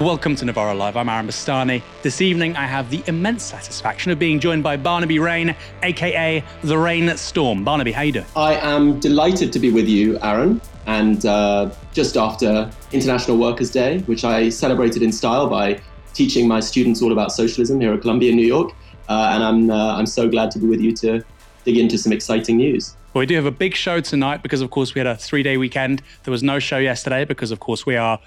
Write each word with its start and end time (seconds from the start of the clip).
Welcome 0.00 0.34
to 0.36 0.46
Novara 0.46 0.74
Live. 0.74 0.96
I'm 0.96 1.10
Aaron 1.10 1.26
Bastani. 1.26 1.82
This 2.00 2.22
evening, 2.22 2.56
I 2.56 2.64
have 2.64 2.88
the 2.88 3.02
immense 3.06 3.42
satisfaction 3.42 4.10
of 4.10 4.18
being 4.18 4.40
joined 4.40 4.62
by 4.62 4.78
Barnaby 4.78 5.18
Raine, 5.18 5.54
aka 5.82 6.42
the 6.62 6.78
Rain 6.78 7.14
Storm. 7.18 7.64
Barnaby, 7.64 7.92
how 7.92 8.00
you 8.00 8.12
doing? 8.12 8.24
I 8.34 8.54
am 8.54 8.98
delighted 8.98 9.52
to 9.52 9.58
be 9.58 9.70
with 9.70 9.86
you, 9.86 10.18
Aaron. 10.22 10.62
And 10.86 11.26
uh, 11.26 11.70
just 11.92 12.16
after 12.16 12.70
International 12.92 13.36
Workers' 13.36 13.70
Day, 13.70 13.98
which 14.06 14.24
I 14.24 14.48
celebrated 14.48 15.02
in 15.02 15.12
style 15.12 15.50
by 15.50 15.78
teaching 16.14 16.48
my 16.48 16.60
students 16.60 17.02
all 17.02 17.12
about 17.12 17.30
socialism 17.30 17.78
here 17.78 17.92
at 17.92 18.00
Columbia, 18.00 18.34
New 18.34 18.46
York. 18.46 18.72
Uh, 19.10 19.32
and 19.34 19.44
I'm 19.44 19.70
uh, 19.70 19.96
I'm 19.96 20.06
so 20.06 20.30
glad 20.30 20.50
to 20.52 20.58
be 20.58 20.66
with 20.66 20.80
you 20.80 20.96
to 20.96 21.22
dig 21.66 21.76
into 21.76 21.98
some 21.98 22.10
exciting 22.10 22.56
news. 22.56 22.96
Well, 23.12 23.20
we 23.20 23.26
do 23.26 23.34
have 23.34 23.44
a 23.44 23.50
big 23.50 23.74
show 23.74 24.00
tonight 24.00 24.40
because, 24.40 24.60
of 24.60 24.70
course, 24.70 24.94
we 24.94 25.00
had 25.00 25.06
a 25.06 25.16
three 25.16 25.42
day 25.42 25.58
weekend. 25.58 26.00
There 26.22 26.32
was 26.32 26.42
no 26.42 26.58
show 26.58 26.78
yesterday 26.78 27.26
because, 27.26 27.50
of 27.50 27.60
course, 27.60 27.84
we 27.84 27.96
are 27.96 28.18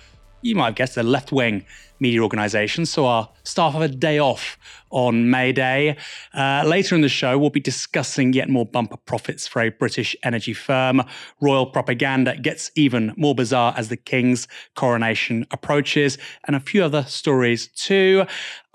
you 0.43 0.55
might 0.55 0.65
have 0.65 0.75
guessed, 0.75 0.97
a 0.97 1.03
left 1.03 1.31
wing 1.31 1.65
media 1.99 2.21
organisation. 2.21 2.85
So 2.85 3.05
our 3.05 3.29
staff 3.43 3.73
have 3.73 3.81
a 3.81 3.87
day 3.87 4.19
off 4.19 4.57
on 4.89 5.29
May 5.29 5.53
Day. 5.53 5.97
Uh, 6.33 6.63
later 6.65 6.95
in 6.95 7.01
the 7.01 7.09
show, 7.09 7.37
we'll 7.37 7.49
be 7.49 7.59
discussing 7.59 8.33
yet 8.33 8.49
more 8.49 8.65
bumper 8.65 8.97
profits 8.97 9.47
for 9.47 9.61
a 9.61 9.69
British 9.69 10.15
energy 10.23 10.53
firm. 10.53 11.01
Royal 11.39 11.65
propaganda 11.65 12.37
gets 12.37 12.71
even 12.75 13.13
more 13.15 13.33
bizarre 13.33 13.73
as 13.77 13.87
the 13.87 13.97
King's 13.97 14.47
coronation 14.75 15.47
approaches, 15.51 16.17
and 16.45 16.55
a 16.55 16.59
few 16.59 16.83
other 16.83 17.03
stories 17.03 17.67
too. 17.69 18.25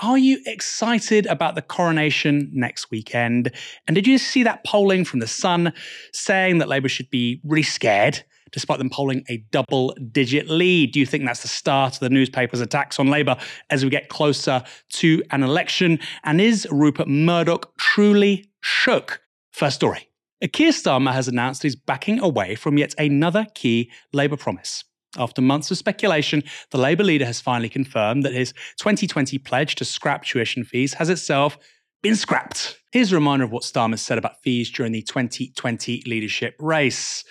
Are 0.01 0.19
you 0.19 0.41
excited 0.47 1.27
about 1.27 1.55
the 1.55 1.63
coronation 1.63 2.51
next 2.53 2.91
weekend? 2.91 3.53
And 3.87 3.95
did 3.95 4.07
you 4.07 4.17
see 4.17 4.43
that 4.45 4.65
polling 4.65 5.05
from 5.05 5.21
The 5.21 5.27
Sun 5.27 5.73
saying 6.13 6.59
that 6.59 6.69
Labour 6.69 6.89
should 6.89 7.11
be 7.11 7.41
really 7.45 7.63
scared? 7.63 8.25
Despite 8.53 8.79
them 8.79 8.91
polling 8.91 9.25
a 9.29 9.39
double 9.51 9.95
digit 10.13 10.49
lead. 10.49 10.93
Do 10.93 11.01
you 11.01 11.07
think 11.07 11.25
that's 11.25 11.43
the 11.43 11.49
start 11.49 11.95
of 11.95 12.01
the 12.01 12.11
newspaper's 12.11 12.61
attacks 12.61 12.99
on 12.99 13.09
Labour 13.09 13.37
as 13.71 13.85
we 13.85 13.91
get 13.91 14.09
closer 14.09 14.63
to 14.95 15.23
an 15.31 15.43
election? 15.43 15.99
And 16.25 16.41
is 16.41 16.67
Rupert 16.71 17.09
Murdoch 17.09 17.77
truly 17.79 18.51
shook? 18.61 19.21
First 19.53 19.77
story. 19.77 20.09
Keir 20.53 20.71
Starmer 20.71 21.13
has 21.13 21.27
announced 21.27 21.65
he's 21.65 21.75
backing 21.75 22.21
away 22.21 22.55
from 22.55 22.79
yet 22.79 22.95
another 22.97 23.47
key 23.55 23.91
Labour 24.13 24.37
promise. 24.37 24.85
After 25.17 25.43
months 25.43 25.71
of 25.71 25.79
speculation, 25.79 26.45
the 26.71 26.79
Labour 26.79 27.03
leader 27.03 27.25
has 27.25 27.41
finally 27.41 27.69
confirmed 27.69 28.25
that 28.25 28.35
his 28.35 28.53
2020 28.79 29.39
pledge 29.39 29.75
to 29.77 29.85
scrap 29.85 30.25
tuition 30.25 30.65
fees 30.65 30.95
has 30.95 31.09
itself 31.09 31.59
been 32.03 32.15
scrapped. 32.15 32.79
Here's 32.93 33.11
a 33.11 33.17
reminder 33.17 33.45
of 33.45 33.51
what 33.51 33.65
Starmer 33.65 33.99
said 33.99 34.19
about 34.19 34.41
fees 34.43 34.71
during 34.71 34.93
the 34.93 35.03
2020 35.03 36.05
leadership 36.07 36.55
race. 36.61 37.25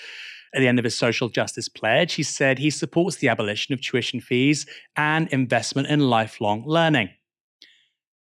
At 0.53 0.59
the 0.59 0.67
end 0.67 0.79
of 0.79 0.85
his 0.85 0.97
social 0.97 1.29
justice 1.29 1.69
pledge, 1.69 2.13
he 2.13 2.23
said 2.23 2.59
he 2.59 2.69
supports 2.69 3.17
the 3.17 3.29
abolition 3.29 3.73
of 3.73 3.81
tuition 3.81 4.21
fees 4.21 4.65
and 4.95 5.27
investment 5.29 5.87
in 5.87 5.99
lifelong 5.99 6.63
learning. 6.65 7.09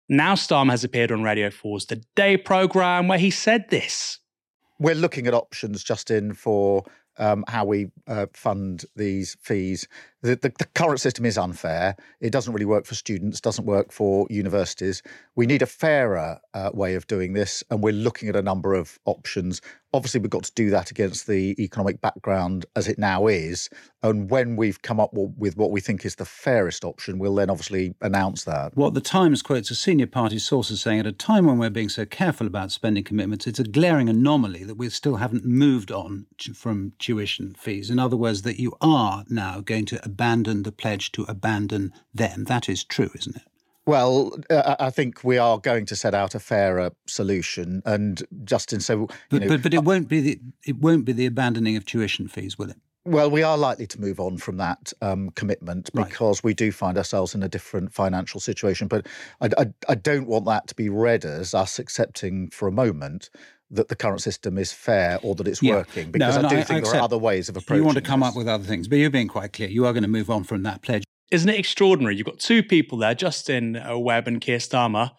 Now, 0.08 0.33
Starmer 0.33 0.72
has 0.72 0.83
appeared 0.83 1.11
on 1.11 1.23
Radio 1.23 1.49
4's 1.49 1.86
The 1.86 2.03
Day 2.16 2.38
programme 2.38 3.08
where 3.08 3.17
he 3.17 3.31
said 3.31 3.69
this. 3.69 4.19
We're 4.80 4.95
looking 4.95 5.25
at 5.27 5.33
options, 5.33 5.83
Justin, 5.83 6.33
for 6.33 6.83
um, 7.22 7.45
how 7.47 7.64
we 7.64 7.91
uh, 8.08 8.25
fund 8.33 8.83
these 8.95 9.38
fees. 9.39 9.88
The, 10.23 10.36
the, 10.36 10.53
the, 10.59 10.66
current 10.75 11.00
system 11.00 11.25
is 11.25 11.38
unfair. 11.38 11.95
It 12.19 12.31
doesn't 12.31 12.53
really 12.53 12.66
work 12.66 12.86
for 12.86 12.94
students, 12.94 13.41
doesn't 13.41 13.66
work 13.66 13.91
for 13.91 14.27
universities. 14.30 15.02
We 15.36 15.47
need 15.47 15.61
a 15.61 15.67
fairer 15.67 16.39
uh, 16.53 16.69
way 16.73 16.95
of 16.95 17.08
doing 17.08 17.33
this, 17.33 17.64
and 17.72 17.81
we're 17.81 17.94
looking 17.94 18.30
at 18.30 18.36
a 18.36 18.42
number 18.42 18.73
of 18.73 18.99
options. 19.05 19.61
Obviously, 19.94 20.19
we've 20.19 20.30
got 20.30 20.44
to 20.44 20.53
do 20.53 20.69
that 20.69 20.92
against 20.92 21.27
the 21.27 21.55
economic 21.61 22.02
background 22.02 22.66
as 22.75 22.88
it 22.88 22.99
now 22.99 23.27
is. 23.27 23.69
And 24.03 24.30
when 24.30 24.55
we've 24.55 24.81
come 24.81 24.99
up 24.99 25.11
with 25.14 25.58
what 25.58 25.72
we 25.72 25.81
think 25.81 26.05
is 26.05 26.16
the 26.16 26.25
fairest 26.25 26.86
option, 26.86 27.19
we'll 27.19 27.36
then 27.36 27.49
obviously 27.49 27.95
announce 28.02 28.44
that. 28.45 28.75
What 28.75 28.94
the 28.94 29.02
Times 29.02 29.42
quotes 29.42 29.72
a 29.72 29.75
senior 29.75 30.08
party 30.08 30.39
source 30.39 30.71
as 30.71 30.81
saying 30.81 30.99
at 30.99 31.08
a 31.08 31.11
time 31.11 31.45
when 31.45 31.58
we're 31.58 31.70
being 31.70 31.89
so 31.89 32.05
careful 32.05 32.48
about 32.48 32.71
spending 32.71 33.04
commitments, 33.04 33.48
it's 33.48 33.60
a 33.60 33.64
glaring 33.64 34.08
anomaly 34.08 34.64
that 34.65 34.76
we 34.76 34.89
still 34.89 35.17
haven't 35.17 35.45
moved 35.45 35.92
on 35.92 36.27
from 36.54 36.93
tuition 37.11 37.54
fees. 37.58 37.89
In 37.89 37.99
other 37.99 38.16
words, 38.16 38.44
that 38.44 38.58
you 38.58 38.73
are 38.80 39.26
now 39.30 39.60
going 39.60 39.86
to 39.86 40.04
abandon 40.05 40.64
the 40.64 40.72
pledge 40.72 41.11
to 41.11 41.23
abandon 41.23 41.92
them. 42.14 42.45
That 42.45 42.70
is 42.70 42.86
true, 42.86 43.11
isn't 43.14 43.36
it? 43.36 43.44
Well, 43.86 44.38
uh, 44.49 44.76
I 44.80 44.92
think 44.92 45.23
we 45.23 45.38
are 45.38 45.58
going 45.58 45.86
to 45.88 45.95
set 45.95 46.14
out 46.14 46.36
a 46.36 46.39
fairer 46.39 46.92
solution, 47.08 47.82
and 47.86 48.22
Justin. 48.45 48.80
So, 48.80 49.10
but, 49.30 49.42
know, 49.42 49.48
but, 49.49 49.64
but 49.64 49.73
it 49.73 49.83
won't 49.83 50.08
be 50.08 50.22
the 50.22 50.39
it 50.66 50.77
won't 50.77 51.04
be 51.04 51.11
the 51.11 51.26
abandoning 51.26 51.76
of 51.76 51.86
tuition 51.86 52.27
fees, 52.27 52.58
will 52.58 52.70
it? 52.70 52.77
Well, 53.04 53.32
we 53.32 53.42
are 53.42 53.58
likely 53.58 53.88
to 53.88 53.99
move 53.99 54.20
on 54.20 54.38
from 54.38 54.58
that 54.58 54.93
um, 55.02 55.32
commitment 55.32 55.89
because 55.93 56.38
right. 56.39 56.43
we 56.43 56.54
do 56.54 56.72
find 56.72 56.98
ourselves 56.99 57.33
in 57.33 57.42
a 57.42 57.49
different 57.49 57.92
financial 57.92 58.39
situation. 58.39 58.88
But 58.88 59.08
I, 59.42 59.49
I, 59.58 59.66
I 59.89 59.95
don't 59.95 60.28
want 60.28 60.45
that 60.45 60.67
to 60.67 60.76
be 60.76 60.88
read 60.88 61.26
as 61.26 61.55
us 61.55 61.80
accepting 61.80 62.52
for 62.52 62.67
a 62.67 62.72
moment 62.72 63.32
that 63.71 63.87
the 63.87 63.95
current 63.95 64.21
system 64.21 64.58
is 64.58 64.71
fair 64.71 65.20
or 65.23 65.33
that 65.36 65.48
it's 65.48 65.64
yeah. 65.64 65.76
working 65.76 66.11
because 66.11 66.36
no, 66.37 66.48
I 66.48 66.49
do 66.49 66.58
I, 66.58 66.64
think 66.64 66.86
I 66.86 66.89
there 66.89 66.99
are 66.99 67.04
other 67.04 67.17
ways 67.17 67.49
of 67.49 67.58
approaching 67.58 67.82
You 67.82 67.86
want 67.86 67.98
to 67.98 68.02
come 68.04 68.20
this. 68.20 68.30
up 68.30 68.36
with 68.36 68.48
other 68.48 68.64
things, 68.64 68.87
but 68.87 68.98
you're 68.98 69.09
being 69.09 69.27
quite 69.27 69.54
clear. 69.54 69.70
You 69.70 69.86
are 69.86 69.93
going 69.93 70.04
to 70.04 70.09
move 70.09 70.30
on 70.30 70.43
from 70.43 70.64
that 70.64 70.82
pledge. 70.82 71.04
Isn't 71.32 71.49
it 71.49 71.58
extraordinary? 71.58 72.17
You've 72.17 72.26
got 72.26 72.39
two 72.39 72.61
people 72.61 72.98
there, 72.98 73.15
Justin 73.15 73.77
uh, 73.77 73.98
Webb 73.98 74.27
and 74.27 74.42
Keir 74.42 74.58
Starmer. 74.58 75.11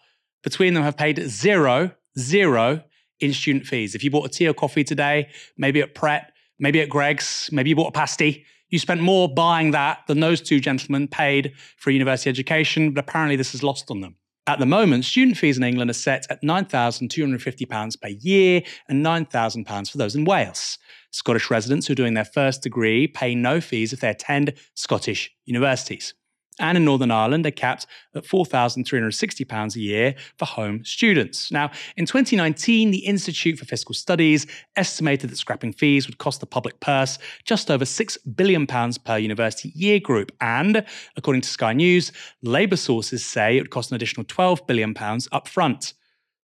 Between 0.43 0.75
them 0.75 0.83
have 0.83 0.95
paid 0.95 1.19
zero, 1.27 1.91
zero 2.17 2.83
in 3.19 3.33
student 3.33 3.65
fees. 3.65 3.95
If 3.95 4.03
you 4.03 4.11
bought 4.11 4.25
a 4.25 4.29
tea 4.29 4.47
or 4.47 4.53
coffee 4.53 4.83
today, 4.83 5.29
maybe 5.57 5.81
at 5.81 5.95
Pret, 5.95 6.31
maybe 6.59 6.81
at 6.81 6.89
Greggs, 6.89 7.49
maybe 7.51 7.69
you 7.69 7.75
bought 7.75 7.89
a 7.89 7.91
pasty, 7.91 8.45
you 8.69 8.77
spent 8.79 9.01
more 9.01 9.33
buying 9.33 9.71
that 9.71 9.99
than 10.07 10.19
those 10.19 10.41
two 10.41 10.59
gentlemen 10.59 11.07
paid 11.07 11.53
for 11.77 11.89
a 11.89 11.93
university 11.93 12.29
education, 12.29 12.91
but 12.91 13.07
apparently 13.07 13.35
this 13.35 13.55
is 13.55 13.63
lost 13.63 13.89
on 13.89 14.01
them. 14.01 14.15
At 14.45 14.59
the 14.59 14.65
moment, 14.65 15.05
student 15.05 15.37
fees 15.37 15.57
in 15.57 15.63
England 15.63 15.89
are 15.89 15.93
set 15.93 16.27
at 16.29 16.41
£9,250 16.41 18.01
per 18.01 18.07
year 18.09 18.61
and 18.89 19.05
£9,000 19.05 19.91
for 19.91 19.97
those 19.97 20.15
in 20.15 20.25
Wales. 20.25 20.77
Scottish 21.11 21.49
residents 21.49 21.87
who 21.87 21.93
are 21.93 21.95
doing 21.95 22.13
their 22.13 22.25
first 22.25 22.61
degree 22.61 23.07
pay 23.07 23.35
no 23.35 23.61
fees 23.61 23.93
if 23.93 24.01
they 24.01 24.09
attend 24.09 24.53
Scottish 24.75 25.31
universities 25.45 26.13
and 26.59 26.77
in 26.77 26.85
Northern 26.85 27.11
Ireland, 27.11 27.43
they're 27.45 27.51
capped 27.51 27.87
at 28.15 28.23
£4,360 28.23 29.75
a 29.75 29.79
year 29.79 30.15
for 30.37 30.45
home 30.45 30.83
students. 30.85 31.51
Now, 31.51 31.71
in 31.97 32.05
2019, 32.05 32.91
the 32.91 32.99
Institute 32.99 33.57
for 33.57 33.65
Fiscal 33.65 33.95
Studies 33.95 34.45
estimated 34.75 35.29
that 35.29 35.37
scrapping 35.37 35.73
fees 35.73 36.07
would 36.07 36.17
cost 36.17 36.39
the 36.39 36.45
public 36.45 36.79
purse 36.79 37.17
just 37.45 37.71
over 37.71 37.85
£6 37.85 38.17
billion 38.35 38.67
per 38.67 39.17
university 39.17 39.71
year 39.75 39.99
group. 39.99 40.31
And 40.41 40.85
according 41.15 41.41
to 41.41 41.49
Sky 41.49 41.73
News, 41.73 42.11
Labour 42.41 42.75
sources 42.77 43.25
say 43.25 43.57
it 43.57 43.61
would 43.61 43.71
cost 43.71 43.91
an 43.91 43.95
additional 43.95 44.25
£12 44.25 44.67
billion 44.67 44.95
up 45.31 45.47
front. 45.47 45.93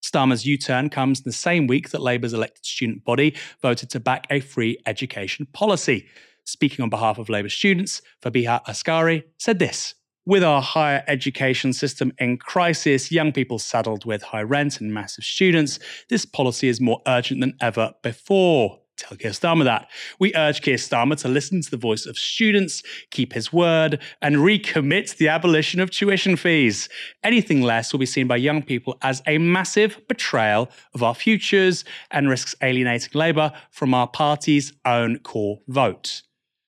Starmer's 0.02 0.46
U 0.46 0.56
turn 0.56 0.88
comes 0.88 1.20
in 1.20 1.24
the 1.24 1.32
same 1.32 1.66
week 1.66 1.90
that 1.90 2.00
Labour's 2.00 2.32
elected 2.32 2.64
student 2.64 3.04
body 3.04 3.34
voted 3.60 3.90
to 3.90 4.00
back 4.00 4.26
a 4.30 4.40
free 4.40 4.78
education 4.86 5.46
policy. 5.52 6.06
Speaking 6.44 6.82
on 6.82 6.88
behalf 6.88 7.18
of 7.18 7.28
Labour 7.28 7.50
students, 7.50 8.00
Fabiha 8.22 8.62
Askari 8.66 9.24
said 9.38 9.58
this 9.58 9.94
with 10.30 10.44
our 10.44 10.62
higher 10.62 11.02
education 11.08 11.72
system 11.72 12.12
in 12.18 12.36
crisis, 12.36 13.10
young 13.10 13.32
people 13.32 13.58
saddled 13.58 14.04
with 14.04 14.22
high 14.22 14.44
rent 14.44 14.80
and 14.80 14.94
massive 14.94 15.24
students, 15.24 15.80
this 16.08 16.24
policy 16.24 16.68
is 16.68 16.80
more 16.80 17.02
urgent 17.08 17.40
than 17.40 17.52
ever 17.60 17.92
before. 18.00 18.78
Tell 18.96 19.18
Keir 19.18 19.32
Starmer 19.32 19.64
that. 19.64 19.88
We 20.20 20.32
urge 20.36 20.62
Keir 20.62 20.76
Starmer 20.76 21.16
to 21.22 21.28
listen 21.28 21.62
to 21.62 21.70
the 21.72 21.76
voice 21.76 22.06
of 22.06 22.16
students, 22.16 22.84
keep 23.10 23.32
his 23.32 23.52
word, 23.52 24.00
and 24.22 24.36
recommit 24.36 25.16
the 25.16 25.26
abolition 25.26 25.80
of 25.80 25.90
tuition 25.90 26.36
fees. 26.36 26.88
Anything 27.24 27.62
less 27.62 27.92
will 27.92 27.98
be 27.98 28.06
seen 28.06 28.28
by 28.28 28.36
young 28.36 28.62
people 28.62 28.98
as 29.02 29.24
a 29.26 29.38
massive 29.38 30.00
betrayal 30.06 30.70
of 30.94 31.02
our 31.02 31.14
futures 31.16 31.84
and 32.12 32.28
risks 32.28 32.54
alienating 32.62 33.10
Labour 33.14 33.52
from 33.72 33.94
our 33.94 34.06
party's 34.06 34.72
own 34.84 35.18
core 35.18 35.58
vote. 35.66 36.22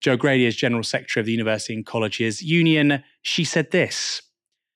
Jo 0.01 0.17
Grady 0.17 0.47
is 0.47 0.57
General 0.57 0.83
Secretary 0.83 1.21
of 1.21 1.27
the 1.27 1.33
University 1.33 1.75
and 1.75 1.85
Colleges 1.85 2.43
Union. 2.43 3.05
She 3.21 3.45
said 3.45 3.71
this 3.71 4.23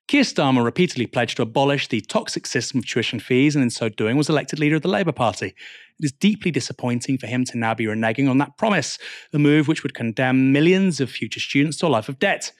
Keir 0.07 0.23
Starmer 0.23 0.63
repeatedly 0.63 1.07
pledged 1.07 1.37
to 1.37 1.43
abolish 1.43 1.89
the 1.89 2.03
toxic 2.03 2.47
system 2.47 2.79
of 2.79 2.87
tuition 2.87 3.19
fees 3.19 3.57
and 3.57 3.63
in 3.63 3.71
so 3.71 3.89
doing 3.89 4.19
was 4.19 4.29
elected 4.29 4.59
leader 4.59 4.77
of 4.77 4.83
the 4.83 4.89
Labour 4.89 5.13
Party. 5.13 5.55
It 5.99 6.05
is 6.05 6.13
deeply 6.13 6.51
disappointing 6.51 7.17
for 7.17 7.27
him 7.27 7.47
to 7.47 7.57
now 7.57 7.73
be 7.73 7.87
reneging 7.87 8.29
on 8.29 8.37
that 8.39 8.59
promise, 8.59 8.99
a 9.33 9.39
move 9.39 9.67
which 9.67 9.83
would 9.83 9.95
condemn 9.95 10.53
millions 10.53 11.01
of 11.01 11.11
future 11.11 11.41
students 11.41 11.79
to 11.79 11.87
a 11.87 11.89
life 11.89 12.11
of 12.11 12.19
debt. 12.19 12.53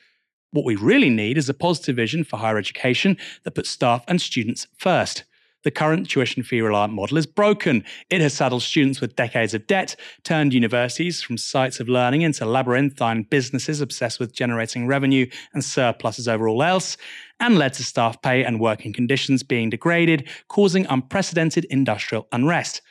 What 0.53 0.65
we 0.65 0.77
really 0.77 1.11
need 1.11 1.37
is 1.37 1.51
a 1.51 1.55
positive 1.55 1.97
vision 1.97 2.25
for 2.25 2.39
higher 2.39 2.57
education 2.57 3.19
that 3.43 3.55
puts 3.55 3.69
staff 3.69 4.05
and 4.09 4.23
students 4.23 4.69
first. 4.79 5.25
The 5.65 5.71
current 5.71 6.09
tuition 6.09 6.43
fee 6.43 6.61
reliant 6.61 6.93
model 6.93 7.17
is 7.17 7.27
broken. 7.27 7.85
It 8.11 8.21
has 8.21 8.35
saddled 8.35 8.63
students 8.63 9.01
with 9.01 9.17
decades 9.17 9.55
of 9.55 9.67
debt, 9.67 9.97
turned 10.23 10.53
universities 10.53 11.23
from 11.23 11.39
sites 11.39 11.81
of 11.81 11.89
learning 11.89 12.21
into 12.21 12.45
labyrinthine 12.45 13.23
businesses 13.23 13.81
obsessed 13.81 14.21
with 14.21 14.35
generating 14.35 14.87
revenue 14.87 15.27
and 15.55 15.65
surpluses 15.65 16.29
over 16.29 16.47
all 16.49 16.63
else, 16.63 16.99
and 17.41 17.59
led 17.59 17.73
to 17.75 17.83
staff 17.83 18.21
pay 18.21 18.45
and 18.45 18.61
working 18.61 18.93
conditions 18.93 19.43
being 19.43 19.71
degraded, 19.71 20.29
causing 20.49 20.87
unprecedented 20.87 21.65
industrial 21.71 22.29
unrest. 22.31 22.83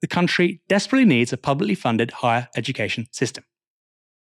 The 0.00 0.06
country 0.06 0.62
desperately 0.68 1.04
needs 1.04 1.32
a 1.32 1.36
publicly 1.36 1.74
funded 1.74 2.12
higher 2.12 2.48
education 2.56 3.06
system. 3.10 3.44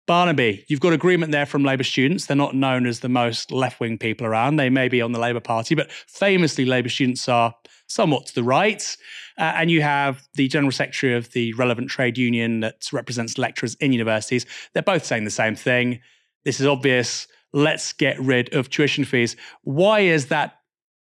Barnaby, 0.08 0.64
you've 0.68 0.80
got 0.80 0.94
agreement 0.94 1.32
there 1.32 1.44
from 1.44 1.64
Labour 1.64 1.84
students. 1.84 2.24
They're 2.24 2.36
not 2.36 2.54
known 2.54 2.86
as 2.86 3.00
the 3.00 3.10
most 3.10 3.52
left 3.52 3.78
wing 3.78 3.98
people 3.98 4.26
around. 4.26 4.56
They 4.56 4.70
may 4.70 4.88
be 4.88 5.02
on 5.02 5.12
the 5.12 5.20
Labour 5.20 5.40
Party, 5.40 5.74
but 5.74 5.92
famously, 5.92 6.64
Labour 6.64 6.88
students 6.88 7.28
are 7.28 7.54
somewhat 7.88 8.24
to 8.26 8.34
the 8.34 8.42
right. 8.42 8.96
Uh, 9.36 9.52
and 9.56 9.70
you 9.70 9.82
have 9.82 10.26
the 10.32 10.48
General 10.48 10.72
Secretary 10.72 11.14
of 11.14 11.30
the 11.32 11.52
relevant 11.52 11.90
trade 11.90 12.16
union 12.16 12.60
that 12.60 12.90
represents 12.90 13.36
lecturers 13.36 13.74
in 13.80 13.92
universities. 13.92 14.46
They're 14.72 14.82
both 14.82 15.04
saying 15.04 15.24
the 15.24 15.30
same 15.30 15.54
thing. 15.54 16.00
This 16.42 16.58
is 16.58 16.66
obvious. 16.66 17.28
Let's 17.52 17.92
get 17.92 18.18
rid 18.18 18.54
of 18.54 18.70
tuition 18.70 19.04
fees. 19.04 19.36
Why 19.62 20.00
is 20.00 20.28
that 20.28 20.54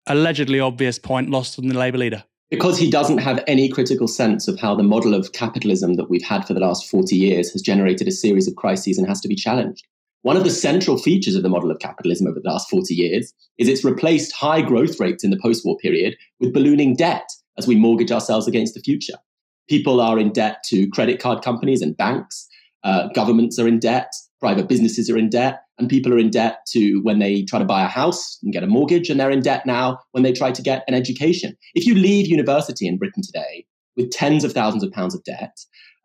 allegedly 0.05 0.59
obvious 0.59 0.99
point 0.99 1.31
lost 1.31 1.57
on 1.57 1.67
the 1.67 1.77
Labour 1.77 1.97
leader? 1.97 2.23
Because 2.51 2.77
he 2.77 2.91
doesn't 2.91 3.19
have 3.19 3.43
any 3.47 3.69
critical 3.69 4.09
sense 4.09 4.47
of 4.47 4.59
how 4.59 4.75
the 4.75 4.83
model 4.83 5.13
of 5.15 5.31
capitalism 5.31 5.93
that 5.93 6.09
we've 6.09 6.23
had 6.23 6.45
for 6.45 6.53
the 6.53 6.59
last 6.59 6.87
40 6.87 7.15
years 7.15 7.49
has 7.53 7.61
generated 7.61 8.07
a 8.09 8.11
series 8.11 8.47
of 8.47 8.57
crises 8.57 8.97
and 8.97 9.07
has 9.07 9.21
to 9.21 9.29
be 9.29 9.35
challenged. 9.35 9.87
One 10.23 10.37
of 10.37 10.43
the 10.43 10.51
central 10.51 10.97
features 10.97 11.33
of 11.33 11.43
the 11.43 11.49
model 11.49 11.71
of 11.71 11.79
capitalism 11.79 12.27
over 12.27 12.39
the 12.39 12.49
last 12.49 12.69
40 12.69 12.93
years 12.93 13.33
is 13.57 13.69
it's 13.69 13.85
replaced 13.85 14.33
high 14.33 14.61
growth 14.61 14.99
rates 14.99 15.23
in 15.23 15.31
the 15.31 15.39
post 15.41 15.65
war 15.65 15.77
period 15.77 16.15
with 16.39 16.53
ballooning 16.53 16.95
debt 16.95 17.27
as 17.57 17.67
we 17.67 17.75
mortgage 17.75 18.11
ourselves 18.11 18.47
against 18.47 18.73
the 18.73 18.81
future. 18.81 19.17
People 19.69 20.01
are 20.01 20.19
in 20.19 20.31
debt 20.31 20.57
to 20.65 20.89
credit 20.89 21.21
card 21.21 21.41
companies 21.41 21.81
and 21.81 21.95
banks, 21.95 22.47
uh, 22.83 23.07
governments 23.15 23.57
are 23.59 23.67
in 23.67 23.79
debt, 23.79 24.11
private 24.41 24.67
businesses 24.67 25.09
are 25.09 25.17
in 25.17 25.29
debt, 25.29 25.61
and 25.81 25.89
people 25.89 26.13
are 26.13 26.19
in 26.19 26.29
debt 26.29 26.59
to 26.67 27.01
when 27.01 27.19
they 27.19 27.43
try 27.43 27.59
to 27.59 27.65
buy 27.65 27.83
a 27.83 27.87
house 27.87 28.37
and 28.43 28.53
get 28.53 28.63
a 28.63 28.67
mortgage, 28.67 29.09
and 29.09 29.19
they're 29.19 29.31
in 29.31 29.41
debt 29.41 29.65
now 29.65 29.99
when 30.11 30.23
they 30.23 30.31
try 30.31 30.51
to 30.51 30.61
get 30.61 30.83
an 30.87 30.93
education. 30.93 31.57
If 31.73 31.85
you 31.85 31.95
leave 31.95 32.27
university 32.27 32.87
in 32.87 32.97
Britain 32.97 33.23
today 33.23 33.65
with 33.97 34.11
tens 34.11 34.43
of 34.43 34.53
thousands 34.53 34.83
of 34.83 34.91
pounds 34.91 35.15
of 35.15 35.23
debt, 35.23 35.57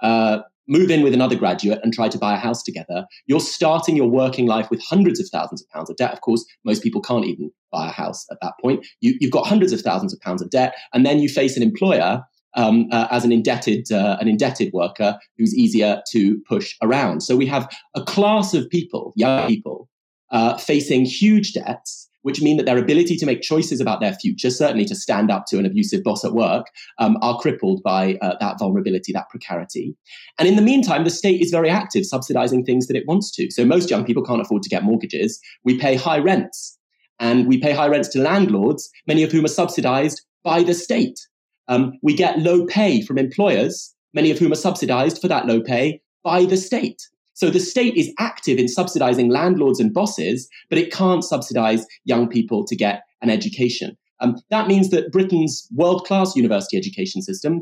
uh, 0.03 0.39
move 0.67 0.91
in 0.91 1.03
with 1.03 1.15
another 1.15 1.37
graduate 1.37 1.79
and 1.83 1.93
try 1.93 2.09
to 2.09 2.19
buy 2.19 2.35
a 2.35 2.39
house 2.39 2.63
together, 2.63 3.07
you're 3.27 3.39
starting 3.39 3.97
your 3.97 4.09
working 4.09 4.47
life 4.47 4.69
with 4.71 4.83
hundreds 4.83 5.21
of 5.21 5.29
thousands 5.31 5.63
of 5.63 5.69
pounds 5.69 5.91
of 5.91 5.97
debt. 5.97 6.13
Of 6.13 6.23
course, 6.23 6.45
most 6.65 6.83
people 6.83 7.01
can't 7.01 7.27
even 7.27 7.51
buy 7.71 7.89
a 7.89 7.93
house 7.93 8.27
at 8.31 8.39
that 8.43 8.55
point. 8.61 8.85
You, 9.01 9.17
have 9.23 9.31
got 9.31 9.47
hundreds 9.47 9.73
of 9.73 9.83
thousands 9.83 10.13
of 10.13 10.21
pounds 10.21 10.43
of 10.43 10.51
debt, 10.51 10.75
and 10.95 11.05
then 11.05 11.21
you 11.21 11.29
face 11.29 11.57
an 11.57 11.63
employer 11.63 12.25
um, 12.57 12.89
uh, 12.91 13.07
as 13.11 13.25
an 13.25 13.33
indebted 13.33 13.93
uh, 13.93 14.17
an 14.21 14.29
indebted 14.29 14.73
worker 14.73 15.19
who's 15.39 15.55
easier 15.55 16.03
to 16.11 16.41
push 16.49 16.75
around. 16.83 17.23
So 17.23 17.37
we 17.37 17.47
have 17.47 17.69
a 17.95 18.03
class 18.03 18.55
of 18.55 18.69
people, 18.69 19.13
young 19.17 19.47
people, 19.47 19.89
uh, 20.31 20.57
facing 20.57 21.05
huge 21.05 21.53
debts, 21.53 22.09
which 22.23 22.43
mean 22.43 22.57
that 22.57 22.67
their 22.67 22.79
ability 22.79 23.17
to 23.17 23.27
make 23.27 23.41
choices 23.41 23.81
about 23.81 24.01
their 24.01 24.15
future, 24.15 24.51
certainly 24.51 24.85
to 24.87 24.97
stand 24.97 25.31
up 25.31 25.47
to 25.47 25.59
an 25.59 25.67
abusive 25.67 26.03
boss 26.03 26.25
at 26.25 26.33
work, 26.33 26.67
um, 26.99 27.17
are 27.23 27.39
crippled 27.39 27.83
by 27.85 28.19
uh, 28.21 28.35
that 28.41 28.59
vulnerability, 28.59 29.13
that 29.13 29.29
precarity. 29.29 29.95
And 30.39 30.49
in 30.49 30.57
the 30.57 30.63
meantime, 30.63 31.05
the 31.05 31.11
state 31.11 31.41
is 31.41 31.51
very 31.51 31.71
active, 31.71 32.05
subsidizing 32.05 32.65
things 32.65 32.89
that 32.89 32.97
it 32.97 33.07
wants 33.07 33.31
to. 33.37 33.51
So 33.51 33.65
most 33.65 33.91
young 33.91 34.05
people 34.05 34.25
can't 34.25 34.41
afford 34.41 34.63
to 34.65 34.69
get 34.69 34.83
mortgages. 34.83 35.41
We 35.63 35.79
pay 35.79 35.95
high 35.95 36.19
rents. 36.19 36.77
And 37.19 37.47
we 37.47 37.59
pay 37.59 37.73
high 37.73 37.89
rents 37.89 38.09
to 38.09 38.21
landlords, 38.21 38.91
many 39.07 39.23
of 39.23 39.33
whom 39.33 39.45
are 39.45 39.49
subsidized 39.49 40.21
by 40.45 40.63
the 40.63 40.75
state. 40.75 41.19
Um, 41.69 41.99
we 42.03 42.15
get 42.15 42.39
low 42.39 42.67
pay 42.67 43.03
from 43.03 43.19
employers, 43.19 43.95
many 44.15 44.31
of 44.31 44.39
whom 44.39 44.53
are 44.53 44.57
subsidized 44.57 45.21
for 45.21 45.29
that 45.29 45.47
low 45.47 45.61
pay 45.61 46.01
by 46.23 46.45
the 46.45 46.57
state. 46.57 47.03
So 47.35 47.51
the 47.51 47.61
state 47.61 47.95
is 47.97 48.13
active 48.19 48.59
in 48.59 48.67
subsidizing 48.67 49.29
landlords 49.29 49.79
and 49.79 49.93
bosses, 49.93 50.49
but 50.71 50.79
it 50.79 50.91
can't 50.93 51.23
subsidize 51.23 51.87
young 52.05 52.29
people 52.29 52.65
to 52.65 52.75
get 52.75 53.03
an 53.21 53.29
education. 53.29 53.97
Um, 54.21 54.37
that 54.51 54.69
means 54.69 54.89
that 54.91 55.13
Britain's 55.13 55.69
world 55.75 56.07
class 56.07 56.35
university 56.35 56.79
education 56.79 57.21
system 57.21 57.61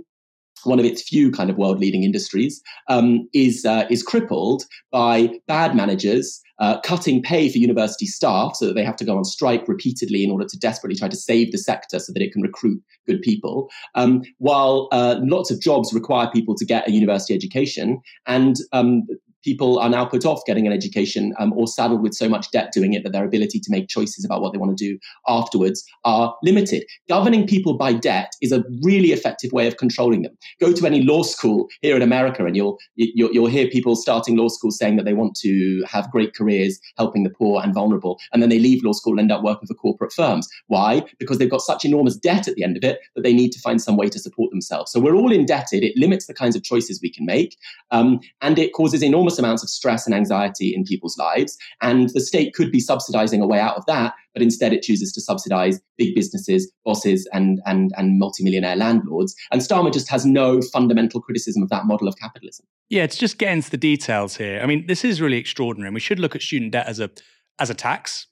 one 0.62 0.78
of 0.78 0.84
its 0.84 1.02
few 1.02 1.30
kind 1.30 1.50
of 1.50 1.56
world 1.56 1.78
leading 1.78 2.04
industries, 2.04 2.62
um, 2.88 3.28
is, 3.34 3.64
uh, 3.64 3.86
is 3.90 4.02
crippled 4.02 4.64
by 4.90 5.30
bad 5.46 5.74
managers 5.74 6.40
uh, 6.58 6.80
cutting 6.82 7.20
pay 7.20 7.48
for 7.48 7.58
university 7.58 8.06
staff 8.06 8.54
so 8.54 8.66
that 8.66 8.74
they 8.74 8.84
have 8.84 8.96
to 8.96 9.04
go 9.04 9.16
on 9.16 9.24
strike 9.24 9.66
repeatedly 9.66 10.22
in 10.22 10.30
order 10.30 10.46
to 10.46 10.58
desperately 10.58 10.96
try 10.96 11.08
to 11.08 11.16
save 11.16 11.50
the 11.50 11.58
sector 11.58 11.98
so 11.98 12.12
that 12.12 12.22
it 12.22 12.32
can 12.32 12.42
recruit 12.42 12.80
good 13.06 13.20
people, 13.22 13.68
um, 13.94 14.22
while 14.38 14.88
uh, 14.92 15.16
lots 15.22 15.50
of 15.50 15.60
jobs 15.60 15.92
require 15.92 16.30
people 16.30 16.54
to 16.54 16.64
get 16.64 16.88
a 16.88 16.92
university 16.92 17.34
education. 17.34 18.00
And 18.26 18.56
um, 18.72 19.02
people 19.44 19.78
are 19.78 19.88
now 19.88 20.04
put 20.04 20.24
off 20.24 20.40
getting 20.46 20.66
an 20.66 20.72
education 20.72 21.34
um, 21.38 21.52
or 21.52 21.68
saddled 21.68 22.02
with 22.02 22.14
so 22.14 22.28
much 22.28 22.50
debt 22.50 22.72
doing 22.72 22.94
it 22.94 23.04
that 23.04 23.12
their 23.12 23.24
ability 23.24 23.60
to 23.60 23.70
make 23.70 23.88
choices 23.88 24.24
about 24.24 24.40
what 24.40 24.52
they 24.52 24.58
want 24.58 24.76
to 24.76 24.84
do 24.84 24.98
afterwards 25.28 25.84
are 26.04 26.34
limited. 26.42 26.84
Governing 27.08 27.46
people 27.46 27.76
by 27.76 27.92
debt 27.92 28.32
is 28.40 28.52
a 28.52 28.64
really 28.82 29.12
effective 29.12 29.52
way 29.52 29.66
of 29.66 29.76
controlling 29.76 30.22
them. 30.22 30.36
Go 30.60 30.72
to 30.72 30.86
any 30.86 31.02
law 31.02 31.22
school 31.22 31.68
here 31.82 31.96
in 31.96 32.02
America, 32.02 32.44
and 32.44 32.56
you'll 32.56 32.78
you'll, 32.96 33.32
you'll 33.32 33.46
hear 33.46 33.68
people 33.68 33.94
starting 33.94 34.36
law 34.36 34.48
school 34.48 34.70
saying 34.70 34.96
that 34.96 35.04
they 35.04 35.14
want 35.14 35.36
to 35.36 35.84
have 35.86 36.10
great 36.10 36.34
careers 36.34 36.80
helping 36.96 37.24
the 37.24 37.30
poor 37.30 37.62
and 37.62 37.74
vulnerable, 37.74 38.18
and 38.32 38.42
then 38.42 38.48
they 38.48 38.58
leave 38.58 38.82
law 38.82 38.92
school 38.92 39.12
and 39.12 39.20
end 39.20 39.32
up 39.32 39.42
working 39.42 39.66
for 39.66 39.74
corporate 39.74 40.12
firms. 40.12 40.48
Why? 40.68 41.02
Because 41.18 41.38
they've 41.38 41.50
got 41.50 41.60
such 41.60 41.84
enormous 41.84 42.16
debt 42.16 42.48
at 42.48 42.54
the 42.54 42.64
end 42.64 42.76
of 42.76 42.84
it 42.84 43.00
that 43.14 43.22
they 43.22 43.34
need 43.34 43.50
to 43.52 43.60
find 43.60 43.80
some 43.80 43.96
way 43.96 44.08
to 44.08 44.18
support 44.18 44.50
themselves. 44.50 44.90
So 44.90 45.00
we're 45.00 45.14
all 45.14 45.32
indebted. 45.32 45.82
It 45.82 45.96
limits 45.96 46.26
the 46.26 46.34
kinds 46.34 46.56
of 46.56 46.62
choices 46.62 47.00
we 47.02 47.12
can 47.12 47.26
make, 47.26 47.56
um, 47.90 48.20
and 48.40 48.58
it 48.58 48.72
causes 48.72 49.02
enormous 49.02 49.33
enormous 49.34 49.38
amounts 49.38 49.62
of 49.62 49.68
stress 49.68 50.06
and 50.06 50.14
anxiety 50.14 50.74
in 50.74 50.84
people's 50.84 51.16
lives. 51.18 51.56
And 51.80 52.10
the 52.10 52.20
state 52.20 52.54
could 52.54 52.70
be 52.70 52.80
subsidizing 52.80 53.40
a 53.40 53.46
way 53.46 53.58
out 53.58 53.76
of 53.76 53.84
that, 53.86 54.14
but 54.32 54.42
instead 54.42 54.72
it 54.72 54.82
chooses 54.82 55.12
to 55.12 55.20
subsidize 55.20 55.80
big 55.96 56.14
businesses, 56.14 56.70
bosses, 56.84 57.28
and, 57.32 57.60
and, 57.66 57.92
and 57.96 58.18
multimillionaire 58.18 58.76
landlords. 58.76 59.34
And 59.50 59.60
Starmer 59.60 59.92
just 59.92 60.10
has 60.10 60.24
no 60.24 60.60
fundamental 60.72 61.20
criticism 61.20 61.62
of 61.62 61.68
that 61.70 61.86
model 61.86 62.08
of 62.08 62.16
capitalism. 62.16 62.66
Yeah, 62.88 63.06
to 63.06 63.18
just 63.18 63.38
get 63.38 63.52
into 63.52 63.70
the 63.70 63.76
details 63.76 64.36
here. 64.36 64.60
I 64.62 64.66
mean, 64.66 64.86
this 64.86 65.04
is 65.04 65.20
really 65.20 65.38
extraordinary. 65.38 65.88
And 65.88 65.94
we 65.94 66.00
should 66.00 66.18
look 66.18 66.34
at 66.34 66.42
student 66.42 66.72
debt 66.72 66.86
as 66.86 67.00
a 67.00 67.10
as 67.58 67.70
a 67.70 67.74
tax. 67.74 68.26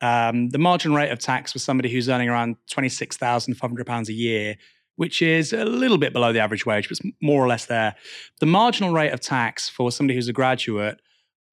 Um, 0.00 0.50
the 0.50 0.58
margin 0.58 0.94
rate 0.94 1.10
of 1.10 1.18
tax 1.18 1.52
for 1.52 1.58
somebody 1.58 1.88
who's 1.90 2.08
earning 2.08 2.28
around 2.28 2.56
£26,500 2.70 4.08
a 4.08 4.12
year 4.12 4.56
which 4.98 5.22
is 5.22 5.52
a 5.52 5.64
little 5.64 5.96
bit 5.96 6.12
below 6.12 6.32
the 6.32 6.40
average 6.40 6.66
wage, 6.66 6.88
but 6.88 6.98
it's 6.98 7.12
more 7.22 7.40
or 7.40 7.46
less 7.46 7.66
there. 7.66 7.94
The 8.40 8.46
marginal 8.46 8.92
rate 8.92 9.12
of 9.12 9.20
tax 9.20 9.68
for 9.68 9.92
somebody 9.92 10.16
who's 10.16 10.26
a 10.26 10.32
graduate 10.32 11.00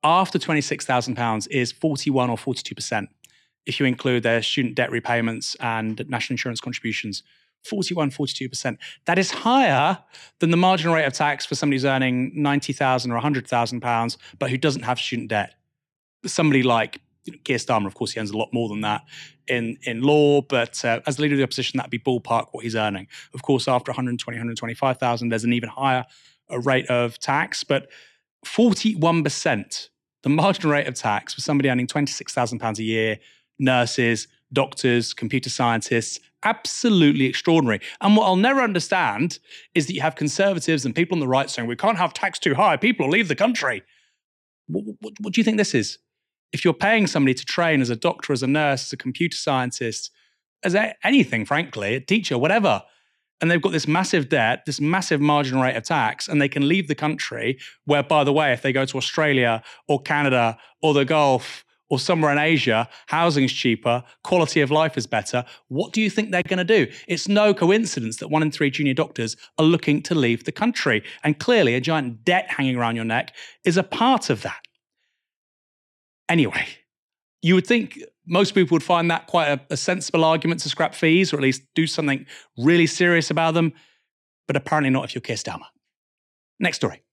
after 0.03 0.39
£26,000 0.39 1.47
is 1.51 1.71
41 1.71 2.31
or 2.31 2.37
42%, 2.37 3.07
if 3.67 3.79
you 3.79 3.85
include 3.85 4.23
their 4.23 4.41
student 4.41 4.73
debt 4.73 4.89
repayments 4.89 5.55
and 5.59 6.03
national 6.09 6.33
insurance 6.33 6.59
contributions. 6.59 7.21
41, 7.69 8.09
42%. 8.09 8.77
That 9.05 9.19
is 9.19 9.29
higher 9.29 9.99
than 10.39 10.49
the 10.49 10.57
marginal 10.57 10.95
rate 10.95 11.05
of 11.05 11.13
tax 11.13 11.45
for 11.45 11.53
somebody 11.53 11.75
who's 11.75 11.85
earning 11.85 12.31
90,000 12.33 13.11
or 13.11 13.13
100,000 13.13 13.79
pounds, 13.79 14.17
but 14.39 14.49
who 14.49 14.57
doesn't 14.57 14.83
have 14.83 14.99
student 14.99 15.29
debt. 15.29 15.53
Somebody 16.25 16.63
like 16.63 16.99
you 17.25 17.33
know, 17.33 17.39
Keir 17.43 17.57
Starmer, 17.57 17.87
of 17.87 17.95
course, 17.95 18.11
he 18.11 18.19
earns 18.19 18.31
a 18.31 18.37
lot 18.37 18.49
more 18.53 18.69
than 18.69 18.81
that 18.81 19.03
in, 19.47 19.77
in 19.83 20.01
law, 20.01 20.41
but 20.41 20.83
uh, 20.85 21.01
as 21.07 21.19
leader 21.19 21.33
of 21.33 21.37
the 21.37 21.43
opposition, 21.43 21.77
that'd 21.77 21.91
be 21.91 21.99
ballpark 21.99 22.47
what 22.51 22.63
he's 22.63 22.75
earning. 22.75 23.07
Of 23.33 23.41
course, 23.41 23.67
after 23.67 23.91
120, 23.91 24.37
125,000, 24.37 25.29
there's 25.29 25.43
an 25.43 25.53
even 25.53 25.69
higher 25.69 26.05
uh, 26.51 26.59
rate 26.59 26.87
of 26.87 27.19
tax, 27.19 27.63
but 27.63 27.89
41%, 28.45 29.89
the 30.23 30.29
marginal 30.29 30.71
rate 30.71 30.87
of 30.87 30.93
tax 30.93 31.33
for 31.33 31.41
somebody 31.41 31.69
earning 31.69 31.87
£26,000 31.87 32.77
a 32.77 32.83
year, 32.83 33.17
nurses, 33.57 34.27
doctors, 34.53 35.13
computer 35.13 35.49
scientists, 35.49 36.19
absolutely 36.43 37.25
extraordinary. 37.25 37.81
And 38.01 38.15
what 38.15 38.25
I'll 38.25 38.35
never 38.35 38.61
understand 38.61 39.39
is 39.73 39.87
that 39.87 39.93
you 39.93 40.01
have 40.01 40.15
conservatives 40.15 40.85
and 40.85 40.95
people 40.95 41.15
on 41.15 41.19
the 41.19 41.27
right 41.27 41.49
saying, 41.49 41.67
we 41.67 41.75
can't 41.75 41.97
have 41.97 42.13
tax 42.13 42.37
too 42.37 42.53
high, 42.53 42.77
people 42.77 43.07
will 43.07 43.13
leave 43.13 43.27
the 43.27 43.35
country. 43.35 43.83
What, 44.67 44.85
what, 45.01 45.13
what 45.19 45.33
do 45.33 45.41
you 45.41 45.43
think 45.43 45.57
this 45.57 45.73
is? 45.73 45.97
If 46.51 46.63
you're 46.63 46.73
paying 46.73 47.07
somebody 47.07 47.33
to 47.33 47.45
train 47.45 47.81
as 47.81 47.89
a 47.89 47.95
doctor, 47.95 48.33
as 48.33 48.43
a 48.43 48.47
nurse, 48.47 48.87
as 48.87 48.93
a 48.93 48.97
computer 48.97 49.37
scientist, 49.37 50.11
as 50.63 50.75
a, 50.75 50.95
anything, 51.03 51.45
frankly, 51.45 51.95
a 51.95 51.99
teacher, 51.99 52.37
whatever, 52.37 52.83
and 53.41 53.51
they've 53.51 53.61
got 53.61 53.73
this 53.73 53.87
massive 53.87 54.29
debt, 54.29 54.63
this 54.65 54.79
massive 54.79 55.19
marginal 55.19 55.63
rate 55.63 55.75
of 55.75 55.83
tax, 55.83 56.27
and 56.27 56.41
they 56.41 56.47
can 56.47 56.67
leave 56.67 56.87
the 56.87 56.95
country, 56.95 57.59
where, 57.85 58.03
by 58.03 58.23
the 58.23 58.33
way, 58.33 58.53
if 58.53 58.61
they 58.61 58.71
go 58.71 58.85
to 58.85 58.97
Australia 58.97 59.61
or 59.87 60.01
Canada 60.01 60.57
or 60.81 60.93
the 60.93 61.05
Gulf 61.05 61.65
or 61.89 61.99
somewhere 61.99 62.31
in 62.31 62.37
Asia, 62.37 62.89
housing's 63.07 63.51
cheaper, 63.51 64.03
quality 64.23 64.61
of 64.61 64.71
life 64.71 64.97
is 64.97 65.05
better. 65.05 65.45
What 65.67 65.93
do 65.93 66.01
you 66.01 66.09
think 66.09 66.31
they're 66.31 66.41
going 66.41 66.57
to 66.57 66.63
do? 66.63 66.91
It's 67.07 67.27
no 67.27 67.53
coincidence 67.53 68.17
that 68.17 68.29
one 68.29 68.41
in 68.41 68.51
three 68.51 68.71
junior 68.71 68.95
doctors 68.95 69.37
are 69.59 69.65
looking 69.65 70.01
to 70.03 70.15
leave 70.15 70.45
the 70.45 70.51
country. 70.51 71.03
And 71.23 71.37
clearly, 71.37 71.75
a 71.75 71.81
giant 71.81 72.25
debt 72.25 72.49
hanging 72.49 72.77
around 72.77 72.95
your 72.95 73.05
neck 73.05 73.35
is 73.65 73.77
a 73.77 73.83
part 73.83 74.29
of 74.29 74.41
that. 74.41 74.64
Anyway, 76.29 76.65
you 77.41 77.55
would 77.55 77.67
think 77.67 77.99
most 78.25 78.55
people 78.55 78.75
would 78.75 78.83
find 78.83 79.11
that 79.11 79.27
quite 79.27 79.47
a, 79.47 79.61
a, 79.69 79.77
sensible 79.77 80.23
argument 80.23 80.59
to 80.61 80.69
scrap 80.69 80.95
fees 80.95 81.31
or 81.31 81.37
at 81.37 81.43
least 81.43 81.61
do 81.75 81.85
something 81.85 82.25
really 82.57 82.87
serious 82.87 83.29
about 83.29 83.53
them, 83.53 83.73
but 84.47 84.55
apparently 84.55 84.89
not 84.89 85.05
if 85.05 85.13
you're 85.13 85.21
Keir 85.21 85.35
Starmer. 85.35 85.67
Next 86.59 86.77
story. 86.77 87.03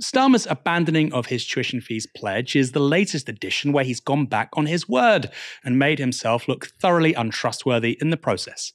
Starmer's 0.00 0.46
abandoning 0.46 1.12
of 1.12 1.26
his 1.26 1.46
tuition 1.46 1.80
fees 1.80 2.06
pledge 2.16 2.56
is 2.56 2.72
the 2.72 2.80
latest 2.80 3.28
edition 3.28 3.72
where 3.72 3.84
he's 3.84 4.00
gone 4.00 4.26
back 4.26 4.48
on 4.54 4.66
his 4.66 4.88
word 4.88 5.30
and 5.64 5.78
made 5.78 5.98
himself 5.98 6.48
look 6.48 6.66
thoroughly 6.66 7.12
untrustworthy 7.14 7.98
in 8.00 8.10
the 8.10 8.16
process. 8.16 8.72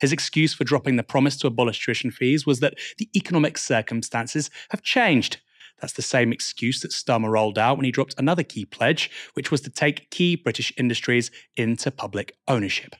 His 0.00 0.12
excuse 0.12 0.54
for 0.54 0.64
dropping 0.64 0.96
the 0.96 1.02
promise 1.02 1.36
to 1.38 1.46
abolish 1.46 1.84
tuition 1.84 2.10
fees 2.10 2.46
was 2.46 2.60
that 2.60 2.74
the 2.98 3.08
economic 3.14 3.58
circumstances 3.58 4.50
have 4.70 4.82
changed 4.82 5.38
That's 5.80 5.94
the 5.94 6.02
same 6.02 6.32
excuse 6.32 6.80
that 6.80 6.92
Starmer 6.92 7.30
rolled 7.30 7.58
out 7.58 7.76
when 7.76 7.84
he 7.84 7.90
dropped 7.90 8.14
another 8.18 8.42
key 8.42 8.64
pledge, 8.64 9.10
which 9.34 9.50
was 9.50 9.60
to 9.62 9.70
take 9.70 10.10
key 10.10 10.36
British 10.36 10.72
industries 10.76 11.30
into 11.56 11.90
public 11.90 12.36
ownership. 12.48 12.94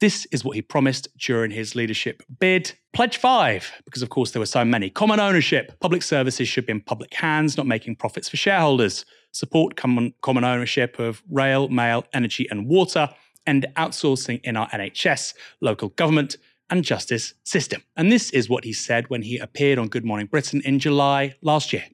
This 0.00 0.26
is 0.26 0.44
what 0.44 0.56
he 0.56 0.62
promised 0.62 1.08
during 1.18 1.50
his 1.50 1.74
leadership 1.74 2.22
bid. 2.38 2.72
Pledge 2.92 3.16
five, 3.16 3.72
because 3.84 4.02
of 4.02 4.10
course 4.10 4.32
there 4.32 4.40
were 4.40 4.46
so 4.46 4.64
many. 4.64 4.90
Common 4.90 5.20
ownership. 5.20 5.78
Public 5.80 6.02
services 6.02 6.48
should 6.48 6.66
be 6.66 6.72
in 6.72 6.80
public 6.80 7.14
hands, 7.14 7.56
not 7.56 7.66
making 7.66 7.96
profits 7.96 8.28
for 8.28 8.36
shareholders. 8.36 9.04
Support 9.32 9.76
common, 9.76 10.12
common 10.20 10.44
ownership 10.44 10.98
of 10.98 11.22
rail, 11.30 11.68
mail, 11.68 12.04
energy, 12.12 12.46
and 12.50 12.66
water, 12.66 13.08
and 13.46 13.66
outsourcing 13.76 14.40
in 14.44 14.56
our 14.56 14.68
NHS, 14.68 15.34
local 15.60 15.88
government, 15.90 16.36
and 16.70 16.84
justice 16.84 17.34
system. 17.44 17.82
And 17.96 18.10
this 18.10 18.30
is 18.30 18.48
what 18.48 18.64
he 18.64 18.72
said 18.72 19.08
when 19.10 19.22
he 19.22 19.38
appeared 19.38 19.78
on 19.78 19.88
Good 19.88 20.04
Morning 20.04 20.26
Britain 20.26 20.60
in 20.64 20.78
July 20.78 21.34
last 21.42 21.72
year. 21.72 21.84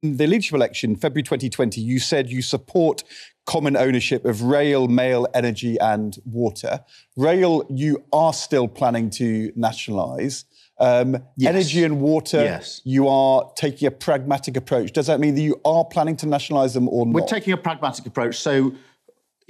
In 0.00 0.16
the 0.16 0.28
leadership 0.28 0.54
election, 0.54 0.94
February 0.94 1.24
2020, 1.24 1.80
you 1.80 1.98
said 1.98 2.30
you 2.30 2.40
support 2.40 3.02
common 3.46 3.76
ownership 3.76 4.24
of 4.24 4.42
rail, 4.42 4.86
mail, 4.86 5.26
energy, 5.34 5.76
and 5.80 6.16
water. 6.24 6.84
Rail, 7.16 7.66
you 7.68 8.04
are 8.12 8.32
still 8.32 8.68
planning 8.68 9.10
to 9.10 9.52
nationalise. 9.56 10.44
Um, 10.78 11.16
yes. 11.36 11.48
Energy 11.48 11.82
and 11.82 12.00
water, 12.00 12.44
yes. 12.44 12.80
you 12.84 13.08
are 13.08 13.50
taking 13.56 13.88
a 13.88 13.90
pragmatic 13.90 14.56
approach. 14.56 14.92
Does 14.92 15.08
that 15.08 15.18
mean 15.18 15.34
that 15.34 15.40
you 15.40 15.60
are 15.64 15.84
planning 15.84 16.16
to 16.18 16.26
nationalise 16.26 16.74
them 16.74 16.88
or 16.88 17.04
not? 17.04 17.14
We're 17.14 17.26
taking 17.26 17.52
a 17.52 17.56
pragmatic 17.56 18.06
approach. 18.06 18.36
So 18.38 18.74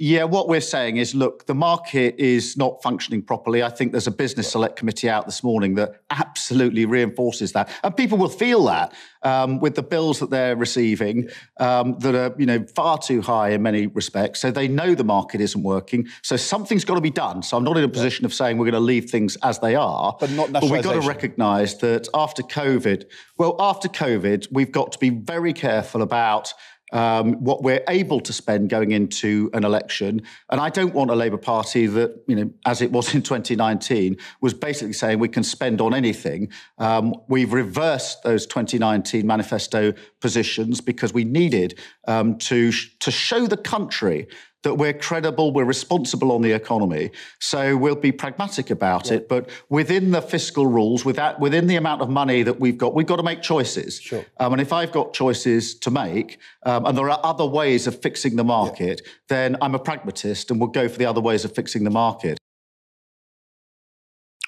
yeah, 0.01 0.23
what 0.23 0.47
we're 0.47 0.61
saying 0.61 0.95
is 0.95 1.13
look, 1.13 1.45
the 1.45 1.53
market 1.53 2.15
is 2.17 2.55
not 2.55 2.81
functioning 2.81 3.21
properly. 3.21 3.61
I 3.61 3.69
think 3.69 3.91
there's 3.91 4.07
a 4.07 4.11
business 4.11 4.49
select 4.49 4.77
committee 4.77 5.09
out 5.09 5.25
this 5.25 5.43
morning 5.43 5.75
that 5.75 6.01
absolutely 6.09 6.85
reinforces 6.85 7.51
that. 7.51 7.69
And 7.83 7.95
people 7.95 8.17
will 8.17 8.29
feel 8.29 8.63
that 8.67 8.93
um, 9.23 9.59
with 9.59 9.75
the 9.75 9.83
bills 9.83 10.19
that 10.19 10.29
they're 10.29 10.55
receiving 10.55 11.27
um, 11.59 11.99
that 11.99 12.15
are 12.15 12.33
you 12.39 12.45
know 12.45 12.65
far 12.75 12.97
too 12.97 13.21
high 13.21 13.49
in 13.49 13.61
many 13.61 13.87
respects. 13.87 14.39
So 14.39 14.51
they 14.51 14.69
know 14.69 14.95
the 14.95 15.03
market 15.03 15.41
isn't 15.41 15.63
working. 15.63 16.07
So 16.21 16.37
something's 16.37 16.85
got 16.85 16.95
to 16.95 17.01
be 17.01 17.11
done. 17.11 17.43
So 17.43 17.57
I'm 17.57 17.65
not 17.65 17.77
in 17.77 17.83
a 17.83 17.89
position 17.89 18.25
of 18.25 18.33
saying 18.33 18.57
we're 18.57 18.71
going 18.71 18.73
to 18.75 18.79
leave 18.79 19.09
things 19.09 19.35
as 19.43 19.59
they 19.59 19.75
are. 19.75 20.15
But 20.17 20.31
not 20.31 20.53
But 20.53 20.63
we've 20.63 20.81
got 20.81 21.01
to 21.01 21.05
recognise 21.05 21.77
that 21.79 22.07
after 22.13 22.41
COVID, 22.41 23.03
well, 23.37 23.57
after 23.59 23.89
COVID, 23.89 24.47
we've 24.49 24.71
got 24.71 24.93
to 24.93 24.99
be 24.99 25.09
very 25.09 25.51
careful 25.51 26.01
about 26.01 26.53
um, 26.91 27.33
what 27.43 27.63
we're 27.63 27.83
able 27.87 28.19
to 28.21 28.33
spend 28.33 28.69
going 28.69 28.91
into 28.91 29.49
an 29.53 29.63
election. 29.63 30.21
And 30.49 30.59
I 30.59 30.69
don't 30.69 30.93
want 30.93 31.11
a 31.11 31.15
Labour 31.15 31.37
Party 31.37 31.85
that, 31.87 32.23
you 32.27 32.35
know, 32.35 32.51
as 32.65 32.81
it 32.81 32.91
was 32.91 33.13
in 33.13 33.21
2019, 33.23 34.17
was 34.41 34.53
basically 34.53 34.93
saying 34.93 35.19
we 35.19 35.27
can 35.27 35.43
spend 35.43 35.81
on 35.81 35.93
anything. 35.93 36.49
Um, 36.77 37.13
we've 37.27 37.53
reversed 37.53 38.23
those 38.23 38.45
2019 38.45 39.25
manifesto 39.25 39.93
positions 40.19 40.81
because 40.81 41.13
we 41.13 41.23
needed 41.23 41.79
um, 42.07 42.37
to, 42.39 42.71
sh- 42.71 42.97
to 42.99 43.11
show 43.11 43.47
the 43.47 43.57
country 43.57 44.27
that 44.63 44.75
we're 44.75 44.93
credible, 44.93 45.53
we're 45.53 45.63
responsible 45.63 46.31
on 46.31 46.41
the 46.41 46.51
economy. 46.51 47.11
So 47.39 47.77
we'll 47.77 47.95
be 47.95 48.11
pragmatic 48.11 48.69
about 48.69 49.07
yeah. 49.07 49.17
it, 49.17 49.29
but 49.29 49.49
within 49.69 50.11
the 50.11 50.21
fiscal 50.21 50.67
rules, 50.67 51.05
without, 51.05 51.39
within 51.39 51.67
the 51.67 51.75
amount 51.75 52.01
of 52.01 52.09
money 52.09 52.43
that 52.43 52.59
we've 52.59 52.77
got, 52.77 52.93
we've 52.93 53.07
got 53.07 53.17
to 53.17 53.23
make 53.23 53.41
choices. 53.41 53.99
Sure. 53.99 54.25
Um, 54.39 54.53
and 54.53 54.61
if 54.61 54.73
I've 54.73 54.91
got 54.91 55.13
choices 55.13 55.75
to 55.79 55.91
make, 55.91 56.39
um, 56.63 56.85
and 56.85 56.97
there 56.97 57.09
are 57.09 57.19
other 57.23 57.45
ways 57.45 57.87
of 57.87 58.01
fixing 58.01 58.35
the 58.35 58.43
market, 58.43 59.01
yeah. 59.03 59.11
then 59.29 59.57
I'm 59.61 59.75
a 59.75 59.79
pragmatist 59.79 60.51
and 60.51 60.59
we'll 60.59 60.69
go 60.69 60.89
for 60.89 60.97
the 60.97 61.05
other 61.05 61.21
ways 61.21 61.45
of 61.45 61.55
fixing 61.55 61.83
the 61.83 61.89
market. 61.89 62.37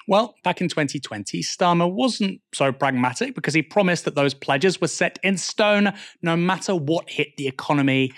Well, 0.08 0.34
back 0.42 0.60
in 0.60 0.68
2020, 0.68 1.42
Starmer 1.42 1.90
wasn't 1.90 2.40
so 2.52 2.72
pragmatic 2.72 3.34
because 3.34 3.54
he 3.54 3.62
promised 3.62 4.04
that 4.04 4.14
those 4.14 4.34
pledges 4.34 4.80
were 4.80 4.88
set 4.88 5.18
in 5.22 5.38
stone 5.38 5.92
no 6.22 6.36
matter 6.36 6.74
what 6.74 7.08
hit 7.08 7.36
the 7.36 7.46
economy 7.46 8.12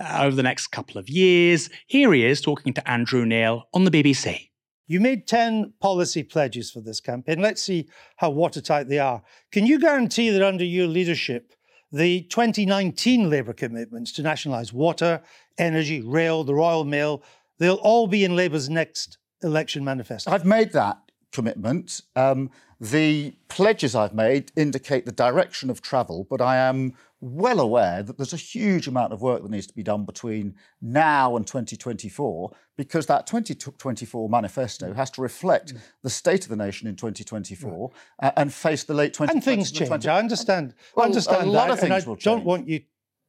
uh, 0.00 0.20
over 0.22 0.34
the 0.34 0.42
next 0.42 0.68
couple 0.68 0.98
of 0.98 1.08
years. 1.08 1.70
Here 1.86 2.12
he 2.12 2.24
is 2.24 2.40
talking 2.40 2.72
to 2.74 2.90
Andrew 2.90 3.24
Neil 3.24 3.68
on 3.72 3.84
the 3.84 3.90
BBC. 3.90 4.50
You 4.86 5.00
made 5.00 5.26
10 5.26 5.74
policy 5.80 6.22
pledges 6.22 6.70
for 6.70 6.80
this 6.80 7.00
campaign. 7.00 7.40
Let's 7.40 7.62
see 7.62 7.88
how 8.16 8.30
watertight 8.30 8.88
they 8.88 8.98
are. 8.98 9.22
Can 9.50 9.66
you 9.66 9.78
guarantee 9.78 10.30
that 10.30 10.42
under 10.42 10.64
your 10.64 10.86
leadership, 10.86 11.52
the 11.90 12.22
2019 12.22 13.30
Labour 13.30 13.54
commitments 13.54 14.12
to 14.12 14.22
nationalise 14.22 14.72
water, 14.72 15.22
energy, 15.58 16.02
rail, 16.02 16.44
the 16.44 16.54
Royal 16.54 16.84
Mail, 16.84 17.22
they'll 17.58 17.76
all 17.76 18.06
be 18.06 18.24
in 18.24 18.36
Labour's 18.36 18.68
next 18.68 19.16
election 19.42 19.84
manifesto? 19.84 20.30
I've 20.30 20.44
made 20.44 20.72
that 20.72 20.98
commitment. 21.32 22.02
Um, 22.14 22.50
the 22.80 23.34
pledges 23.48 23.94
I've 23.94 24.14
made 24.14 24.52
indicate 24.56 25.06
the 25.06 25.12
direction 25.12 25.70
of 25.70 25.80
travel, 25.80 26.26
but 26.28 26.40
I 26.40 26.56
am 26.56 26.94
well 27.24 27.58
aware 27.58 28.02
that 28.02 28.18
there's 28.18 28.34
a 28.34 28.38
huge 28.38 28.86
amount 28.86 29.12
of 29.12 29.22
work 29.22 29.42
that 29.42 29.50
needs 29.50 29.66
to 29.66 29.74
be 29.74 29.82
done 29.82 30.04
between 30.04 30.54
now 30.82 31.36
and 31.36 31.46
2024 31.46 32.54
because 32.76 33.06
that 33.06 33.26
2024 33.26 34.28
manifesto 34.28 34.92
has 34.92 35.10
to 35.10 35.22
reflect 35.22 35.74
mm. 35.74 35.80
the 36.02 36.10
state 36.10 36.42
of 36.42 36.50
the 36.50 36.56
nation 36.56 36.86
in 36.86 36.96
2024 36.96 37.90
right. 38.22 38.32
and 38.36 38.52
face 38.52 38.84
the 38.84 38.92
late 38.92 39.14
2020s. 39.14 39.30
And 39.30 39.42
things 39.42 39.72
change. 39.72 40.06
I 40.06 40.18
understand. 40.18 40.74
Well, 40.94 41.04
I 41.04 41.06
understand 41.06 41.48
a 41.48 41.50
lot 41.50 41.68
that, 41.68 41.74
of 41.74 41.80
things 41.80 42.06
will 42.06 42.16
don't 42.16 42.44
want 42.44 42.68
you. 42.68 42.82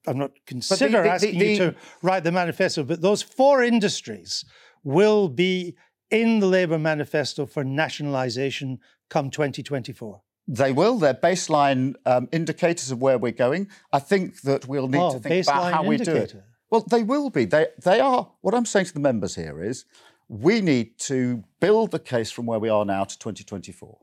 I'm 0.07 0.17
not 0.17 0.31
consider 0.45 0.97
the, 0.97 1.03
the, 1.03 1.09
asking 1.09 1.39
the, 1.39 1.45
you 1.45 1.57
to 1.57 1.75
write 2.01 2.25
the 2.25 2.31
manifesto, 2.33 2.83
but 2.83 3.01
those 3.01 3.21
four 3.21 3.63
industries 3.63 4.43
will 4.83 5.29
be 5.29 5.75
in 6.11 6.39
the 6.39 6.47
Labour 6.47 6.77
manifesto 6.77 7.45
for 7.45 7.63
nationalisation 7.63 8.79
come 9.09 9.29
2024. 9.29 10.21
They 10.47 10.71
will. 10.71 10.97
They're 10.97 11.13
baseline 11.13 11.95
um, 12.05 12.29
indicators 12.31 12.91
of 12.91 13.01
where 13.01 13.17
we're 13.17 13.31
going. 13.31 13.69
I 13.91 13.99
think 13.99 14.41
that 14.41 14.67
we'll 14.67 14.87
need 14.87 14.99
oh, 14.99 15.13
to 15.13 15.19
think 15.19 15.47
about 15.47 15.73
how 15.73 15.83
indicator. 15.83 16.11
we 16.11 16.17
do 16.17 16.23
it. 16.23 16.43
Well, 16.69 16.85
they 16.89 17.03
will 17.03 17.29
be. 17.29 17.45
They 17.45 17.67
they 17.83 17.99
are. 17.99 18.31
What 18.41 18.53
I'm 18.53 18.65
saying 18.65 18.87
to 18.87 18.93
the 18.93 18.99
members 18.99 19.35
here 19.35 19.63
is, 19.63 19.85
we 20.27 20.61
need 20.61 20.97
to 20.99 21.43
build 21.59 21.91
the 21.91 21.99
case 21.99 22.31
from 22.31 22.45
where 22.45 22.59
we 22.59 22.69
are 22.69 22.85
now 22.85 23.03
to 23.03 23.17
2024. 23.17 23.97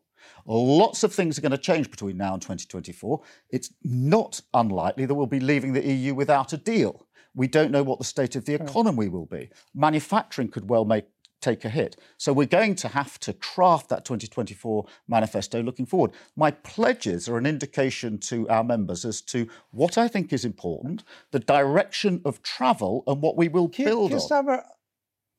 Lots 0.46 1.04
of 1.04 1.14
things 1.14 1.38
are 1.38 1.42
going 1.42 1.52
to 1.52 1.58
change 1.58 1.90
between 1.90 2.16
now 2.16 2.34
and 2.34 2.42
2024. 2.42 3.20
It's 3.50 3.72
not 3.84 4.40
unlikely 4.54 5.06
that 5.06 5.14
we'll 5.14 5.26
be 5.26 5.40
leaving 5.40 5.72
the 5.72 5.86
EU 5.86 6.14
without 6.14 6.52
a 6.52 6.56
deal. 6.56 7.06
We 7.34 7.48
don't 7.48 7.70
know 7.70 7.82
what 7.82 7.98
the 7.98 8.04
state 8.04 8.36
of 8.36 8.44
the 8.44 8.54
economy 8.54 9.08
will 9.08 9.26
be. 9.26 9.50
Manufacturing 9.74 10.48
could 10.48 10.68
well 10.68 10.84
make 10.84 11.06
take 11.42 11.64
a 11.64 11.68
hit. 11.68 11.96
So 12.16 12.32
we're 12.32 12.46
going 12.46 12.74
to 12.76 12.88
have 12.88 13.18
to 13.20 13.32
craft 13.32 13.88
that 13.90 14.04
2024 14.04 14.86
manifesto 15.08 15.62
looking 15.62 15.86
forward. 15.86 16.12
My 16.36 16.50
pledges 16.50 17.28
are 17.28 17.36
an 17.36 17.46
indication 17.46 18.18
to 18.18 18.48
our 18.48 18.64
members 18.64 19.04
as 19.04 19.20
to 19.22 19.48
what 19.70 19.98
I 19.98 20.08
think 20.08 20.32
is 20.32 20.44
important, 20.44 21.04
the 21.30 21.40
direction 21.40 22.22
of 22.24 22.42
travel, 22.42 23.02
and 23.06 23.20
what 23.20 23.36
we 23.36 23.48
will 23.48 23.68
build 23.68 24.12
on. 24.12 24.60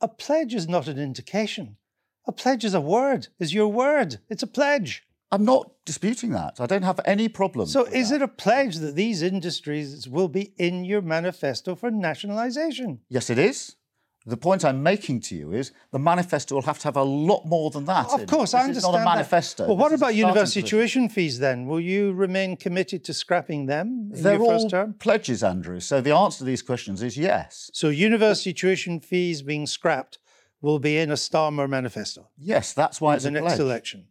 a 0.02 0.08
pledge 0.08 0.54
is 0.54 0.68
not 0.68 0.88
an 0.88 1.00
indication. 1.00 1.78
A 2.26 2.32
pledge 2.32 2.64
is 2.64 2.74
a 2.74 2.82
word, 2.82 3.28
is 3.40 3.54
your 3.54 3.68
word. 3.68 4.20
It's 4.30 4.44
a 4.44 4.48
pledge. 4.48 5.04
I'm 5.32 5.46
not 5.46 5.72
disputing 5.84 6.30
that. 6.32 6.62
I 6.62 6.68
don't 6.68 6.84
have 6.84 7.00
any 7.06 7.28
problem. 7.28 7.68
So, 7.68 7.86
is 7.86 8.10
that. 8.10 8.18
it 8.18 8.22
a 8.22 8.28
pledge 8.28 8.76
that 8.78 8.96
these 8.96 9.24
industries 9.24 10.08
will 10.08 10.28
be 10.28 10.54
in 10.60 10.86
your 10.86 11.02
manifesto 11.02 11.74
for 11.74 11.90
nationalisation? 11.90 13.00
Yes, 13.10 13.32
it 13.32 13.40
is. 13.40 13.76
The 14.26 14.38
point 14.38 14.64
I'm 14.64 14.82
making 14.82 15.20
to 15.22 15.36
you 15.36 15.52
is 15.52 15.74
the 15.92 16.00
manifesto 16.00 16.56
will 16.56 16.62
have 16.62 16.80
to 16.80 16.86
have 16.86 16.96
a 16.96 17.04
lot 17.04 17.46
more 17.46 17.70
than 17.72 17.84
that. 17.86 18.08
Of 18.10 18.26
course, 18.28 18.54
I 18.54 18.62
understand. 18.62 18.78
It's 18.78 18.86
not 18.86 19.02
a 19.02 19.04
manifesto. 19.04 19.64
That. 19.64 19.70
Well, 19.70 19.78
what 19.78 19.92
about 19.92 20.16
university 20.16 20.62
position. 20.62 20.80
tuition 20.80 21.10
fees 21.10 21.40
then? 21.40 21.68
Will 21.68 21.82
you 21.82 22.14
remain 22.14 22.56
committed 22.56 23.04
to 23.06 23.14
scrapping 23.14 23.66
them 23.66 24.12
in 24.14 24.24
They're 24.24 24.38
your 24.38 24.46
first 24.46 24.64
all 24.66 24.70
term? 24.70 24.94
pledges, 24.94 25.44
Andrew. 25.44 25.82
So 25.82 26.00
the 26.00 26.16
answer 26.16 26.40
to 26.40 26.44
these 26.46 26.62
questions 26.62 27.04
is 27.04 27.18
yes. 27.18 27.70
So 27.74 27.90
university 27.90 28.54
tuition 28.54 29.02
fees 29.02 29.42
being 29.42 29.68
scrapped 29.68 30.20
will 30.62 30.80
be 30.80 30.98
in 30.98 31.12
a 31.12 31.16
Starmer 31.16 31.68
manifesto. 31.68 32.30
Yes, 32.38 32.72
that's 32.72 33.02
why 33.02 33.16
it's 33.16 33.26
the 33.26 33.32
next 33.32 33.56
pledge. 33.56 33.60
election. 33.60 34.08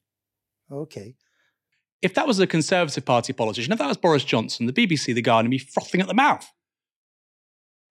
Okay. 0.70 1.16
If 2.02 2.12
that 2.14 2.26
was 2.26 2.38
a 2.38 2.46
Conservative 2.46 3.04
Party 3.04 3.32
politician, 3.32 3.72
if 3.72 3.78
that 3.78 3.88
was 3.88 3.96
Boris 3.96 4.24
Johnson, 4.24 4.66
the 4.66 4.72
BBC, 4.72 5.14
The 5.14 5.22
Guardian, 5.22 5.50
would 5.50 5.52
be 5.52 5.58
frothing 5.58 6.00
at 6.02 6.08
the 6.08 6.14
mouth. 6.14 6.52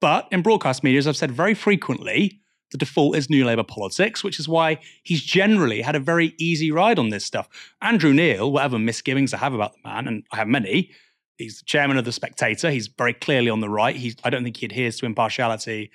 But 0.01 0.27
in 0.31 0.41
broadcast 0.41 0.83
media, 0.83 0.97
as 0.97 1.07
I've 1.07 1.15
said 1.15 1.31
very 1.31 1.53
frequently, 1.53 2.41
the 2.71 2.77
default 2.77 3.15
is 3.15 3.29
New 3.29 3.45
Labour 3.45 3.63
politics, 3.63 4.23
which 4.23 4.39
is 4.39 4.49
why 4.49 4.79
he's 5.03 5.21
generally 5.21 5.81
had 5.81 5.95
a 5.95 5.99
very 5.99 6.33
easy 6.39 6.71
ride 6.71 6.97
on 6.97 7.09
this 7.09 7.25
stuff. 7.25 7.47
Andrew 7.81 8.13
Neil, 8.13 8.51
whatever 8.51 8.79
misgivings 8.79 9.33
I 9.33 9.37
have 9.37 9.53
about 9.53 9.73
the 9.73 9.89
man, 9.89 10.07
and 10.07 10.23
I 10.31 10.37
have 10.37 10.47
many, 10.47 10.89
he's 11.37 11.59
the 11.59 11.65
chairman 11.65 11.97
of 11.97 12.05
The 12.05 12.11
Spectator. 12.11 12.71
He's 12.71 12.87
very 12.87 13.13
clearly 13.13 13.49
on 13.49 13.59
the 13.59 13.69
right. 13.69 13.95
He's, 13.95 14.15
I 14.23 14.29
don't 14.29 14.43
think 14.43 14.57
he 14.57 14.65
adheres 14.65 14.97
to 14.97 15.05
impartiality 15.05 15.91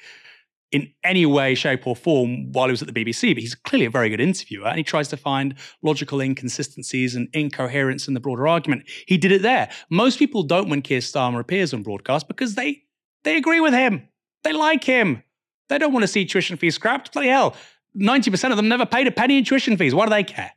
in 0.73 0.93
any 1.05 1.25
way, 1.25 1.55
shape, 1.55 1.87
or 1.87 1.97
form 1.97 2.53
while 2.53 2.67
he 2.67 2.73
was 2.73 2.83
at 2.83 2.93
the 2.93 3.05
BBC, 3.05 3.35
but 3.35 3.41
he's 3.41 3.55
clearly 3.55 3.87
a 3.87 3.91
very 3.91 4.11
good 4.11 4.21
interviewer 4.21 4.67
and 4.67 4.77
he 4.77 4.85
tries 4.85 5.09
to 5.09 5.17
find 5.17 5.55
logical 5.83 6.21
inconsistencies 6.21 7.15
and 7.15 7.29
incoherence 7.33 8.09
in 8.09 8.15
the 8.15 8.21
broader 8.21 8.47
argument. 8.47 8.83
He 9.07 9.17
did 9.17 9.33
it 9.33 9.43
there. 9.43 9.71
Most 9.91 10.19
people 10.19 10.43
don't 10.43 10.69
when 10.69 10.83
Keir 10.83 10.99
Starmer 10.99 11.41
appears 11.41 11.73
on 11.73 11.83
broadcast 11.83 12.27
because 12.27 12.57
they 12.57 12.83
they 13.27 13.37
agree 13.37 13.59
with 13.61 13.75
him. 13.75 14.09
They 14.45 14.53
like 14.53 14.85
him. 14.85 15.23
They 15.69 15.79
don't 15.79 15.93
want 15.93 16.05
to 16.05 16.09
see 16.09 16.25
tuition 16.25 16.57
fees 16.57 16.77
scrapped. 16.77 17.13
Bloody 17.13 17.29
hell. 17.29 17.57
90% 17.99 18.51
of 18.53 18.57
them 18.57 18.69
never 18.69 18.87
paid 18.87 19.07
a 19.09 19.11
penny 19.11 19.37
in 19.39 19.45
tuition 19.45 19.77
fees. 19.77 19.95
Why 19.95 20.07
do 20.07 20.11
they 20.11 20.23
care? 20.23 20.53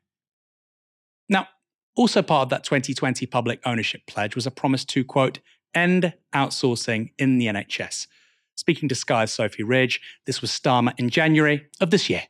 Now, 1.28 1.48
also 1.96 2.22
part 2.22 2.44
of 2.44 2.50
that 2.50 2.64
2020 2.64 3.26
public 3.26 3.60
ownership 3.66 4.02
pledge 4.08 4.36
was 4.36 4.46
a 4.46 4.52
promise 4.52 4.86
to, 4.86 5.04
quote, 5.04 5.40
end 5.74 6.14
outsourcing 6.34 7.12
in 7.18 7.38
the 7.40 7.48
NHS. 7.48 8.08
Speaking 8.56 8.88
to 8.90 8.96
Sky's 8.96 9.32
Sophie 9.34 9.64
Ridge, 9.64 10.00
this 10.26 10.42
was 10.42 10.52
Starmer 10.52 10.94
in 10.98 11.10
January 11.10 11.66
of 11.82 11.90
this 11.90 12.10
year. 12.10 12.24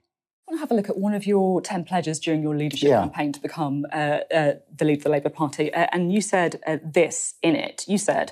I 0.48 0.52
want 0.52 0.58
to 0.58 0.60
have 0.62 0.72
a 0.72 0.76
look 0.76 0.90
at 0.90 0.98
one 0.98 1.14
of 1.14 1.26
your 1.28 1.60
10 1.62 1.84
pledges 1.84 2.20
during 2.20 2.42
your 2.42 2.56
leadership 2.56 2.90
Yeah. 2.90 3.02
campaign 3.02 3.34
to 3.34 3.42
become 3.42 3.86
uh, 3.92 4.20
uh, 4.34 4.54
the 4.76 4.86
leader 4.86 5.00
of 5.00 5.04
the 5.04 5.10
Labour 5.10 5.30
Party. 5.30 5.74
Uh, 5.74 5.88
and 5.92 6.14
you 6.14 6.22
said 6.22 6.62
uh, 6.66 6.78
this 6.84 7.36
in 7.42 7.56
it. 7.56 7.84
You 7.88 7.98
said, 7.98 8.32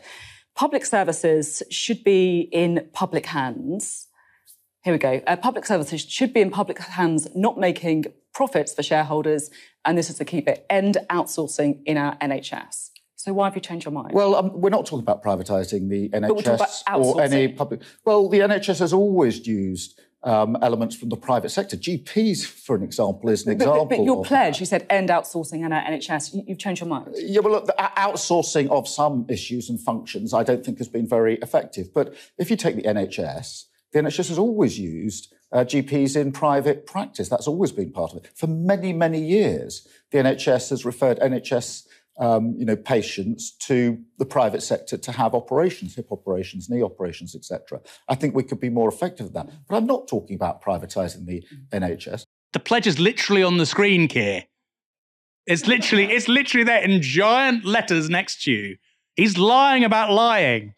public 0.57 0.85
services 0.85 1.61
should 1.69 2.03
be 2.03 2.49
in 2.51 2.89
public 2.91 3.27
hands. 3.27 4.07
Here 4.83 4.91
we 4.91 4.99
go. 4.99 5.21
Uh, 5.27 5.35
public 5.37 5.65
services 5.65 6.01
should 6.01 6.33
be 6.33 6.41
in 6.41 6.49
public 6.49 6.79
hands, 6.79 7.27
not 7.35 7.57
making 7.57 8.05
profits 8.33 8.73
for 8.73 8.83
shareholders. 8.83 9.49
And 9.85 9.97
this 9.97 10.09
is 10.09 10.17
the 10.17 10.25
key 10.25 10.41
bit 10.41 10.65
end 10.69 10.97
outsourcing 11.09 11.81
in 11.85 11.97
our 11.97 12.17
NHS. 12.17 12.89
So 13.15 13.33
why 13.33 13.45
have 13.45 13.55
you 13.55 13.61
changed 13.61 13.85
your 13.85 13.91
mind? 13.91 14.13
Well, 14.13 14.35
um, 14.35 14.51
we're 14.53 14.69
not 14.69 14.85
talking 14.85 15.03
about 15.03 15.23
privatising 15.23 15.89
the 15.89 16.09
NHS 16.09 16.83
or 16.95 17.21
any 17.21 17.49
public. 17.49 17.81
Well, 18.05 18.29
the 18.29 18.39
NHS 18.39 18.79
has 18.79 18.93
always 18.93 19.45
used 19.47 19.99
um, 20.27 20.57
elements 20.61 20.93
from 20.93 21.07
the 21.07 21.15
private 21.15 21.49
sector. 21.49 21.77
GPs, 21.77 22.45
for 22.45 22.75
an 22.75 22.83
example, 22.83 23.29
is 23.29 23.47
an 23.47 23.57
but, 23.57 23.65
but- 23.65 23.71
example. 23.71 23.97
but 23.97 24.03
your 24.03 24.19
of 24.19 24.27
pledge, 24.27 24.59
you 24.59 24.65
said 24.65 24.85
end 24.89 25.09
outsourcing 25.09 25.65
in 25.65 25.71
our 25.71 25.81
NHS. 25.83 26.35
You, 26.35 26.43
you've 26.47 26.59
changed 26.59 26.81
your 26.81 26.89
mind. 26.89 27.15
Yeah, 27.15 27.39
well, 27.39 27.53
look, 27.53 27.65
the 27.65 27.75
outsourcing 27.77 28.67
of 28.69 28.87
some 28.89 29.25
issues 29.29 29.69
and 29.69 29.79
functions, 29.79 30.33
I 30.33 30.43
don't 30.43 30.65
think 30.65 30.79
has 30.79 30.89
been 30.89 31.07
very 31.07 31.35
effective. 31.35 31.93
But 31.93 32.13
if 32.37 32.51
you 32.51 32.57
take 32.57 32.75
the 32.75 32.83
NHS, 32.83 33.63
the 33.93 33.99
NHS 33.99 34.27
has 34.27 34.37
always 34.37 34.77
used 34.77 35.33
uh, 35.53 35.59
GPs 35.59 36.19
in 36.19 36.33
private 36.33 36.85
practice. 36.85 37.29
That's 37.29 37.47
always 37.47 37.71
been 37.71 37.91
part 37.91 38.11
of 38.11 38.17
it 38.17 38.29
for 38.35 38.47
many, 38.47 38.91
many 38.91 39.23
years. 39.23 39.87
The 40.11 40.17
NHS 40.17 40.71
has 40.71 40.83
referred 40.83 41.19
NHS. 41.19 41.87
Um, 42.19 42.55
you 42.57 42.65
know, 42.65 42.75
patients 42.75 43.51
to 43.67 43.99
the 44.17 44.25
private 44.25 44.63
sector 44.63 44.97
to 44.97 45.11
have 45.11 45.35
operations, 45.35 45.93
hip 45.93 46.11
operations, 46.11 46.67
knee 46.67 46.81
operations, 46.81 47.35
etc. 47.35 47.79
I 48.09 48.15
think 48.15 48.33
we 48.33 48.41
could 48.41 48.59
be 48.59 48.69
more 48.69 48.89
effective 48.89 49.27
at 49.27 49.33
that. 49.33 49.49
But 49.69 49.75
I'm 49.75 49.85
not 49.85 50.07
talking 50.07 50.35
about 50.35 50.63
privatising 50.63 51.27
the 51.27 51.43
NHS. 51.71 52.23
The 52.53 52.59
pledge 52.59 52.87
is 52.87 52.99
literally 52.99 53.43
on 53.43 53.57
the 53.57 53.67
screen, 53.67 54.07
Keir. 54.07 54.45
It's 55.45 55.67
literally, 55.67 56.05
it's 56.11 56.27
literally 56.27 56.63
there 56.63 56.81
in 56.81 57.03
giant 57.03 57.65
letters 57.65 58.09
next 58.09 58.43
to 58.43 58.51
you. 58.51 58.77
He's 59.15 59.37
lying 59.37 59.83
about 59.83 60.11
lying. 60.11 60.73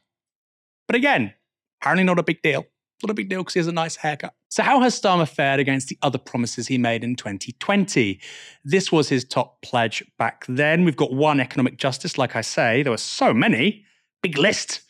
But 0.88 0.96
again, 0.96 1.34
apparently 1.82 2.04
not 2.04 2.20
a 2.20 2.24
big 2.24 2.42
deal. 2.42 2.66
Not 3.04 3.12
a 3.12 3.14
big 3.14 3.30
deal 3.30 3.42
because 3.42 3.54
he 3.54 3.60
has 3.60 3.68
a 3.68 3.72
nice 3.72 3.96
haircut. 3.98 4.34
So, 4.52 4.64
how 4.64 4.80
has 4.82 5.00
Starmer 5.00 5.30
fared 5.30 5.60
against 5.60 5.90
the 5.90 5.98
other 6.02 6.18
promises 6.18 6.68
he 6.68 6.80
made 6.80 7.04
in 7.04 7.16
2020? 7.16 8.20
This 8.66 8.92
was 8.92 9.08
his 9.08 9.24
top 9.24 9.62
pledge 9.62 10.04
back 10.18 10.44
then. 10.48 10.86
We've 10.86 10.96
got 10.96 11.14
one 11.14 11.40
economic 11.40 11.78
justice, 11.78 12.18
like 12.18 12.36
I 12.36 12.42
say. 12.42 12.82
There 12.82 12.92
were 12.92 12.98
so 12.98 13.32
many. 13.32 13.86
Big 14.24 14.40
list. 14.40 14.82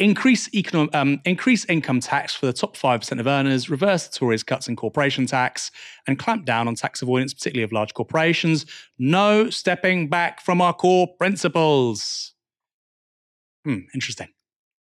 Increase, 0.00 0.52
economic, 0.54 0.92
um, 0.92 1.20
increase 1.24 1.64
income 1.66 2.00
tax 2.00 2.34
for 2.34 2.46
the 2.46 2.52
top 2.52 2.76
5% 2.76 3.20
of 3.20 3.26
earners, 3.26 3.70
reverse 3.70 4.08
the 4.08 4.18
Tories' 4.18 4.42
cuts 4.42 4.66
in 4.66 4.74
corporation 4.74 5.26
tax, 5.26 5.70
and 6.06 6.18
clamp 6.18 6.44
down 6.44 6.66
on 6.66 6.74
tax 6.74 7.00
avoidance, 7.00 7.32
particularly 7.32 7.62
of 7.62 7.70
large 7.70 7.94
corporations. 7.94 8.66
No 8.98 9.50
stepping 9.50 10.08
back 10.08 10.40
from 10.40 10.60
our 10.60 10.72
core 10.72 11.06
principles. 11.16 12.32
Hmm, 13.64 13.80
interesting. 13.94 14.28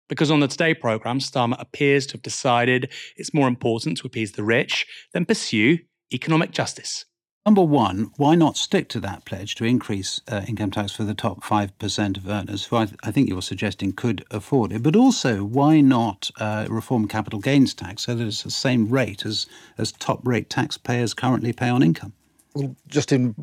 Because 0.08 0.30
on 0.30 0.40
the 0.40 0.48
Today 0.48 0.74
programme, 0.74 1.18
Starmer 1.18 1.60
appears 1.60 2.06
to 2.06 2.12
have 2.14 2.22
decided 2.22 2.92
it's 3.16 3.34
more 3.34 3.48
important 3.48 3.98
to 3.98 4.06
appease 4.06 4.32
the 4.32 4.44
rich 4.44 4.86
than 5.12 5.24
pursue 5.24 5.78
economic 6.12 6.52
justice. 6.52 7.04
Number 7.46 7.62
one, 7.62 8.10
why 8.16 8.34
not 8.34 8.56
stick 8.56 8.88
to 8.88 9.00
that 9.00 9.24
pledge 9.24 9.54
to 9.54 9.64
increase 9.64 10.20
uh, 10.26 10.42
income 10.48 10.72
tax 10.72 10.90
for 10.90 11.04
the 11.04 11.14
top 11.14 11.44
5% 11.44 12.16
of 12.16 12.28
earners, 12.28 12.64
who 12.64 12.76
I, 12.76 12.88
I 13.04 13.12
think 13.12 13.28
you're 13.28 13.40
suggesting 13.40 13.92
could 13.92 14.24
afford 14.32 14.72
it? 14.72 14.82
But 14.82 14.96
also, 14.96 15.44
why 15.44 15.80
not 15.80 16.32
uh, 16.40 16.66
reform 16.68 17.06
capital 17.06 17.38
gains 17.38 17.72
tax 17.72 18.02
so 18.02 18.16
that 18.16 18.26
it's 18.26 18.42
the 18.42 18.50
same 18.50 18.88
rate 18.88 19.24
as, 19.24 19.46
as 19.78 19.92
top 19.92 20.26
rate 20.26 20.50
taxpayers 20.50 21.14
currently 21.14 21.52
pay 21.52 21.68
on 21.68 21.84
income? 21.84 22.14
Well, 22.52 22.74
Justin, 22.88 23.36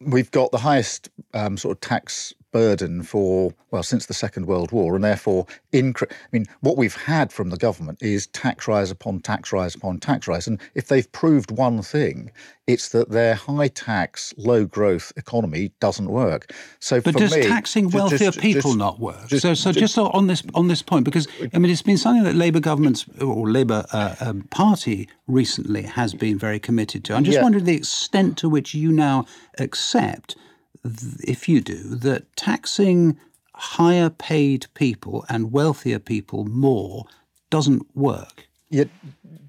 we've 0.00 0.32
got 0.32 0.50
the 0.50 0.58
highest 0.58 1.08
um, 1.34 1.56
sort 1.56 1.76
of 1.76 1.80
tax 1.80 2.34
burden 2.58 3.02
for 3.02 3.52
well 3.72 3.82
since 3.82 4.06
the 4.06 4.14
Second 4.14 4.46
World 4.46 4.70
War, 4.70 4.94
and 4.94 5.02
therefore, 5.02 5.44
incre- 5.72 6.10
I 6.10 6.26
mean, 6.30 6.46
what 6.60 6.76
we've 6.76 6.94
had 6.94 7.32
from 7.32 7.50
the 7.50 7.56
government 7.56 7.98
is 8.00 8.28
tax 8.28 8.68
rise 8.68 8.92
upon 8.92 9.18
tax 9.20 9.52
rise 9.52 9.74
upon 9.74 9.98
tax 9.98 10.28
rise, 10.28 10.46
and 10.46 10.60
if 10.76 10.86
they've 10.86 11.10
proved 11.10 11.50
one 11.50 11.82
thing, 11.82 12.30
it's 12.68 12.90
that 12.90 13.10
their 13.10 13.34
high 13.34 13.66
tax, 13.66 14.32
low 14.36 14.64
growth 14.66 15.12
economy 15.16 15.72
doesn't 15.80 16.08
work. 16.08 16.52
So, 16.78 17.00
But 17.00 17.14
for 17.14 17.18
does 17.20 17.34
me, 17.34 17.42
taxing 17.42 17.90
wealthier 17.90 18.18
just- 18.30 18.38
people 18.38 18.70
just- 18.70 18.78
not 18.78 19.00
work? 19.00 19.26
just- 19.26 19.42
so, 19.42 19.54
so 19.54 19.72
just- 19.72 19.98
on 19.98 20.28
this 20.28 20.44
on 20.54 20.68
this 20.68 20.80
point, 20.80 21.04
because 21.04 21.26
I 21.52 21.58
mean, 21.58 21.72
it's 21.72 21.82
been 21.82 21.98
something 21.98 22.22
that 22.22 22.36
Labour 22.36 22.60
governments 22.60 23.04
or 23.20 23.50
Labour 23.50 23.84
uh, 23.92 24.14
um, 24.20 24.42
Party 24.50 25.08
recently 25.26 25.82
has 25.82 26.14
been 26.14 26.38
very 26.38 26.60
committed 26.60 27.02
to. 27.06 27.14
I'm 27.14 27.24
just 27.24 27.34
Yeah. 27.36 27.42
wondering 27.42 27.64
the 27.64 27.74
extent 27.74 28.38
to 28.38 28.48
which 28.48 28.74
you 28.74 28.92
now 28.92 29.26
accept, 29.58 30.36
if 30.84 31.48
you 31.48 31.60
do, 31.60 31.94
that 31.96 32.34
taxing 32.36 33.18
higher 33.54 34.10
paid 34.10 34.66
people 34.74 35.24
and 35.28 35.52
wealthier 35.52 35.98
people 35.98 36.44
more 36.44 37.06
doesn't 37.50 37.86
work. 37.94 38.48
Yeah, 38.70 38.84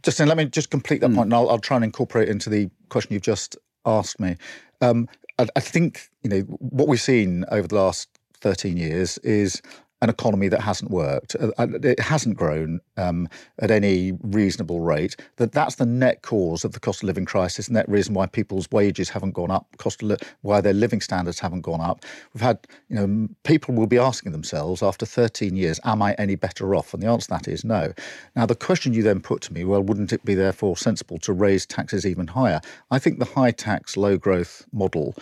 Justin, 0.04 0.28
let 0.28 0.38
me 0.38 0.46
just 0.46 0.70
complete 0.70 1.02
that 1.02 1.14
point, 1.14 1.28
and 1.28 1.34
I'll, 1.34 1.50
I'll 1.50 1.60
try 1.60 1.78
and 1.78 1.84
incorporate 1.84 2.30
it 2.30 2.32
into 2.32 2.50
the 2.50 2.70
question 2.90 3.14
you've 3.14 3.24
just 3.24 3.58
asked 3.86 4.20
me. 4.20 4.36
Um, 4.82 5.10
I, 5.40 5.48
I 5.56 5.60
think 5.60 6.10
you 6.24 6.30
know 6.30 6.40
what 6.42 6.88
we've 6.88 7.02
seen 7.02 7.46
over 7.50 7.68
the 7.68 7.76
last 7.76 8.08
thirteen 8.40 8.78
years 8.78 9.18
is 9.20 9.62
an 10.06 10.10
economy 10.10 10.48
that 10.48 10.62
hasn't 10.62 10.92
worked. 10.92 11.36
Uh, 11.36 11.52
uh, 11.58 11.68
It 11.84 12.00
hasn't 12.00 12.38
grown 12.38 12.80
um, 12.96 13.28
at 13.60 13.72
any 13.72 14.14
reasonable 14.22 14.80
rate. 14.80 15.16
That 15.38 15.52
that's 15.52 15.76
the 15.76 15.86
net 15.86 16.22
cause 16.22 16.64
of 16.64 16.74
the 16.74 16.80
cost 16.80 17.02
of 17.02 17.08
living 17.08 17.26
crisis, 17.26 17.68
and 17.68 17.76
that 17.76 17.90
reason 17.90 18.14
why 18.14 18.28
people's 18.28 18.70
wages 18.72 19.10
haven't 19.10 19.32
gone 19.32 19.52
up, 19.52 19.66
cost 19.78 20.04
li- 20.04 20.18
why 20.42 20.62
their 20.62 20.74
living 20.74 21.02
standards 21.02 21.40
haven't 21.40 21.62
gone 21.62 21.82
up. 21.82 22.06
We've 22.34 22.42
had, 22.42 22.60
you 22.88 22.96
know, 22.96 23.28
people 23.44 23.74
will 23.74 23.88
be 23.88 23.98
asking 23.98 24.32
themselves 24.32 24.84
after 24.84 25.06
13 25.06 25.56
years, 25.56 25.80
am 25.84 26.02
I 26.02 26.14
any 26.14 26.36
better 26.36 26.76
off? 26.76 26.94
And 26.94 27.02
the 27.02 27.08
answer 27.08 27.28
to 27.28 27.32
that 27.32 27.48
is 27.48 27.66
no. 27.66 27.94
Now, 28.36 28.46
the 28.46 28.56
question 28.56 28.94
you 28.94 29.02
then 29.02 29.22
put 29.22 29.42
to 29.44 29.54
me, 29.54 29.66
well, 29.66 29.82
wouldn't 29.82 30.14
it 30.14 30.24
be 30.24 30.36
therefore 30.36 30.78
sensible 30.78 31.18
to 31.20 31.34
raise 31.34 31.66
taxes 31.66 32.06
even 32.06 32.28
higher? 32.28 32.62
I 32.92 33.00
think 33.00 33.18
the 33.18 33.26
high 33.26 33.52
tax, 33.52 33.98
low 33.98 34.18
growth 34.18 34.66
model 34.72 35.16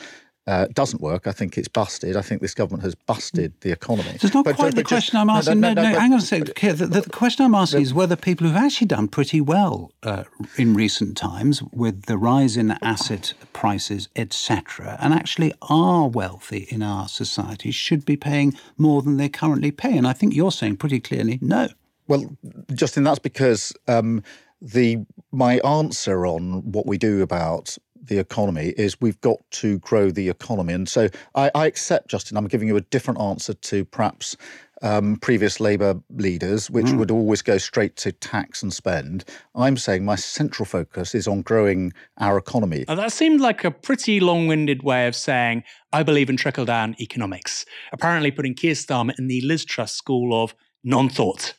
uh, 0.45 0.67
doesn't 0.73 1.01
work. 1.01 1.25
I 1.25 1.32
think 1.32 1.58
it's 1.58 1.67
busted. 1.69 2.17
I 2.17 2.21
think 2.21 2.41
this 2.41 2.53
government 2.53 2.84
has 2.84 2.95
busted 2.95 3.53
the 3.62 3.71
economy. 3.71 4.10
It's 4.15 4.34
not 4.34 4.43
But- 4.43 4.56
quite 4.56 4.67
but 4.71 4.75
the 4.75 4.82
just- 4.82 4.89
question 4.89 5.17
I'm 5.17 5.29
asking. 5.29 5.62
No, 5.62 5.73
no, 5.73 5.82
but- 5.84 5.99
hang 5.99 6.12
on 6.13 6.19
a 6.19 6.21
second. 6.21 6.53
Keir. 6.56 6.73
The, 6.73 6.88
the 6.88 7.01
question 7.10 7.45
I'm 7.45 7.56
asking 7.56 7.82
is 7.82 7.93
whether 7.93 8.15
people 8.17 8.47
who've 8.47 8.56
actually 8.58 8.88
done 8.88 9.08
pretty 9.08 9.39
well 9.39 9.91
uh, 10.03 10.23
in 10.58 10.73
recent 10.73 11.15
times 11.15 11.63
with 11.71 12.03
the 12.08 12.17
rise 12.17 12.58
in 12.58 12.71
asset 12.82 13.34
prices, 13.53 14.10
etc., 14.17 14.97
and 15.01 15.13
actually 15.13 15.53
are 15.62 16.08
wealthy 16.10 16.67
in 16.69 16.84
our 16.84 17.08
society 17.08 17.71
should 17.71 18.03
be 18.03 18.17
paying 18.17 18.53
more 18.77 19.01
than 19.01 19.15
they 19.17 19.29
currently 19.29 19.71
pay. 19.71 19.97
And 19.97 20.06
I 20.06 20.13
think 20.13 20.36
you're 20.36 20.51
saying 20.51 20.77
pretty 20.77 20.99
clearly 20.99 21.39
no. 21.41 21.69
Well, 22.10 22.36
Justin, 22.73 23.06
that's 23.06 23.19
because 23.19 23.71
um, 23.88 24.21
the 24.62 25.06
my 25.32 25.60
answer 25.60 26.25
on 26.25 26.69
what 26.71 26.86
we 26.86 26.97
do 26.97 27.21
about 27.21 27.77
the 28.04 28.20
economy 28.20 28.74
is 28.78 29.00
we've 29.02 29.20
got 29.22 29.39
to 29.52 29.80
grow 29.80 30.12
the 30.12 30.30
economy, 30.30 30.74
and 30.74 30.88
so 30.88 31.10
I, 31.36 31.52
I 31.56 31.66
accept, 31.66 32.10
Justin. 32.10 32.38
I'm 32.38 32.48
giving 32.48 32.68
you 32.68 32.78
a 32.78 32.82
different 32.82 33.20
answer 33.20 33.54
to 33.54 33.86
perhaps 33.86 34.38
um, 34.84 35.16
previous 35.16 35.60
Labour 35.60 36.02
leaders, 36.10 36.70
which 36.70 36.92
would 36.92 37.10
always 37.10 37.42
go 37.42 37.58
straight 37.58 37.96
to 37.98 38.12
tax 38.12 38.62
and 38.62 38.72
spend. 38.72 39.24
I'm 39.56 39.78
saying 39.78 40.04
my 40.04 40.16
central 40.16 40.66
focus 40.66 41.16
is 41.16 41.28
on 41.28 41.42
growing 41.42 41.94
our 42.18 42.38
economy. 42.38 42.84
That 42.88 43.12
seemed 43.12 43.39
like 43.39 43.63
a 43.63 43.72
pretty 43.72 44.20
long 44.20 44.48
winded 44.48 44.84
way 44.84 45.08
of 45.08 45.16
saying, 45.16 45.63
I 45.94 46.04
believe 46.04 46.30
in 46.30 46.38
trickle 46.38 46.66
down 46.66 46.96
economics, 47.00 47.66
apparently 47.94 48.30
putting 48.30 48.56
Keir 48.56 48.74
Starmer 48.74 49.13
in 49.18 49.28
the 49.28 49.42
Liz 49.42 49.63
Truss 49.63 49.94
school 49.94 50.44
of 50.44 50.54
non 50.84 51.10
thought. 51.10 51.54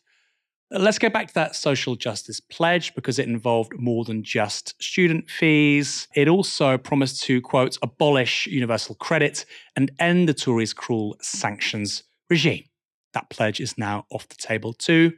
Let's 0.77 0.99
go 0.99 1.09
back 1.09 1.29
to 1.29 1.35
that 1.35 1.55
social 1.55 1.95
justice 1.95 2.41
pledge 2.41 2.97
because 2.97 3.21
it 3.21 3.29
involved 3.29 3.79
more 3.79 4.05
than 4.05 4.25
just 4.25 4.75
student 4.83 5.31
fees. 5.31 6.09
It 6.17 6.27
also 6.27 6.77
promised 6.79 7.23
to, 7.25 7.41
quote, 7.41 7.79
abolish 7.81 8.49
universal 8.49 8.97
credit 8.97 9.45
and 9.77 9.93
end 10.01 10.29
the 10.29 10.35
Tories' 10.35 10.73
cruel 10.73 11.17
sanctions 11.21 12.03
regime. 12.29 12.65
That 13.13 13.31
pledge 13.31 13.61
is 13.61 13.79
now 13.79 14.07
off 14.11 14.29
the 14.29 14.35
table 14.35 14.73
too 14.73 15.13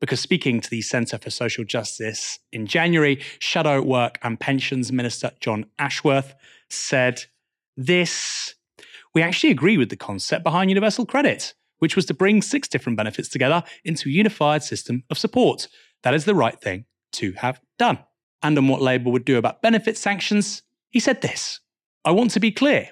because 0.00 0.20
speaking 0.20 0.60
to 0.60 0.68
the 0.68 0.82
Centre 0.82 1.16
for 1.18 1.30
Social 1.30 1.64
Justice 1.64 2.38
in 2.52 2.66
January, 2.66 3.22
Shadow 3.38 3.80
Work 3.80 4.18
and 4.22 4.38
Pensions 4.38 4.92
Minister 4.92 5.30
Jon 5.40 5.66
Ashworth 5.78 6.34
said 6.68 7.24
this 7.74 8.54
We 9.14 9.22
actually 9.22 9.50
agree 9.50 9.78
with 9.78 9.90
the 9.90 9.96
concept 9.96 10.44
behind 10.44 10.70
universal 10.70 11.06
credit, 11.06 11.54
which 11.80 11.96
was 11.96 12.06
to 12.06 12.14
bring 12.14 12.40
six 12.40 12.68
different 12.68 12.96
benefits 12.96 13.28
together 13.28 13.62
into 13.84 14.08
a 14.08 14.12
unified 14.12 14.62
system 14.62 15.02
of 15.10 15.18
support. 15.18 15.68
That 16.02 16.14
is 16.14 16.24
the 16.24 16.34
right 16.34 16.58
thing 16.58 16.86
to 17.14 17.32
have 17.32 17.60
done. 17.78 17.98
And 18.42 18.56
on 18.56 18.68
what 18.68 18.80
Labour 18.80 19.10
would 19.10 19.24
do 19.24 19.36
about 19.36 19.60
benefit 19.60 19.98
sanctions, 19.98 20.62
he 20.88 21.00
said 21.00 21.20
this 21.20 21.60
I 22.04 22.12
want 22.12 22.30
to 22.32 22.40
be 22.40 22.52
clear. 22.52 22.90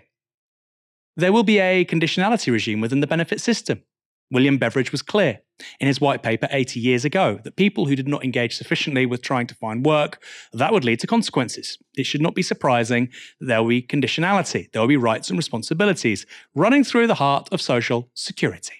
There 1.16 1.32
will 1.32 1.42
be 1.42 1.58
a 1.58 1.84
conditionality 1.84 2.52
regime 2.52 2.80
within 2.80 3.00
the 3.00 3.06
benefit 3.06 3.40
system. 3.40 3.82
William 4.30 4.58
Beveridge 4.58 4.92
was 4.92 5.02
clear 5.02 5.40
in 5.80 5.86
his 5.86 6.00
white 6.00 6.22
paper 6.22 6.48
80 6.50 6.80
years 6.80 7.04
ago 7.04 7.40
that 7.44 7.56
people 7.56 7.86
who 7.86 7.96
did 7.96 8.06
not 8.06 8.24
engage 8.24 8.56
sufficiently 8.56 9.06
with 9.06 9.22
trying 9.22 9.46
to 9.46 9.54
find 9.54 9.84
work, 9.84 10.22
that 10.52 10.72
would 10.72 10.84
lead 10.84 11.00
to 11.00 11.06
consequences. 11.06 11.78
It 11.96 12.04
should 12.04 12.20
not 12.20 12.34
be 12.34 12.42
surprising 12.42 13.08
that 13.40 13.46
there 13.46 13.62
will 13.62 13.70
be 13.70 13.82
conditionality, 13.82 14.70
there 14.72 14.80
will 14.82 14.88
be 14.88 14.96
rights 14.96 15.30
and 15.30 15.38
responsibilities 15.38 16.26
running 16.54 16.84
through 16.84 17.06
the 17.06 17.14
heart 17.14 17.48
of 17.52 17.60
social 17.60 18.10
security. 18.14 18.74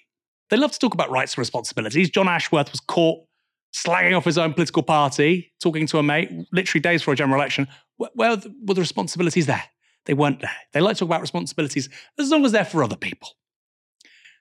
They 0.49 0.57
love 0.57 0.71
to 0.71 0.79
talk 0.79 0.93
about 0.93 1.11
rights 1.11 1.33
and 1.33 1.39
responsibilities. 1.39 2.09
Jon 2.09 2.27
Ashworth 2.27 2.71
was 2.71 2.79
caught 2.79 3.19
slagging 3.75 4.17
off 4.17 4.25
his 4.25 4.37
own 4.37 4.53
political 4.53 4.81
party, 4.81 5.51
talking 5.61 5.85
to 5.87 5.99
a 5.99 6.03
mate, 6.03 6.31
literally 6.51 6.81
days 6.81 7.01
before 7.01 7.13
a 7.13 7.17
general 7.17 7.39
election. 7.39 7.67
Where 7.97 8.37
were 8.37 8.73
the 8.73 8.81
responsibilities 8.81 9.45
there? 9.45 9.63
They 10.05 10.13
weren't 10.13 10.41
there. 10.41 10.55
They 10.73 10.79
like 10.79 10.95
to 10.95 11.01
talk 11.01 11.09
about 11.09 11.21
responsibilities 11.21 11.89
as 12.17 12.31
long 12.31 12.45
as 12.45 12.51
they're 12.51 12.65
for 12.65 12.83
other 12.83 12.95
people. 12.95 13.29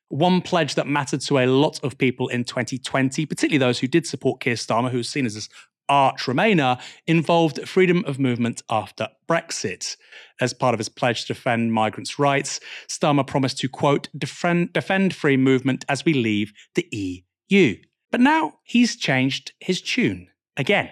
One 0.08 0.40
pledge 0.40 0.74
that 0.74 0.86
mattered 0.86 1.20
to 1.22 1.38
a 1.38 1.46
lot 1.46 1.82
of 1.84 1.98
people 1.98 2.28
in 2.28 2.44
2020, 2.44 3.26
particularly 3.26 3.58
those 3.58 3.78
who 3.78 3.86
did 3.86 4.06
support 4.06 4.40
Keir 4.40 4.54
Starmer, 4.54 4.90
who 4.90 4.98
was 4.98 5.08
seen 5.08 5.26
as 5.26 5.34
this 5.34 5.48
arch 5.88 6.22
Remainer, 6.22 6.80
involved 7.06 7.68
freedom 7.68 8.04
of 8.06 8.18
movement 8.18 8.62
after 8.70 9.08
Brexit. 9.28 9.96
As 10.40 10.54
part 10.54 10.74
of 10.74 10.78
his 10.78 10.88
pledge 10.88 11.22
to 11.22 11.34
defend 11.34 11.72
migrants' 11.72 12.18
rights, 12.18 12.60
Starmer 12.88 13.26
promised 13.26 13.58
to, 13.58 13.68
quote, 13.68 14.08
defend, 14.16 14.72
defend 14.72 15.14
free 15.14 15.36
movement 15.36 15.84
as 15.88 16.04
we 16.04 16.14
leave 16.14 16.52
the 16.74 16.88
EU. 17.50 17.76
But 18.10 18.20
now 18.20 18.54
he's 18.64 18.96
changed 18.96 19.52
his 19.60 19.82
tune 19.82 20.28
again. 20.56 20.90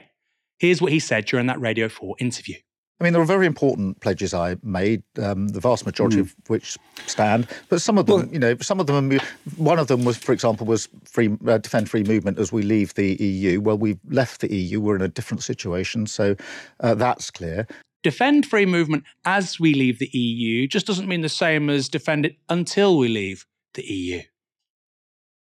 Here's 0.58 0.80
what 0.80 0.92
he 0.92 0.98
said 0.98 1.26
during 1.26 1.46
that 1.46 1.60
Radio 1.60 1.88
4 1.88 2.16
interview. 2.18 2.56
I 2.98 3.04
mean, 3.04 3.12
there 3.12 3.20
are 3.20 3.26
very 3.26 3.46
important 3.46 4.00
pledges 4.00 4.32
I 4.32 4.56
made, 4.62 5.02
um, 5.22 5.48
the 5.48 5.60
vast 5.60 5.84
majority 5.84 6.16
mm. 6.16 6.20
of 6.20 6.34
which 6.46 6.78
stand. 7.06 7.46
But 7.68 7.82
some 7.82 7.98
of 7.98 8.06
them, 8.06 8.20
well, 8.20 8.28
you 8.28 8.38
know, 8.38 8.56
some 8.60 8.80
of 8.80 8.86
them. 8.86 9.18
One 9.56 9.78
of 9.78 9.88
them 9.88 10.04
was, 10.04 10.16
for 10.16 10.32
example, 10.32 10.66
was 10.66 10.88
free 11.04 11.36
uh, 11.46 11.58
defend 11.58 11.90
free 11.90 12.04
movement 12.04 12.38
as 12.38 12.52
we 12.52 12.62
leave 12.62 12.94
the 12.94 13.14
EU. 13.22 13.60
Well, 13.60 13.76
we've 13.76 14.00
left 14.08 14.40
the 14.40 14.52
EU. 14.54 14.80
We're 14.80 14.96
in 14.96 15.02
a 15.02 15.08
different 15.08 15.42
situation, 15.42 16.06
so 16.06 16.36
uh, 16.80 16.94
that's 16.94 17.30
clear. 17.30 17.66
Defend 18.02 18.46
free 18.46 18.66
movement 18.66 19.04
as 19.24 19.60
we 19.60 19.74
leave 19.74 19.98
the 19.98 20.10
EU 20.16 20.66
just 20.66 20.86
doesn't 20.86 21.08
mean 21.08 21.20
the 21.20 21.28
same 21.28 21.68
as 21.68 21.88
defend 21.88 22.24
it 22.24 22.36
until 22.48 22.96
we 22.96 23.08
leave 23.08 23.44
the 23.74 23.84
EU. 23.84 24.22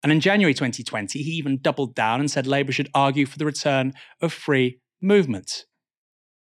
And 0.02 0.12
in 0.12 0.20
January 0.20 0.54
2020, 0.54 1.22
he 1.22 1.32
even 1.32 1.58
doubled 1.58 1.96
down 1.96 2.20
and 2.20 2.32
said 2.32 2.48
Labour 2.48 2.72
should 2.72 2.90
argue 2.94 3.26
for 3.26 3.38
the 3.38 3.46
return 3.46 3.94
of 4.22 4.32
free 4.32 4.80
movement. 5.02 5.66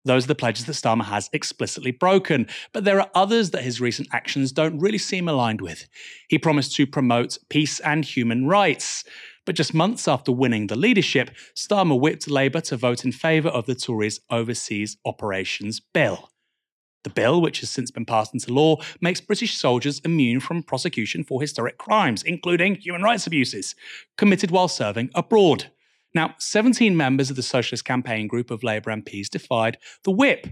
Those 0.05 0.25
are 0.25 0.29
the 0.29 0.35
pledges 0.35 0.67
that 0.67 0.73
Starmer 0.73 1.05
has 1.05 1.31
explicitly 1.33 1.91
broken, 1.91 2.47
but 2.73 2.85
there 2.85 3.01
are 3.01 3.11
others 3.15 3.51
that 3.51 3.65
his 3.65 3.81
recent 3.81 4.09
actions 4.13 4.53
don't 4.53 4.79
really 4.79 4.99
seem 4.99 5.29
aligned 5.29 5.63
with. 5.63 5.89
He 6.29 6.39
promised 6.39 6.77
to 6.77 6.87
promote 6.87 7.39
peace 7.49 7.81
and 7.81 8.05
human 8.05 8.47
rights. 8.47 9.05
But 9.47 9.57
just 9.57 9.75
months 9.75 10.07
after 10.07 10.33
winning 10.33 10.67
the 10.67 10.77
leadership, 10.77 11.31
Starmer 11.55 11.99
whipped 11.99 12.29
Labour 12.29 12.61
to 12.63 12.77
vote 12.77 13.05
in 13.05 13.13
favour 13.13 13.49
of 13.49 13.67
the 13.67 13.75
Tories' 13.75 14.21
Overseas 14.31 14.97
Operations 15.05 15.81
Bill. 15.81 16.31
The 17.05 17.11
bill, 17.11 17.43
which 17.43 17.61
has 17.61 17.69
since 17.69 17.91
been 17.91 18.07
passed 18.07 18.33
into 18.33 18.53
law, 18.53 18.77
makes 19.01 19.21
British 19.21 19.57
soldiers 19.57 20.01
immune 20.01 20.41
from 20.41 20.63
prosecution 20.63 21.23
for 21.23 21.41
historic 21.41 21.77
crimes, 21.77 22.23
including 22.23 22.77
human 22.77 23.03
rights 23.03 23.27
abuses, 23.27 23.75
committed 24.17 24.51
while 24.51 24.69
serving 24.69 25.11
abroad. 25.15 25.71
Now, 26.15 26.35
17 26.39 26.97
members 26.97 27.31
of 27.31 27.37
the 27.37 27.43
Socialist 27.43 27.85
Campaign 27.85 28.29
Group 28.29 28.51
of 28.51 28.63
Labour 28.63 28.91
MPs 28.93 29.29
defied 29.29 29.79
the 30.05 30.13
whip. 30.13 30.47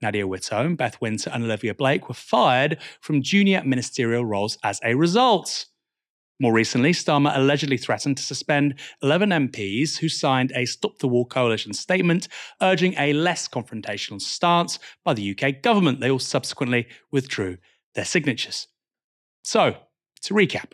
Nadia 0.00 0.24
Whittome, 0.24 0.76
Beth 0.76 1.00
Winter, 1.00 1.30
and 1.30 1.44
Olivia 1.44 1.74
Blake 1.74 2.08
were 2.08 2.14
fired 2.14 2.78
from 3.00 3.20
junior 3.22 3.62
ministerial 3.64 4.24
roles 4.24 4.56
as 4.62 4.80
a 4.84 4.94
result. 4.94 5.66
More 6.38 6.54
recently, 6.54 6.92
Starmer 6.92 7.36
allegedly 7.36 7.76
threatened 7.76 8.16
to 8.16 8.22
suspend 8.22 8.76
11 9.02 9.28
MPs 9.28 9.98
who 9.98 10.08
signed 10.08 10.52
a 10.54 10.64
Stop 10.64 10.98
the 10.98 11.08
War 11.08 11.26
coalition 11.26 11.74
statement 11.74 12.28
urging 12.62 12.94
a 12.96 13.12
less 13.12 13.46
confrontational 13.46 14.22
stance 14.22 14.78
by 15.04 15.12
the 15.12 15.36
UK 15.36 15.60
government. 15.60 16.00
They 16.00 16.10
all 16.10 16.18
subsequently 16.18 16.88
withdrew 17.10 17.58
their 17.94 18.06
signatures. 18.06 18.68
So, 19.42 19.76
to 20.22 20.34
recap, 20.34 20.72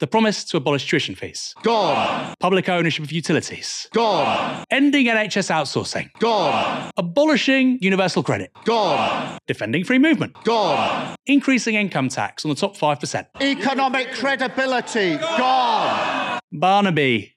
the 0.00 0.06
promise 0.06 0.44
to 0.44 0.56
abolish 0.56 0.88
tuition 0.88 1.14
fees. 1.14 1.54
Gone. 1.62 2.34
Public 2.40 2.68
ownership 2.68 3.04
of 3.04 3.12
utilities. 3.12 3.88
Gone. 3.92 4.64
Ending 4.70 5.06
NHS 5.06 5.50
outsourcing. 5.50 6.10
Gone. 6.20 6.90
Abolishing 6.96 7.78
universal 7.80 8.22
credit. 8.22 8.52
Gone. 8.64 9.38
Defending 9.46 9.84
free 9.84 9.98
movement. 9.98 10.36
Gone. 10.44 11.16
Increasing 11.26 11.74
income 11.74 12.08
tax 12.08 12.44
on 12.44 12.50
the 12.50 12.54
top 12.54 12.76
5%. 12.76 13.26
Economic 13.40 14.12
credibility. 14.12 15.16
Gone. 15.16 16.38
Barnaby. 16.52 17.34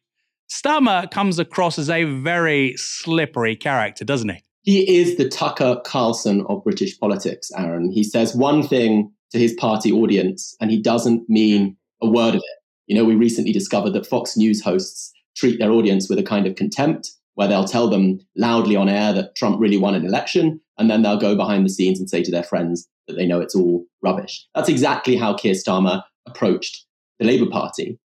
Starmer 0.50 1.10
comes 1.10 1.40
across 1.40 1.80
as 1.80 1.90
a 1.90 2.04
very 2.04 2.76
slippery 2.78 3.56
character, 3.56 4.04
doesn't 4.04 4.30
he? 4.30 4.44
He 4.64 4.98
is 4.98 5.18
the 5.18 5.28
Tucker 5.28 5.82
Carlson 5.86 6.46
of 6.48 6.64
British 6.64 7.00
politics, 7.00 7.50
Aaron. 7.58 7.90
He 7.90 8.04
says 8.04 8.36
one 8.36 8.62
thing 8.62 9.12
to 9.32 9.40
his 9.40 9.54
party 9.54 9.92
audience, 9.92 10.56
and 10.60 10.70
he 10.70 10.80
doesn't 10.80 11.28
mean 11.30 11.78
a 12.02 12.10
word 12.10 12.36
of 12.36 12.42
it. 12.42 12.58
You 12.88 12.96
know, 12.96 13.06
we 13.06 13.16
recently 13.16 13.52
discovered 13.52 13.92
that 13.92 14.08
Fox 14.08 14.36
News 14.36 14.62
hosts 14.62 15.14
treat 15.36 15.60
their 15.60 15.72
audience 15.72 16.10
with 16.10 16.20
a 16.20 16.24
kind 16.24 16.46
of 16.46 16.56
contempt 16.56 17.12
where 17.36 17.48
they'll 17.48 17.66
tell 17.66 17.90
them 17.90 18.20
loudly 18.36 18.76
on 18.76 18.90
air 18.90 19.14
that 19.14 19.36
Trump 19.36 19.60
really 19.60 19.78
won 19.78 19.96
an 19.96 20.06
election, 20.06 20.60
and 20.78 20.90
then 20.90 21.02
they'll 21.02 21.18
go 21.18 21.36
behind 21.36 21.66
the 21.66 21.70
scenes 21.70 22.00
and 22.00 22.10
say 22.10 22.22
to 22.22 22.32
their 22.32 22.44
friends 22.44 22.88
that 23.08 23.16
they 23.16 23.26
know 23.26 23.40
it's 23.40 23.56
all 23.56 23.86
rubbish. 24.02 24.46
That's 24.54 24.70
exactly 24.70 25.16
how 25.16 25.34
Keir 25.34 25.54
Starmer 25.54 26.04
approached 26.28 26.86
the 27.20 27.26
Labour 27.26 27.50
Party. 27.50 27.98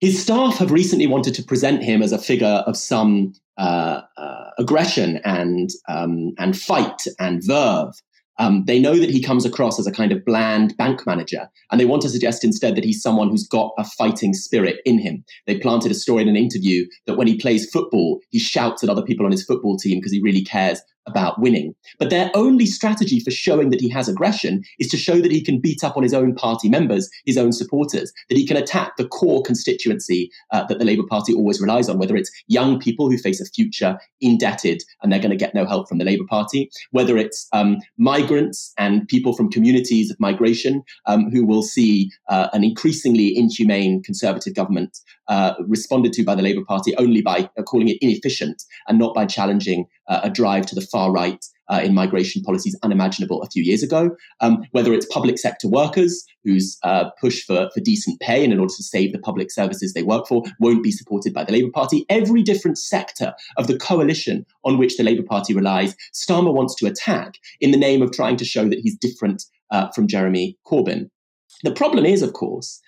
His 0.00 0.20
staff 0.20 0.58
have 0.58 0.70
recently 0.70 1.06
wanted 1.06 1.34
to 1.34 1.42
present 1.42 1.82
him 1.82 2.02
as 2.02 2.12
a 2.12 2.18
figure 2.18 2.62
of 2.66 2.76
some 2.76 3.32
uh, 3.56 4.02
uh, 4.16 4.50
aggression 4.58 5.20
and 5.24 5.70
um, 5.88 6.32
and 6.38 6.56
fight 6.56 7.02
and 7.18 7.42
verve, 7.44 7.94
um, 8.38 8.64
they 8.66 8.78
know 8.78 8.98
that 8.98 9.10
he 9.10 9.22
comes 9.22 9.44
across 9.44 9.78
as 9.78 9.86
a 9.86 9.92
kind 9.92 10.12
of 10.12 10.24
bland 10.24 10.76
bank 10.76 11.06
manager, 11.06 11.48
and 11.70 11.80
they 11.80 11.84
want 11.84 12.02
to 12.02 12.08
suggest 12.08 12.44
instead 12.44 12.76
that 12.76 12.84
he's 12.84 13.02
someone 13.02 13.28
who's 13.28 13.46
got 13.46 13.72
a 13.78 13.84
fighting 13.84 14.32
spirit 14.32 14.80
in 14.84 14.98
him. 14.98 15.24
They 15.46 15.58
planted 15.58 15.90
a 15.90 15.94
story 15.94 16.22
in 16.22 16.28
an 16.28 16.36
interview 16.36 16.86
that 17.06 17.16
when 17.16 17.26
he 17.26 17.36
plays 17.36 17.70
football, 17.70 18.20
he 18.30 18.38
shouts 18.38 18.82
at 18.82 18.90
other 18.90 19.02
people 19.02 19.26
on 19.26 19.32
his 19.32 19.44
football 19.44 19.76
team 19.76 19.98
because 19.98 20.12
he 20.12 20.22
really 20.22 20.44
cares 20.44 20.80
about 21.08 21.40
winning. 21.40 21.74
But 21.98 22.10
their 22.10 22.30
only 22.34 22.66
strategy 22.66 23.20
for 23.20 23.30
showing 23.30 23.70
that 23.70 23.80
he 23.80 23.88
has 23.90 24.08
aggression 24.08 24.62
is 24.78 24.88
to 24.88 24.96
show 24.96 25.20
that 25.20 25.32
he 25.32 25.42
can 25.42 25.60
beat 25.60 25.82
up 25.82 25.96
on 25.96 26.02
his 26.02 26.14
own 26.14 26.34
party 26.34 26.68
members, 26.68 27.08
his 27.26 27.38
own 27.38 27.52
supporters, 27.52 28.12
that 28.28 28.38
he 28.38 28.46
can 28.46 28.56
attack 28.56 28.96
the 28.96 29.08
core 29.08 29.42
constituency 29.42 30.30
uh, 30.52 30.64
that 30.64 30.78
the 30.78 30.84
Labour 30.84 31.06
Party 31.08 31.34
always 31.34 31.60
relies 31.60 31.88
on, 31.88 31.98
whether 31.98 32.16
it's 32.16 32.30
young 32.46 32.78
people 32.78 33.10
who 33.10 33.18
face 33.18 33.40
a 33.40 33.46
future 33.46 33.98
indebted 34.20 34.82
and 35.02 35.10
they're 35.10 35.20
going 35.20 35.30
to 35.30 35.36
get 35.36 35.54
no 35.54 35.64
help 35.64 35.88
from 35.88 35.98
the 35.98 36.04
Labour 36.04 36.26
Party, 36.28 36.70
whether 36.90 37.16
it's 37.16 37.48
um, 37.52 37.78
migrants 37.96 38.72
and 38.78 39.06
people 39.08 39.34
from 39.34 39.50
communities 39.50 40.10
of 40.10 40.20
migration 40.20 40.82
um, 41.06 41.30
who 41.30 41.44
will 41.44 41.62
see 41.62 42.10
uh, 42.28 42.48
an 42.52 42.64
increasingly 42.64 43.36
inhumane 43.36 44.02
Conservative 44.02 44.54
government 44.54 44.98
uh, 45.28 45.54
responded 45.66 46.12
to 46.14 46.24
by 46.24 46.34
the 46.34 46.42
Labour 46.42 46.64
Party 46.64 46.96
only 46.96 47.22
by 47.22 47.48
uh, 47.58 47.62
calling 47.62 47.88
it 47.88 47.98
inefficient 48.00 48.64
and 48.86 48.98
not 48.98 49.14
by 49.14 49.26
challenging 49.26 49.86
uh, 50.08 50.20
a 50.22 50.30
drive 50.30 50.66
to 50.66 50.74
the 50.74 50.80
far 50.80 51.12
right 51.12 51.44
uh, 51.70 51.80
in 51.84 51.94
migration 51.94 52.42
policies 52.42 52.76
unimaginable 52.82 53.42
a 53.42 53.50
few 53.50 53.62
years 53.62 53.82
ago. 53.82 54.16
Um, 54.40 54.64
whether 54.72 54.92
it's 54.92 55.06
public 55.06 55.38
sector 55.38 55.68
workers 55.68 56.24
whose 56.44 56.78
uh, 56.82 57.10
push 57.20 57.44
for, 57.44 57.68
for 57.74 57.80
decent 57.80 58.20
pay 58.20 58.42
and 58.42 58.52
in 58.52 58.58
order 58.58 58.72
to 58.74 58.82
save 58.82 59.12
the 59.12 59.18
public 59.18 59.50
services 59.50 59.92
they 59.92 60.02
work 60.02 60.26
for 60.26 60.42
won't 60.60 60.82
be 60.82 60.90
supported 60.90 61.34
by 61.34 61.44
the 61.44 61.52
Labour 61.52 61.70
Party. 61.70 62.06
Every 62.08 62.42
different 62.42 62.78
sector 62.78 63.34
of 63.56 63.66
the 63.66 63.76
coalition 63.76 64.46
on 64.64 64.78
which 64.78 64.96
the 64.96 65.04
Labour 65.04 65.24
Party 65.24 65.54
relies, 65.54 65.94
Starmer 66.14 66.54
wants 66.54 66.74
to 66.76 66.86
attack 66.86 67.34
in 67.60 67.70
the 67.70 67.78
name 67.78 68.02
of 68.02 68.12
trying 68.12 68.36
to 68.36 68.44
show 68.44 68.68
that 68.68 68.80
he's 68.80 68.96
different 68.96 69.44
uh, 69.70 69.88
from 69.90 70.06
Jeremy 70.06 70.56
Corbyn. 70.66 71.10
The 71.64 71.72
problem 71.72 72.06
is, 72.06 72.22
of 72.22 72.32
course, 72.32 72.80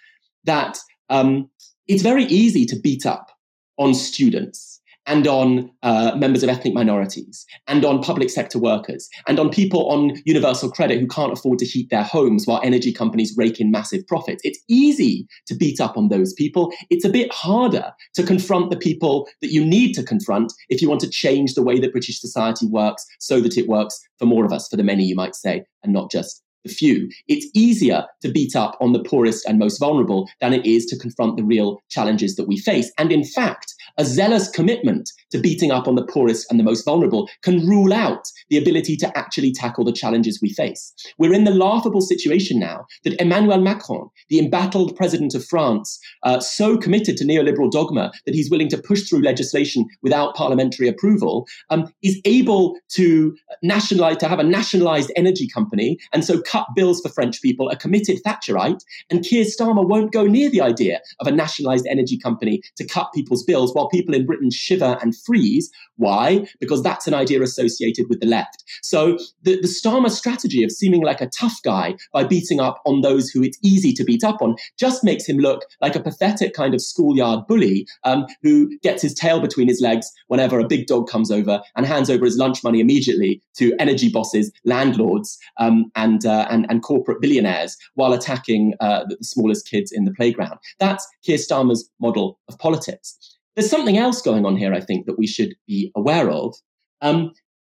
that 0.45 0.79
um, 1.11 1.51
it's 1.91 2.03
very 2.03 2.25
easy 2.27 2.65
to 2.65 2.77
beat 2.77 3.05
up 3.05 3.33
on 3.77 3.95
students 3.95 4.81
and 5.07 5.27
on 5.27 5.69
uh, 5.83 6.13
members 6.15 6.45
of 6.45 6.49
ethnic 6.49 6.73
minorities 6.73 7.45
and 7.67 7.85
on 7.85 8.01
public 8.01 8.31
sector 8.31 8.61
workers 8.61 9.09
and 9.27 9.41
on 9.41 9.51
people 9.51 9.89
on 9.91 10.15
universal 10.25 10.71
credit 10.71 11.01
who 11.01 11.09
can't 11.09 11.33
afford 11.33 11.59
to 11.59 11.65
heat 11.65 11.91
their 11.91 12.05
homes 12.05 12.47
while 12.47 12.61
energy 12.63 12.93
companies 12.93 13.35
rake 13.37 13.59
in 13.59 13.73
massive 13.73 14.07
profits. 14.07 14.41
It's 14.45 14.61
easy 14.69 15.27
to 15.47 15.55
beat 15.57 15.81
up 15.81 15.97
on 15.97 16.11
those 16.11 16.33
people. 16.33 16.73
It's 16.91 17.05
a 17.05 17.09
bit 17.09 17.33
harder 17.33 17.93
to 18.15 18.23
confront 18.23 18.71
the 18.71 18.77
people 18.77 19.29
that 19.41 19.51
you 19.51 19.65
need 19.65 19.93
to 19.95 20.05
confront 20.05 20.53
if 20.69 20.81
you 20.81 20.89
want 20.89 21.01
to 21.01 21.11
change 21.11 21.55
the 21.55 21.63
way 21.63 21.81
that 21.81 21.91
British 21.91 22.21
society 22.21 22.69
works 22.69 23.05
so 23.19 23.41
that 23.41 23.59
it 23.59 23.67
works 23.67 23.99
for 24.21 24.27
more 24.27 24.45
of 24.45 24.53
us, 24.53 24.69
for 24.69 24.77
the 24.77 24.85
many, 24.85 25.05
you 25.05 25.17
might 25.17 25.35
say, 25.35 25.65
and 25.83 25.93
not 25.93 26.09
just 26.09 26.41
the 26.65 26.71
few. 26.71 27.11
It's 27.29 27.47
easier 27.55 28.05
to 28.23 28.31
beat 28.31 28.57
up 28.57 28.77
on 28.81 28.93
the 28.93 29.03
poorest 29.03 29.47
and 29.47 29.59
most 29.59 29.79
vulnerable 29.79 30.29
than 30.41 30.53
it 30.53 30.67
is 30.67 30.87
to 30.87 30.99
confront 30.99 31.37
the 31.37 31.45
real 31.45 31.83
challenges 31.89 32.37
that 32.37 32.49
we 32.49 32.59
face. 32.59 32.93
And 32.99 33.13
in 33.13 33.25
fact, 33.25 33.75
a 34.01 34.05
zealous 34.05 34.49
commitment 34.49 35.11
to 35.31 35.39
beating 35.39 35.71
up 35.71 35.87
on 35.87 35.95
the 35.95 36.07
poorest 36.07 36.51
and 36.51 36.59
the 36.59 36.65
most 36.65 36.87
vulnerable 36.87 37.29
can 37.43 37.67
rule 37.67 37.93
out 37.93 38.25
the 38.49 38.57
ability 38.57 38.97
to 38.97 39.19
actually 39.19 39.53
tackle 39.53 39.85
the 39.85 39.93
challenges 39.93 40.41
we 40.41 40.55
face. 40.55 40.95
We're 41.19 41.35
in 41.35 41.45
the 41.45 41.51
laughable 41.51 42.01
situation 42.01 42.59
now 42.59 42.87
that 43.05 43.21
Emmanuel 43.21 43.61
Macron, 43.61 44.09
the 44.31 44.39
embattled 44.39 44.97
president 44.97 45.35
of 45.35 45.45
France, 45.45 46.01
uh, 46.23 46.41
so 46.41 46.79
committed 46.79 47.19
to 47.19 47.25
neoliberal 47.25 47.71
dogma 47.71 48.11
that 48.25 48.35
he's 48.35 48.51
willing 48.51 48.71
to 48.71 48.79
push 48.79 49.07
through 49.07 49.21
legislation 49.21 49.85
without 50.01 50.35
parliamentary 50.35 50.89
approval, 50.89 51.47
um, 51.69 51.93
is 52.03 52.19
able 52.25 52.79
to 52.89 53.37
nationalize, 53.63 54.17
to 54.17 54.29
have 54.29 54.39
a 54.39 54.45
nationalized 54.45 55.13
energy 55.15 55.47
company 55.47 55.99
and 56.15 56.25
so 56.25 56.41
cut 56.41 56.67
bills 56.75 57.03
for 57.03 57.11
French 57.11 57.43
people, 57.43 57.69
a 57.69 57.77
committed 57.77 58.23
Thatcherite. 58.25 58.83
And 59.11 59.23
Keir 59.23 59.45
Starmer 59.45 59.87
won't 59.87 60.11
go 60.11 60.25
near 60.25 60.49
the 60.49 60.63
idea 60.63 61.01
of 61.21 61.27
a 61.27 61.33
nationalized 61.33 61.87
energy 61.87 62.17
company 62.17 62.63
to 62.77 62.87
cut 62.87 63.11
people's 63.15 63.45
bills 63.45 63.75
while 63.75 63.90
people 63.91 64.15
in 64.15 64.27
Britain 64.27 64.51
shiver 64.51 64.99
and 65.01 65.17
freeze. 65.17 65.71
Why? 65.97 66.47
Because 66.61 66.83
that's 66.83 67.07
an 67.07 67.15
idea 67.15 67.43
associated 67.43 68.07
with 68.09 68.21
the 68.21 68.27
left. 68.27 68.65
So 68.83 69.19
the, 69.43 69.61
the 69.61 69.69
Starmer 69.69 70.11
strategy 70.11 70.65
of 70.65 70.71
seeming 70.71 71.03
like 71.03 71.21
a 71.21 71.29
tough 71.29 71.59
guy 71.63 71.97
by 72.13 72.25
beating 72.25 72.61
up 72.61 72.81
on 72.87 73.03
those 73.03 73.29
who 73.29 73.43
it's 73.43 73.59
easy 73.63 73.93
to 73.93 74.05
beat 74.05 74.25
up 74.25 74.41
on 74.41 74.57
just 74.79 75.05
makes 75.05 75.29
him 75.29 75.39
look 75.39 75.65
like 75.81 75.97
a 75.97 76.01
pathetic 76.01 76.55
kind 76.55 76.75
of 76.75 76.81
schoolyard 76.81 77.47
bully 77.47 77.87
um, 78.05 78.27
who 78.43 78.71
gets 78.79 79.03
his 79.03 79.15
tail 79.15 79.41
between 79.41 79.69
his 79.69 79.81
legs 79.81 80.11
whenever 80.29 80.59
a 80.59 80.67
big 80.67 80.87
dog 80.87 81.09
comes 81.09 81.31
over 81.31 81.61
and 81.77 81.87
hands 81.87 82.11
over 82.11 82.25
his 82.25 82.37
lunch 82.37 82.63
money 82.65 82.81
immediately 82.81 83.43
to 83.57 83.75
energy 83.79 84.09
bosses, 84.11 84.51
landlords, 84.65 85.39
um, 85.59 85.91
and, 85.97 86.25
uh, 86.25 86.47
and, 86.51 86.67
and 86.71 86.83
corporate 86.83 87.21
billionaires 87.21 87.77
while 87.95 88.13
attacking 88.13 88.75
uh, 88.81 89.05
the 89.09 89.17
smallest 89.23 89.69
kids 89.69 89.93
in 89.93 90.05
the 90.05 90.13
playground. 90.13 90.59
That's 90.79 91.07
Keir 91.25 91.37
Starmer's 91.37 91.89
model 92.01 92.39
of 92.49 92.59
politics. 92.59 93.39
There's 93.57 93.71
something 93.71 93.99
else 93.99 94.23
going 94.23 94.47
on 94.47 94.57
here, 94.57 94.73
I 94.73 94.81
think, 94.81 95.07
that 95.07 95.19
we 95.19 95.27
should 95.27 95.55
be 95.67 95.91
aware 95.97 96.31
of. 96.31 96.55
Um, 97.01 97.33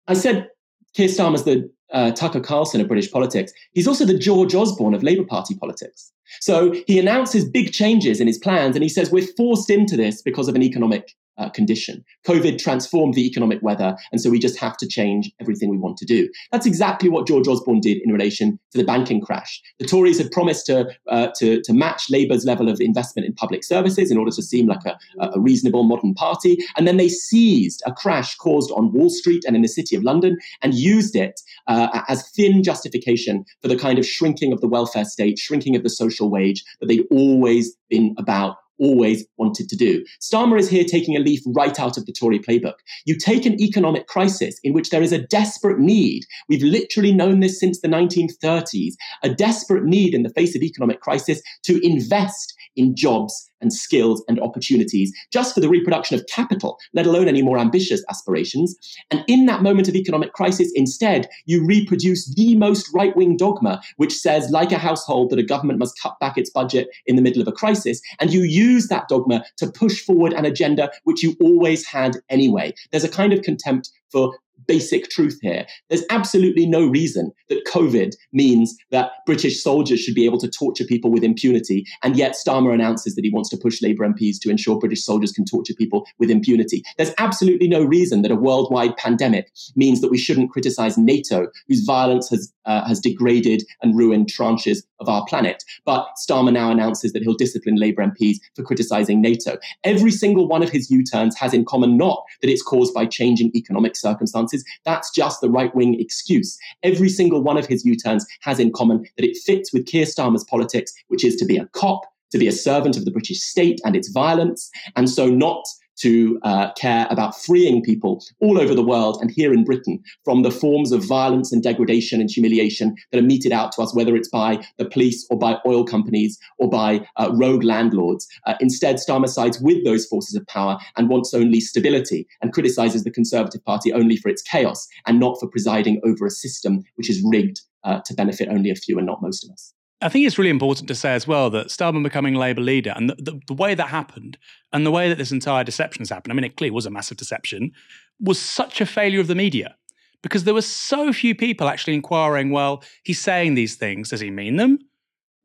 I 0.06 0.14
said 0.14 0.48
Keir 0.94 1.08
Starmer's 1.08 1.44
the 1.44 1.70
uh, 1.92 2.10
Tucker 2.12 2.40
Carlson 2.40 2.80
of 2.80 2.88
British 2.88 3.10
politics. 3.10 3.52
He's 3.72 3.88
also 3.88 4.04
the 4.04 4.18
George 4.18 4.54
Osborne 4.54 4.94
of 4.94 5.02
Labour 5.02 5.24
Party 5.24 5.54
politics. 5.54 6.12
So 6.40 6.74
he 6.86 6.98
announces 6.98 7.48
big 7.48 7.72
changes 7.72 8.20
in 8.20 8.26
his 8.26 8.38
plans 8.38 8.74
and 8.76 8.82
he 8.82 8.88
says, 8.88 9.10
We're 9.10 9.26
forced 9.36 9.70
into 9.70 9.96
this 9.96 10.22
because 10.22 10.48
of 10.48 10.54
an 10.54 10.62
economic 10.62 11.14
uh, 11.38 11.48
condition. 11.50 12.04
COVID 12.26 12.58
transformed 12.58 13.14
the 13.14 13.26
economic 13.26 13.62
weather, 13.62 13.96
and 14.12 14.20
so 14.20 14.30
we 14.30 14.38
just 14.38 14.58
have 14.58 14.76
to 14.78 14.86
change 14.86 15.30
everything 15.40 15.68
we 15.68 15.78
want 15.78 15.96
to 15.98 16.04
do. 16.04 16.28
That's 16.52 16.66
exactly 16.66 17.08
what 17.08 17.26
George 17.26 17.48
Osborne 17.48 17.80
did 17.80 17.98
in 18.02 18.12
relation 18.12 18.58
to 18.72 18.78
the 18.78 18.84
banking 18.84 19.20
crash. 19.20 19.60
The 19.78 19.86
Tories 19.86 20.18
had 20.18 20.30
promised 20.30 20.66
to, 20.66 20.88
uh, 21.08 21.28
to, 21.38 21.60
to, 21.62 21.72
match 21.74 22.08
Labour's 22.08 22.44
level 22.44 22.68
of 22.68 22.80
investment 22.80 23.26
in 23.26 23.34
public 23.34 23.64
services 23.64 24.10
in 24.10 24.16
order 24.16 24.30
to 24.30 24.42
seem 24.42 24.66
like 24.66 24.84
a, 24.84 24.96
a 25.20 25.40
reasonable 25.40 25.82
modern 25.82 26.14
party, 26.14 26.58
and 26.76 26.86
then 26.86 26.96
they 26.96 27.08
seized 27.08 27.82
a 27.86 27.92
crash 27.92 28.36
caused 28.36 28.70
on 28.72 28.92
Wall 28.92 29.10
Street 29.10 29.44
and 29.46 29.56
in 29.56 29.62
the 29.62 29.68
City 29.68 29.96
of 29.96 30.04
London 30.04 30.38
and 30.62 30.74
used 30.74 31.16
it 31.16 31.40
uh, 31.66 32.02
as 32.08 32.28
thin 32.30 32.62
justification 32.62 33.44
for 33.60 33.68
the 33.68 33.76
kind 33.76 33.98
of 33.98 34.06
shrinking 34.06 34.52
of 34.52 34.60
the 34.60 34.68
welfare 34.68 35.04
state, 35.04 35.38
shrinking 35.38 35.74
of 35.76 35.82
the 35.82 35.90
social 35.90 36.30
wage 36.30 36.64
that 36.80 36.86
they'd 36.86 37.06
always 37.10 37.76
been 37.88 38.14
about 38.18 38.56
always 38.78 39.24
wanted 39.36 39.68
to 39.68 39.76
do. 39.76 40.04
Starmer 40.20 40.58
is 40.58 40.68
here 40.68 40.84
taking 40.84 41.16
a 41.16 41.20
leaf 41.20 41.40
right 41.46 41.78
out 41.78 41.96
of 41.96 42.06
the 42.06 42.12
Tory 42.12 42.38
playbook. 42.38 42.74
You 43.04 43.16
take 43.16 43.46
an 43.46 43.60
economic 43.60 44.06
crisis 44.06 44.58
in 44.62 44.72
which 44.72 44.90
there 44.90 45.02
is 45.02 45.12
a 45.12 45.26
desperate 45.26 45.78
need. 45.78 46.24
We've 46.48 46.62
literally 46.62 47.12
known 47.12 47.40
this 47.40 47.58
since 47.58 47.80
the 47.80 47.88
1930s, 47.88 48.94
a 49.22 49.28
desperate 49.28 49.84
need 49.84 50.14
in 50.14 50.22
the 50.22 50.30
face 50.30 50.54
of 50.56 50.62
economic 50.62 51.00
crisis 51.00 51.42
to 51.64 51.84
invest 51.86 52.54
in 52.76 52.96
jobs 52.96 53.50
and 53.64 53.72
skills 53.72 54.22
and 54.28 54.38
opportunities 54.38 55.12
just 55.32 55.54
for 55.54 55.60
the 55.60 55.68
reproduction 55.68 56.16
of 56.16 56.26
capital, 56.26 56.78
let 56.92 57.06
alone 57.06 57.26
any 57.26 57.42
more 57.42 57.58
ambitious 57.58 58.04
aspirations. 58.08 58.76
And 59.10 59.24
in 59.26 59.46
that 59.46 59.62
moment 59.62 59.88
of 59.88 59.96
economic 59.96 60.32
crisis, 60.32 60.70
instead, 60.74 61.28
you 61.46 61.66
reproduce 61.66 62.32
the 62.34 62.54
most 62.56 62.88
right 62.94 63.16
wing 63.16 63.36
dogma, 63.36 63.80
which 63.96 64.12
says, 64.12 64.50
like 64.50 64.70
a 64.70 64.78
household, 64.78 65.30
that 65.30 65.38
a 65.38 65.42
government 65.42 65.80
must 65.80 65.98
cut 66.00 66.20
back 66.20 66.38
its 66.38 66.50
budget 66.50 66.88
in 67.06 67.16
the 67.16 67.22
middle 67.22 67.42
of 67.42 67.48
a 67.48 67.52
crisis. 67.52 68.00
And 68.20 68.32
you 68.32 68.42
use 68.42 68.88
that 68.88 69.08
dogma 69.08 69.44
to 69.56 69.72
push 69.72 70.00
forward 70.00 70.34
an 70.34 70.44
agenda 70.44 70.90
which 71.04 71.22
you 71.22 71.34
always 71.40 71.86
had 71.86 72.18
anyway. 72.28 72.74
There's 72.92 73.04
a 73.04 73.08
kind 73.08 73.32
of 73.32 73.42
contempt 73.42 73.90
for 74.12 74.38
basic 74.66 75.10
truth 75.10 75.38
here. 75.42 75.66
There's 75.88 76.04
absolutely 76.10 76.66
no 76.66 76.86
reason 76.86 77.32
that 77.48 77.64
COVID 77.66 78.14
means 78.32 78.76
that 78.90 79.12
British 79.26 79.62
soldiers 79.62 80.00
should 80.00 80.14
be 80.14 80.24
able 80.24 80.38
to 80.38 80.48
torture 80.48 80.84
people 80.84 81.10
with 81.10 81.24
impunity. 81.24 81.84
And 82.02 82.16
yet 82.16 82.34
Starmer 82.34 82.72
announces 82.74 83.14
that 83.14 83.24
he 83.24 83.30
wants 83.30 83.50
to 83.50 83.56
push 83.56 83.82
Labour 83.82 84.06
MPs 84.08 84.36
to 84.42 84.50
ensure 84.50 84.78
British 84.78 85.04
soldiers 85.04 85.32
can 85.32 85.44
torture 85.44 85.74
people 85.74 86.06
with 86.18 86.30
impunity. 86.30 86.82
There's 86.96 87.14
absolutely 87.18 87.68
no 87.68 87.82
reason 87.82 88.22
that 88.22 88.30
a 88.30 88.36
worldwide 88.36 88.96
pandemic 88.96 89.50
means 89.76 90.00
that 90.00 90.10
we 90.10 90.18
shouldn't 90.18 90.50
criticize 90.50 90.96
NATO, 90.96 91.48
whose 91.68 91.84
violence 91.84 92.28
has, 92.30 92.52
uh, 92.64 92.86
has 92.86 93.00
degraded 93.00 93.62
and 93.82 93.96
ruined 93.96 94.28
tranches 94.28 94.78
of 95.00 95.08
our 95.08 95.24
planet. 95.26 95.64
But 95.84 96.06
Starmer 96.16 96.52
now 96.52 96.70
announces 96.70 97.12
that 97.12 97.22
he'll 97.22 97.34
discipline 97.34 97.76
Labour 97.76 98.04
MPs 98.04 98.36
for 98.54 98.62
criticizing 98.62 99.20
NATO. 99.20 99.58
Every 99.82 100.10
single 100.10 100.48
one 100.48 100.62
of 100.62 100.70
his 100.70 100.90
U 100.90 101.02
turns 101.04 101.36
has 101.36 101.52
in 101.52 101.64
common 101.64 101.96
not 101.96 102.22
that 102.40 102.50
it's 102.50 102.62
caused 102.62 102.94
by 102.94 103.06
changing 103.06 103.50
economic 103.54 103.96
circumstances. 103.96 104.53
That's 104.84 105.10
just 105.10 105.40
the 105.40 105.50
right 105.50 105.74
wing 105.74 105.98
excuse. 105.98 106.58
Every 106.82 107.08
single 107.08 107.42
one 107.42 107.56
of 107.56 107.66
his 107.66 107.84
U 107.84 107.96
turns 107.96 108.26
has 108.42 108.60
in 108.60 108.72
common 108.72 109.06
that 109.16 109.24
it 109.24 109.36
fits 109.38 109.72
with 109.72 109.86
Keir 109.86 110.04
Starmer's 110.04 110.44
politics, 110.44 110.92
which 111.08 111.24
is 111.24 111.36
to 111.36 111.44
be 111.44 111.56
a 111.56 111.66
cop, 111.68 112.02
to 112.30 112.38
be 112.38 112.46
a 112.46 112.52
servant 112.52 112.96
of 112.96 113.04
the 113.04 113.10
British 113.10 113.40
state 113.40 113.80
and 113.84 113.96
its 113.96 114.08
violence, 114.08 114.70
and 114.96 115.08
so 115.08 115.28
not 115.28 115.64
to 115.96 116.38
uh, 116.42 116.72
care 116.72 117.06
about 117.10 117.40
freeing 117.40 117.82
people 117.82 118.22
all 118.40 118.58
over 118.58 118.74
the 118.74 118.82
world 118.82 119.18
and 119.20 119.30
here 119.30 119.52
in 119.52 119.64
Britain 119.64 120.02
from 120.24 120.42
the 120.42 120.50
forms 120.50 120.92
of 120.92 121.04
violence 121.04 121.52
and 121.52 121.62
degradation 121.62 122.20
and 122.20 122.30
humiliation 122.30 122.94
that 123.10 123.18
are 123.18 123.26
meted 123.26 123.52
out 123.52 123.72
to 123.72 123.82
us, 123.82 123.94
whether 123.94 124.16
it's 124.16 124.28
by 124.28 124.62
the 124.78 124.84
police 124.84 125.26
or 125.30 125.38
by 125.38 125.58
oil 125.66 125.84
companies 125.84 126.38
or 126.58 126.68
by 126.68 127.06
uh, 127.16 127.30
rogue 127.34 127.64
landlords. 127.64 128.26
Uh, 128.46 128.54
instead, 128.60 128.96
Starmer 128.96 129.28
sides 129.28 129.60
with 129.60 129.84
those 129.84 130.06
forces 130.06 130.34
of 130.34 130.46
power 130.46 130.78
and 130.96 131.08
wants 131.08 131.34
only 131.34 131.60
stability 131.60 132.26
and 132.42 132.52
criticizes 132.52 133.04
the 133.04 133.10
Conservative 133.10 133.64
Party 133.64 133.92
only 133.92 134.16
for 134.16 134.28
its 134.28 134.42
chaos 134.42 134.86
and 135.06 135.20
not 135.20 135.38
for 135.38 135.48
presiding 135.48 136.00
over 136.04 136.26
a 136.26 136.30
system 136.30 136.82
which 136.96 137.10
is 137.10 137.22
rigged 137.24 137.60
uh, 137.84 138.00
to 138.04 138.14
benefit 138.14 138.48
only 138.48 138.70
a 138.70 138.74
few 138.74 138.98
and 138.98 139.06
not 139.06 139.22
most 139.22 139.44
of 139.44 139.50
us. 139.50 139.74
I 140.04 140.10
think 140.10 140.26
it's 140.26 140.36
really 140.36 140.50
important 140.50 140.86
to 140.88 140.94
say 140.94 141.14
as 141.14 141.26
well 141.26 141.48
that 141.48 141.68
Starmer 141.68 142.02
becoming 142.02 142.34
Labour 142.34 142.60
leader 142.60 142.92
and 142.94 143.08
the, 143.08 143.14
the, 143.14 143.40
the, 143.46 143.54
way 143.54 143.74
that 143.74 143.88
happened 143.88 144.36
and 144.70 144.84
the 144.84 144.90
way 144.90 145.08
that 145.08 145.16
this 145.16 145.32
entire 145.32 145.64
deception 145.64 146.02
has 146.02 146.10
happened, 146.10 146.30
I 146.30 146.34
mean, 146.34 146.44
it 146.44 146.56
clearly 146.58 146.72
was 146.72 146.84
a 146.84 146.90
massive 146.90 147.16
deception, 147.16 147.72
was 148.20 148.38
such 148.38 148.82
a 148.82 148.86
failure 148.86 149.18
of 149.18 149.28
the 149.28 149.34
media 149.34 149.76
because 150.22 150.44
there 150.44 150.52
were 150.52 150.60
so 150.60 151.10
few 151.10 151.34
people 151.34 151.68
actually 151.68 151.94
inquiring, 151.94 152.50
well, 152.50 152.84
he's 153.02 153.18
saying 153.18 153.54
these 153.54 153.76
things. 153.76 154.10
Does 154.10 154.20
he 154.20 154.30
mean 154.30 154.56
them? 154.56 154.78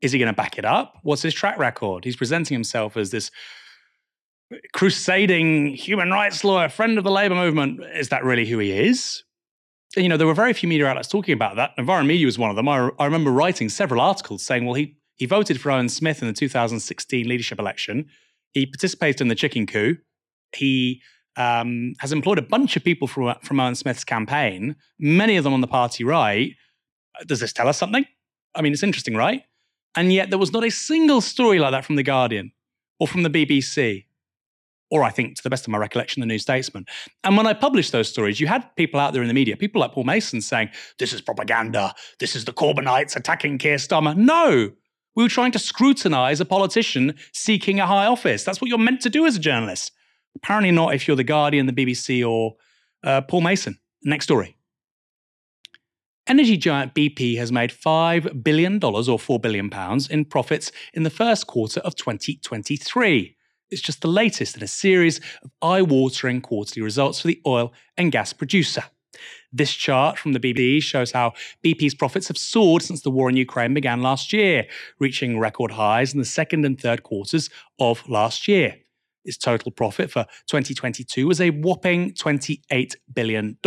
Is 0.02 0.12
he 0.12 0.18
going 0.18 0.30
to 0.30 0.36
back 0.36 0.58
it 0.58 0.66
up? 0.66 0.98
What's 1.04 1.22
his 1.22 1.32
track 1.32 1.58
record? 1.58 2.04
He's 2.04 2.16
presenting 2.16 2.54
himself 2.54 2.98
as 2.98 3.10
this 3.10 3.30
crusading 4.74 5.74
human 5.74 6.10
rights 6.10 6.44
lawyer, 6.44 6.68
friend 6.68 6.98
of 6.98 7.04
the 7.04 7.10
Labour 7.10 7.34
movement. 7.34 7.80
Is 7.94 8.10
that 8.10 8.24
really 8.24 8.44
who 8.44 8.58
he 8.58 8.72
is? 8.72 9.24
You 9.96 10.08
know, 10.08 10.16
there 10.16 10.26
were 10.26 10.34
very 10.34 10.52
few 10.52 10.68
media 10.68 10.86
outlets 10.86 11.08
talking 11.08 11.32
about 11.32 11.56
that. 11.56 11.72
Novara 11.76 12.04
Media 12.04 12.26
was 12.26 12.38
one 12.38 12.50
of 12.50 12.56
them. 12.56 12.68
I, 12.68 12.90
I 12.98 13.04
remember 13.04 13.32
writing 13.32 13.68
several 13.68 14.00
articles 14.00 14.42
saying, 14.42 14.64
well, 14.64 14.74
he, 14.74 14.96
he 15.16 15.26
voted 15.26 15.60
for 15.60 15.70
Owen 15.72 15.88
Smith 15.88 16.22
in 16.22 16.28
the 16.28 16.34
2016 16.34 17.28
leadership 17.28 17.58
election. 17.58 18.06
He 18.52 18.66
participated 18.66 19.20
in 19.20 19.28
the 19.28 19.34
chicken 19.34 19.66
coup. 19.66 19.96
He 20.54 21.02
um, 21.36 21.94
has 21.98 22.12
employed 22.12 22.38
a 22.38 22.42
bunch 22.42 22.76
of 22.76 22.84
people 22.84 23.08
from, 23.08 23.34
from 23.42 23.58
Owen 23.58 23.74
Smith's 23.74 24.04
campaign, 24.04 24.76
many 24.98 25.36
of 25.36 25.44
them 25.44 25.52
on 25.52 25.60
the 25.60 25.66
party 25.66 26.04
right. 26.04 26.52
Does 27.26 27.40
this 27.40 27.52
tell 27.52 27.68
us 27.68 27.78
something? 27.78 28.04
I 28.54 28.62
mean, 28.62 28.72
it's 28.72 28.82
interesting, 28.82 29.16
right? 29.16 29.42
And 29.96 30.12
yet 30.12 30.30
there 30.30 30.38
was 30.38 30.52
not 30.52 30.64
a 30.64 30.70
single 30.70 31.20
story 31.20 31.58
like 31.58 31.72
that 31.72 31.84
from 31.84 31.96
The 31.96 32.02
Guardian 32.02 32.52
or 33.00 33.08
from 33.08 33.24
the 33.24 33.30
BBC 33.30 34.04
or 34.90 35.04
I 35.04 35.10
think, 35.10 35.36
to 35.36 35.42
the 35.42 35.50
best 35.50 35.64
of 35.64 35.70
my 35.70 35.78
recollection, 35.78 36.20
the 36.20 36.26
New 36.26 36.38
Statesman. 36.38 36.84
And 37.24 37.36
when 37.36 37.46
I 37.46 37.54
published 37.54 37.92
those 37.92 38.08
stories, 38.08 38.40
you 38.40 38.48
had 38.48 38.64
people 38.76 38.98
out 38.98 39.12
there 39.12 39.22
in 39.22 39.28
the 39.28 39.34
media, 39.34 39.56
people 39.56 39.80
like 39.80 39.92
Paul 39.92 40.04
Mason 40.04 40.40
saying, 40.40 40.70
this 40.98 41.12
is 41.12 41.20
propaganda, 41.20 41.94
this 42.18 42.34
is 42.34 42.44
the 42.44 42.52
Corbynites 42.52 43.16
attacking 43.16 43.58
Keir 43.58 43.76
Starmer. 43.76 44.16
No, 44.16 44.72
we 45.14 45.22
were 45.22 45.28
trying 45.28 45.52
to 45.52 45.58
scrutinize 45.58 46.40
a 46.40 46.44
politician 46.44 47.14
seeking 47.32 47.80
a 47.80 47.86
high 47.86 48.06
office. 48.06 48.44
That's 48.44 48.60
what 48.60 48.68
you're 48.68 48.78
meant 48.78 49.00
to 49.02 49.10
do 49.10 49.26
as 49.26 49.36
a 49.36 49.40
journalist. 49.40 49.92
Apparently 50.36 50.70
not 50.70 50.94
if 50.94 51.06
you're 51.06 51.16
The 51.16 51.24
Guardian, 51.24 51.66
the 51.66 51.72
BBC, 51.72 52.28
or 52.28 52.56
uh, 53.04 53.20
Paul 53.22 53.42
Mason. 53.42 53.78
Next 54.02 54.24
story. 54.24 54.56
Energy 56.26 56.56
giant 56.56 56.94
BP 56.94 57.36
has 57.38 57.50
made 57.50 57.70
$5 57.70 58.44
billion 58.44 58.74
or 58.76 58.92
£4 58.92 59.42
billion 59.42 59.70
in 60.10 60.24
profits 60.24 60.70
in 60.94 61.02
the 61.02 61.10
first 61.10 61.46
quarter 61.46 61.80
of 61.80 61.96
2023. 61.96 63.36
It's 63.70 63.82
just 63.82 64.00
the 64.00 64.08
latest 64.08 64.56
in 64.56 64.62
a 64.62 64.68
series 64.68 65.20
of 65.42 65.50
eye 65.62 65.82
watering 65.82 66.40
quarterly 66.40 66.82
results 66.82 67.20
for 67.20 67.28
the 67.28 67.40
oil 67.46 67.72
and 67.96 68.10
gas 68.10 68.32
producer. 68.32 68.84
This 69.52 69.72
chart 69.72 70.18
from 70.18 70.32
the 70.32 70.40
BBC 70.40 70.82
shows 70.82 71.12
how 71.12 71.32
BP's 71.64 71.94
profits 71.94 72.28
have 72.28 72.38
soared 72.38 72.82
since 72.82 73.02
the 73.02 73.10
war 73.10 73.28
in 73.28 73.36
Ukraine 73.36 73.74
began 73.74 74.02
last 74.02 74.32
year, 74.32 74.66
reaching 74.98 75.38
record 75.38 75.72
highs 75.72 76.12
in 76.12 76.18
the 76.18 76.24
second 76.24 76.64
and 76.64 76.80
third 76.80 77.02
quarters 77.02 77.50
of 77.78 78.08
last 78.08 78.48
year. 78.48 78.76
Its 79.24 79.36
total 79.36 79.70
profit 79.70 80.10
for 80.10 80.24
2022 80.48 81.26
was 81.26 81.40
a 81.40 81.50
whopping 81.50 82.12
$28 82.12 82.94
billion, 83.12 83.58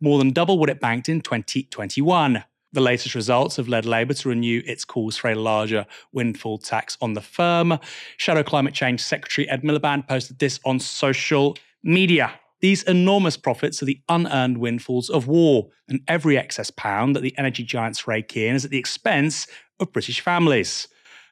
more 0.00 0.18
than 0.18 0.30
double 0.30 0.58
what 0.58 0.70
it 0.70 0.80
banked 0.80 1.08
in 1.08 1.20
2021. 1.20 2.44
The 2.74 2.80
latest 2.80 3.14
results 3.14 3.54
have 3.54 3.68
led 3.68 3.86
Labour 3.86 4.14
to 4.14 4.28
renew 4.28 4.60
its 4.66 4.84
calls 4.84 5.16
for 5.16 5.30
a 5.30 5.36
larger 5.36 5.86
windfall 6.10 6.58
tax 6.58 6.98
on 7.00 7.12
the 7.12 7.20
firm. 7.20 7.78
Shadow 8.16 8.42
Climate 8.42 8.74
Change 8.74 9.00
Secretary 9.00 9.48
Ed 9.48 9.62
Miliband 9.62 10.08
posted 10.08 10.40
this 10.40 10.58
on 10.64 10.80
social 10.80 11.56
media. 11.84 12.32
These 12.60 12.82
enormous 12.82 13.36
profits 13.36 13.80
are 13.80 13.84
the 13.84 14.00
unearned 14.08 14.58
windfalls 14.58 15.08
of 15.08 15.28
war, 15.28 15.68
and 15.88 16.00
every 16.08 16.36
excess 16.36 16.72
pound 16.72 17.14
that 17.14 17.20
the 17.20 17.38
energy 17.38 17.62
giants 17.62 18.08
rake 18.08 18.36
in 18.36 18.56
is 18.56 18.64
at 18.64 18.72
the 18.72 18.78
expense 18.78 19.46
of 19.78 19.92
British 19.92 20.20
families. 20.20 20.88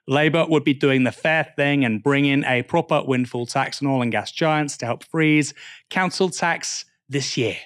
Labour 0.06 0.46
would 0.48 0.62
be 0.62 0.74
doing 0.74 1.02
the 1.02 1.10
fair 1.10 1.52
thing 1.56 1.84
and 1.84 2.04
bring 2.04 2.24
in 2.24 2.44
a 2.44 2.62
proper 2.62 3.02
windfall 3.02 3.46
tax 3.46 3.82
on 3.82 3.88
oil 3.88 4.02
and 4.02 4.12
gas 4.12 4.30
giants 4.30 4.76
to 4.76 4.86
help 4.86 5.02
freeze 5.02 5.54
council 5.90 6.30
tax 6.30 6.84
this 7.08 7.36
year. 7.36 7.56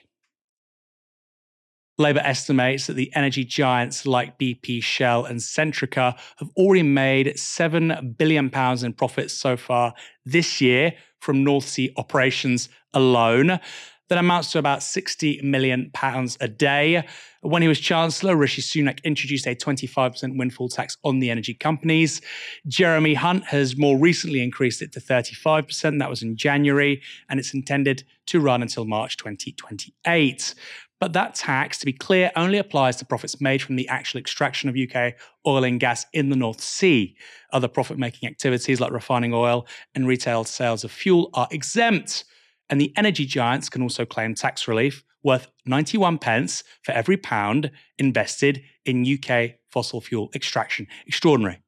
Labour 1.99 2.21
estimates 2.21 2.87
that 2.87 2.95
the 2.95 3.11
energy 3.15 3.45
giants 3.45 4.07
like 4.07 4.39
BP, 4.39 4.83
Shell, 4.83 5.25
and 5.25 5.41
Centrica 5.41 6.19
have 6.37 6.51
already 6.57 6.83
made 6.83 7.29
£7 7.29 8.19
billion 8.19 8.51
in 8.85 8.93
profits 8.93 9.33
so 9.33 9.57
far 9.57 9.95
this 10.25 10.61
year 10.61 10.93
from 11.21 11.43
North 11.43 11.65
Sea 11.65 11.93
operations 11.97 12.69
alone. 12.93 13.59
That 14.09 14.19
amounts 14.19 14.53
to 14.53 14.61
about 14.61 14.81
£60 14.81 15.43
million 15.43 15.91
a 16.41 16.47
day. 16.47 17.05
When 17.41 17.61
he 17.61 17.67
was 17.67 17.81
Chancellor, 17.81 18.37
Rishi 18.37 18.63
Sunak 18.63 19.03
introduced 19.03 19.49
a 19.49 19.57
25% 19.57 20.39
windfall 20.39 20.69
tax 20.69 20.97
on 21.03 21.19
the 21.19 21.29
energy 21.29 21.55
companies. 21.55 22.21
Jeremy 22.69 23.15
Hunt 23.15 23.45
has 23.47 23.77
more 23.77 23.99
recently 23.99 24.43
increased 24.43 24.81
it 24.81 24.93
to 24.93 25.01
35%. 25.01 25.99
That 25.99 26.09
was 26.09 26.23
in 26.23 26.37
January, 26.37 27.03
and 27.29 27.41
it's 27.41 27.53
intended 27.53 28.05
to 28.27 28.39
run 28.39 28.63
until 28.63 28.85
March 28.85 29.17
2028. 29.17 30.55
But 30.99 31.13
that 31.13 31.35
tax, 31.35 31.79
to 31.79 31.87
be 31.87 31.93
clear, 31.93 32.31
only 32.37 32.59
applies 32.59 32.97
to 32.97 33.05
profits 33.05 33.41
made 33.41 33.61
from 33.61 33.77
the 33.77 33.89
actual 33.89 34.19
extraction 34.19 34.69
of 34.69 34.77
UK 34.77 35.15
oil 35.47 35.65
and 35.65 35.79
gas 35.79 36.07
in 36.13 36.31
the 36.31 36.37
North 36.37 36.61
Sea. 36.61 37.17
Other 37.53 37.69
profit 37.69 37.99
making 37.99 38.29
activities 38.29 38.81
like 38.81 38.93
refining 38.93 39.35
oil 39.35 39.67
and 39.95 40.07
retail 40.07 40.45
sales 40.45 40.85
of 40.85 40.91
fuel 40.91 41.31
are 41.35 41.49
exempt. 41.51 42.25
And 42.71 42.81
the 42.81 42.93
energy 42.97 43.27
giants 43.27 43.69
can 43.69 43.83
also 43.83 44.05
claim 44.07 44.35
tax 44.35 44.67
relief 44.67 45.05
worth 45.23 45.49
91 45.67 46.19
pence 46.19 46.63
for 46.83 46.93
every 46.93 47.17
pound 47.17 47.71
invested 47.99 48.63
in 48.85 49.05
UK 49.05 49.57
fossil 49.71 50.01
fuel 50.01 50.31
extraction. 50.35 50.87
Extraordinary. 51.07 51.61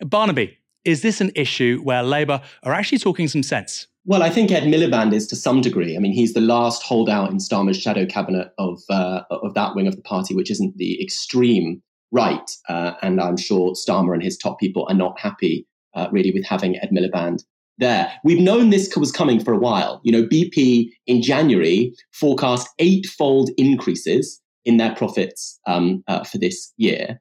Barnaby, 0.00 0.58
is 0.84 1.02
this 1.02 1.20
an 1.20 1.32
issue 1.34 1.80
where 1.82 2.02
Labour 2.02 2.40
are 2.62 2.72
actually 2.72 2.98
talking 2.98 3.28
some 3.28 3.42
sense? 3.42 3.86
Well, 4.10 4.24
I 4.24 4.28
think 4.28 4.50
Ed 4.50 4.64
Miliband 4.64 5.12
is 5.12 5.28
to 5.28 5.36
some 5.36 5.60
degree. 5.60 5.96
I 5.96 6.00
mean, 6.00 6.12
he's 6.12 6.34
the 6.34 6.40
last 6.40 6.82
holdout 6.82 7.30
in 7.30 7.36
Starmer's 7.36 7.80
shadow 7.80 8.06
cabinet 8.06 8.52
of 8.58 8.82
uh, 8.90 9.22
of 9.30 9.54
that 9.54 9.76
wing 9.76 9.86
of 9.86 9.94
the 9.94 10.02
party, 10.02 10.34
which 10.34 10.50
isn't 10.50 10.76
the 10.78 11.00
extreme 11.00 11.80
right. 12.10 12.50
Uh, 12.68 12.94
and 13.02 13.20
I'm 13.20 13.36
sure 13.36 13.74
Starmer 13.74 14.12
and 14.12 14.20
his 14.20 14.36
top 14.36 14.58
people 14.58 14.84
are 14.88 14.96
not 14.96 15.16
happy, 15.20 15.64
uh, 15.94 16.08
really, 16.10 16.32
with 16.32 16.44
having 16.44 16.76
Ed 16.78 16.90
Miliband 16.92 17.44
there. 17.78 18.12
We've 18.24 18.40
known 18.40 18.70
this 18.70 18.92
was 18.96 19.12
coming 19.12 19.38
for 19.38 19.54
a 19.54 19.58
while. 19.58 20.00
You 20.02 20.10
know, 20.10 20.24
BP 20.24 20.90
in 21.06 21.22
January 21.22 21.94
forecast 22.10 22.68
eightfold 22.80 23.50
increases 23.56 24.40
in 24.64 24.76
their 24.78 24.92
profits 24.96 25.60
um, 25.68 26.02
uh, 26.08 26.24
for 26.24 26.38
this 26.38 26.72
year. 26.78 27.20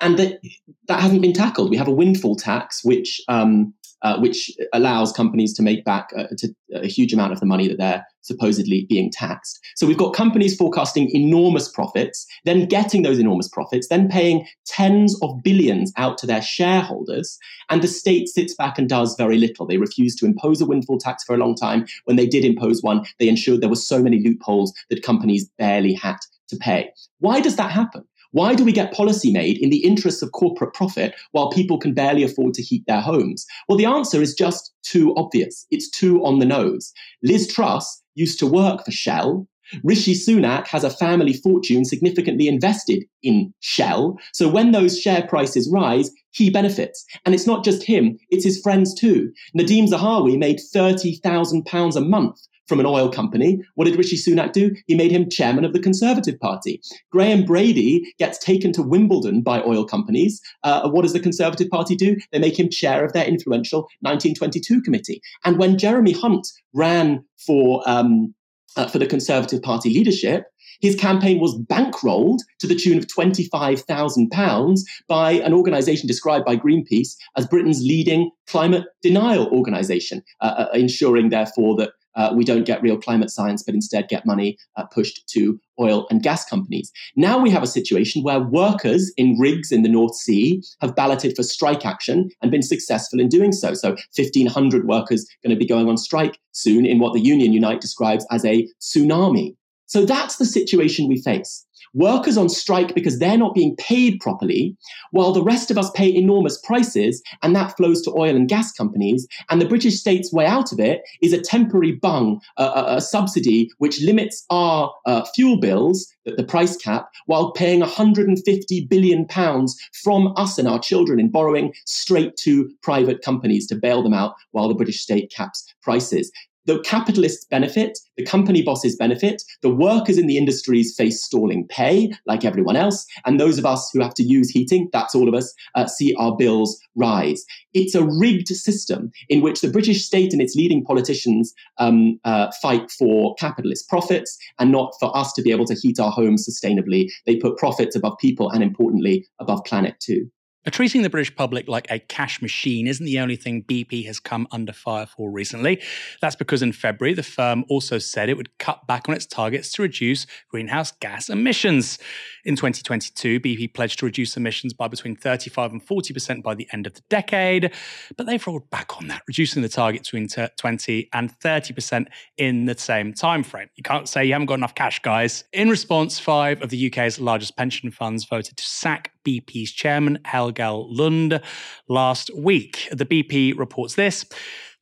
And 0.00 0.18
that, 0.18 0.40
that 0.88 1.00
hasn't 1.00 1.22
been 1.22 1.32
tackled. 1.32 1.70
We 1.70 1.76
have 1.76 1.88
a 1.88 1.92
windfall 1.92 2.34
tax, 2.34 2.84
which 2.84 3.20
um, 3.28 3.72
uh, 4.06 4.16
which 4.20 4.52
allows 4.72 5.10
companies 5.10 5.52
to 5.52 5.64
make 5.64 5.84
back 5.84 6.10
uh, 6.16 6.28
to 6.38 6.54
a 6.72 6.86
huge 6.86 7.12
amount 7.12 7.32
of 7.32 7.40
the 7.40 7.46
money 7.46 7.66
that 7.66 7.76
they're 7.76 8.06
supposedly 8.22 8.86
being 8.88 9.10
taxed. 9.10 9.58
So 9.74 9.84
we've 9.84 9.98
got 9.98 10.14
companies 10.14 10.54
forecasting 10.54 11.10
enormous 11.10 11.68
profits, 11.68 12.24
then 12.44 12.66
getting 12.66 13.02
those 13.02 13.18
enormous 13.18 13.48
profits, 13.48 13.88
then 13.88 14.08
paying 14.08 14.46
tens 14.64 15.20
of 15.22 15.42
billions 15.42 15.92
out 15.96 16.18
to 16.18 16.26
their 16.26 16.40
shareholders, 16.40 17.36
and 17.68 17.82
the 17.82 17.88
state 17.88 18.28
sits 18.28 18.54
back 18.54 18.78
and 18.78 18.88
does 18.88 19.16
very 19.18 19.38
little. 19.38 19.66
They 19.66 19.78
refused 19.78 20.18
to 20.18 20.26
impose 20.26 20.60
a 20.60 20.66
windfall 20.66 20.98
tax 20.98 21.24
for 21.24 21.34
a 21.34 21.38
long 21.38 21.56
time. 21.56 21.84
When 22.04 22.14
they 22.14 22.28
did 22.28 22.44
impose 22.44 22.84
one, 22.84 23.04
they 23.18 23.28
ensured 23.28 23.60
there 23.60 23.68
were 23.68 23.74
so 23.74 24.00
many 24.00 24.20
loopholes 24.22 24.72
that 24.88 25.02
companies 25.02 25.50
barely 25.58 25.94
had 25.94 26.18
to 26.50 26.56
pay. 26.56 26.90
Why 27.18 27.40
does 27.40 27.56
that 27.56 27.72
happen? 27.72 28.04
Why 28.32 28.54
do 28.54 28.64
we 28.64 28.72
get 28.72 28.92
policy 28.92 29.32
made 29.32 29.58
in 29.58 29.70
the 29.70 29.84
interests 29.84 30.22
of 30.22 30.32
corporate 30.32 30.74
profit 30.74 31.14
while 31.32 31.50
people 31.50 31.78
can 31.78 31.94
barely 31.94 32.22
afford 32.22 32.54
to 32.54 32.62
heat 32.62 32.84
their 32.86 33.00
homes? 33.00 33.46
Well, 33.68 33.78
the 33.78 33.86
answer 33.86 34.20
is 34.20 34.34
just 34.34 34.72
too 34.82 35.14
obvious. 35.16 35.66
It's 35.70 35.90
too 35.90 36.24
on 36.24 36.38
the 36.38 36.46
nose. 36.46 36.92
Liz 37.22 37.52
Truss 37.52 38.02
used 38.14 38.38
to 38.40 38.46
work 38.46 38.84
for 38.84 38.90
Shell. 38.90 39.46
Rishi 39.82 40.14
Sunak 40.14 40.68
has 40.68 40.84
a 40.84 40.90
family 40.90 41.32
fortune 41.32 41.84
significantly 41.84 42.46
invested 42.46 43.04
in 43.22 43.52
Shell. 43.60 44.16
So 44.32 44.48
when 44.48 44.70
those 44.70 45.00
share 45.00 45.26
prices 45.26 45.68
rise, 45.72 46.10
he 46.30 46.50
benefits. 46.50 47.04
And 47.24 47.34
it's 47.34 47.46
not 47.46 47.64
just 47.64 47.82
him, 47.82 48.18
it's 48.30 48.44
his 48.44 48.60
friends 48.60 48.94
too. 48.94 49.32
Nadhim 49.58 49.88
Zahawi 49.88 50.38
made 50.38 50.60
£30,000 50.74 51.96
a 51.96 52.00
month 52.00 52.38
from 52.66 52.80
an 52.80 52.86
oil 52.86 53.10
company. 53.10 53.60
What 53.74 53.84
did 53.84 53.96
Rishi 53.96 54.16
Sunak 54.16 54.52
do? 54.52 54.74
He 54.86 54.94
made 54.94 55.10
him 55.10 55.30
chairman 55.30 55.64
of 55.64 55.72
the 55.72 55.80
Conservative 55.80 56.38
Party. 56.40 56.80
Graham 57.10 57.44
Brady 57.44 58.14
gets 58.18 58.38
taken 58.38 58.72
to 58.72 58.82
Wimbledon 58.82 59.42
by 59.42 59.62
oil 59.62 59.84
companies. 59.84 60.40
Uh, 60.62 60.88
what 60.88 61.02
does 61.02 61.12
the 61.12 61.20
Conservative 61.20 61.68
Party 61.70 61.96
do? 61.96 62.16
They 62.32 62.38
make 62.38 62.58
him 62.58 62.68
chair 62.68 63.04
of 63.04 63.12
their 63.12 63.24
influential 63.24 63.82
1922 64.00 64.82
committee. 64.82 65.20
And 65.44 65.58
when 65.58 65.78
Jeremy 65.78 66.12
Hunt 66.12 66.46
ran 66.74 67.24
for 67.38 67.82
um, 67.86 68.34
uh, 68.76 68.86
for 68.86 68.98
the 68.98 69.06
Conservative 69.06 69.62
Party 69.62 69.88
leadership, 69.90 70.46
his 70.80 70.96
campaign 70.96 71.40
was 71.40 71.58
bankrolled 71.58 72.40
to 72.58 72.66
the 72.66 72.74
tune 72.74 72.98
of 72.98 73.06
£25,000 73.06 74.80
by 75.08 75.32
an 75.32 75.54
organization 75.54 76.06
described 76.06 76.44
by 76.44 76.56
Greenpeace 76.56 77.16
as 77.36 77.46
Britain's 77.46 77.80
leading 77.80 78.30
climate 78.46 78.84
denial 79.02 79.46
organization, 79.48 80.22
uh, 80.40 80.54
uh, 80.58 80.68
ensuring, 80.74 81.30
therefore, 81.30 81.76
that 81.76 81.92
uh, 82.16 82.32
we 82.34 82.44
don't 82.44 82.64
get 82.64 82.82
real 82.82 82.98
climate 82.98 83.30
science, 83.30 83.62
but 83.62 83.74
instead 83.74 84.08
get 84.08 84.26
money 84.26 84.56
uh, 84.76 84.84
pushed 84.86 85.26
to 85.28 85.60
oil 85.78 86.06
and 86.10 86.22
gas 86.22 86.44
companies. 86.44 86.90
Now 87.14 87.38
we 87.38 87.50
have 87.50 87.62
a 87.62 87.66
situation 87.66 88.22
where 88.22 88.40
workers 88.40 89.12
in 89.16 89.38
rigs 89.38 89.70
in 89.70 89.82
the 89.82 89.88
North 89.88 90.14
Sea 90.14 90.62
have 90.80 90.96
balloted 90.96 91.36
for 91.36 91.42
strike 91.42 91.84
action 91.84 92.30
and 92.42 92.50
been 92.50 92.62
successful 92.62 93.20
in 93.20 93.28
doing 93.28 93.52
so. 93.52 93.74
So 93.74 93.90
1,500 93.90 94.86
workers 94.86 95.26
going 95.44 95.54
to 95.54 95.58
be 95.58 95.66
going 95.66 95.88
on 95.88 95.96
strike 95.96 96.38
soon 96.52 96.86
in 96.86 96.98
what 96.98 97.12
the 97.12 97.20
Union 97.20 97.52
Unite 97.52 97.80
describes 97.80 98.26
as 98.30 98.44
a 98.44 98.66
tsunami. 98.80 99.54
So 99.86 100.04
that's 100.04 100.36
the 100.36 100.44
situation 100.44 101.08
we 101.08 101.20
face 101.22 101.66
workers 101.96 102.36
on 102.36 102.48
strike 102.48 102.94
because 102.94 103.18
they're 103.18 103.38
not 103.38 103.54
being 103.54 103.74
paid 103.76 104.20
properly, 104.20 104.76
while 105.10 105.32
the 105.32 105.42
rest 105.42 105.70
of 105.70 105.78
us 105.78 105.90
pay 105.92 106.14
enormous 106.14 106.58
prices, 106.58 107.22
and 107.42 107.56
that 107.56 107.76
flows 107.76 108.02
to 108.02 108.12
oil 108.12 108.36
and 108.36 108.48
gas 108.48 108.70
companies. 108.72 109.26
And 109.50 109.60
the 109.60 109.68
British 109.68 109.98
state's 109.98 110.32
way 110.32 110.46
out 110.46 110.72
of 110.72 110.78
it 110.78 111.02
is 111.22 111.32
a 111.32 111.40
temporary 111.40 111.92
bung, 111.92 112.40
a, 112.58 113.00
subsidy 113.00 113.70
which 113.78 114.02
limits 114.02 114.44
our 114.50 114.92
uh, 115.06 115.24
fuel 115.34 115.58
bills, 115.58 116.06
the 116.24 116.44
price 116.44 116.76
cap, 116.76 117.08
while 117.26 117.52
paying 117.52 117.80
150 117.80 118.86
billion 118.86 119.26
pounds 119.26 119.76
from 120.02 120.32
us 120.36 120.58
and 120.58 120.68
our 120.68 120.78
children 120.78 121.20
in 121.20 121.30
borrowing 121.30 121.72
straight 121.84 122.36
to 122.36 122.70
private 122.82 123.22
companies 123.22 123.66
to 123.68 123.74
bail 123.74 124.02
them 124.02 124.14
out 124.14 124.34
while 124.50 124.68
the 124.68 124.74
British 124.74 125.00
state 125.00 125.32
caps 125.34 125.72
prices. 125.82 126.30
The 126.66 126.80
capitalists 126.80 127.44
benefit, 127.44 127.98
the 128.16 128.24
company 128.24 128.62
bosses 128.62 128.96
benefit, 128.96 129.42
the 129.62 129.74
workers 129.74 130.18
in 130.18 130.26
the 130.26 130.36
industries 130.36 130.94
face 130.96 131.22
stalling 131.22 131.66
pay, 131.68 132.12
like 132.26 132.44
everyone 132.44 132.76
else, 132.76 133.06
and 133.24 133.38
those 133.38 133.58
of 133.58 133.64
us 133.64 133.88
who 133.92 134.00
have 134.00 134.14
to 134.14 134.22
use 134.22 134.50
heating, 134.50 134.88
that's 134.92 135.14
all 135.14 135.28
of 135.28 135.34
us, 135.34 135.54
uh, 135.76 135.86
see 135.86 136.14
our 136.16 136.36
bills 136.36 136.80
rise. 136.96 137.44
It's 137.72 137.94
a 137.94 138.04
rigged 138.04 138.48
system 138.48 139.12
in 139.28 139.42
which 139.42 139.60
the 139.60 139.70
British 139.70 140.04
state 140.04 140.32
and 140.32 140.42
its 140.42 140.56
leading 140.56 140.84
politicians 140.84 141.54
um, 141.78 142.18
uh, 142.24 142.50
fight 142.60 142.90
for 142.90 143.34
capitalist 143.36 143.88
profits 143.88 144.36
and 144.58 144.72
not 144.72 144.92
for 144.98 145.16
us 145.16 145.32
to 145.34 145.42
be 145.42 145.52
able 145.52 145.66
to 145.66 145.74
heat 145.74 146.00
our 146.00 146.10
homes 146.10 146.48
sustainably. 146.48 147.10
They 147.26 147.36
put 147.36 147.58
profits 147.58 147.94
above 147.94 148.18
people 148.18 148.50
and, 148.50 148.62
importantly, 148.62 149.26
above 149.38 149.64
planet 149.64 150.00
too. 150.00 150.30
Now, 150.66 150.70
treating 150.70 151.02
the 151.02 151.10
British 151.10 151.32
public 151.36 151.68
like 151.68 151.86
a 151.92 152.00
cash 152.00 152.42
machine 152.42 152.88
isn't 152.88 153.06
the 153.06 153.20
only 153.20 153.36
thing 153.36 153.62
BP 153.62 154.04
has 154.06 154.18
come 154.18 154.48
under 154.50 154.72
fire 154.72 155.06
for 155.06 155.30
recently. 155.30 155.80
That's 156.20 156.34
because 156.34 156.60
in 156.60 156.72
February, 156.72 157.14
the 157.14 157.22
firm 157.22 157.64
also 157.68 157.98
said 157.98 158.28
it 158.28 158.36
would 158.36 158.58
cut 158.58 158.84
back 158.88 159.08
on 159.08 159.14
its 159.14 159.26
targets 159.26 159.70
to 159.74 159.82
reduce 159.82 160.26
greenhouse 160.50 160.90
gas 160.90 161.28
emissions. 161.28 162.00
In 162.44 162.56
2022, 162.56 163.38
BP 163.38 163.74
pledged 163.74 164.00
to 164.00 164.06
reduce 164.06 164.36
emissions 164.36 164.72
by 164.72 164.88
between 164.88 165.14
35 165.14 165.70
and 165.70 165.86
40% 165.86 166.42
by 166.42 166.56
the 166.56 166.66
end 166.72 166.88
of 166.88 166.94
the 166.94 167.02
decade, 167.08 167.72
but 168.16 168.26
they've 168.26 168.44
rolled 168.44 168.68
back 168.68 168.96
on 168.96 169.06
that, 169.06 169.22
reducing 169.28 169.62
the 169.62 169.68
target 169.68 170.02
between 170.02 170.26
20 170.26 171.08
and 171.12 171.38
30% 171.38 172.06
in 172.38 172.64
the 172.64 172.76
same 172.76 173.14
time 173.14 173.44
frame. 173.44 173.68
You 173.76 173.84
can't 173.84 174.08
say 174.08 174.24
you 174.24 174.32
haven't 174.32 174.46
got 174.46 174.54
enough 174.54 174.74
cash, 174.74 175.00
guys. 175.00 175.44
In 175.52 175.68
response, 175.68 176.18
five 176.18 176.60
of 176.60 176.70
the 176.70 176.88
UK's 176.88 177.20
largest 177.20 177.56
pension 177.56 177.92
funds 177.92 178.24
voted 178.24 178.56
to 178.56 178.64
sack 178.64 179.12
BP's 179.24 179.72
chairman, 179.72 180.18
Helge 180.24 180.55
Lund, 180.58 181.40
last 181.88 182.30
week. 182.36 182.88
The 182.90 183.06
BP 183.06 183.58
reports 183.58 183.94
this. 183.94 184.24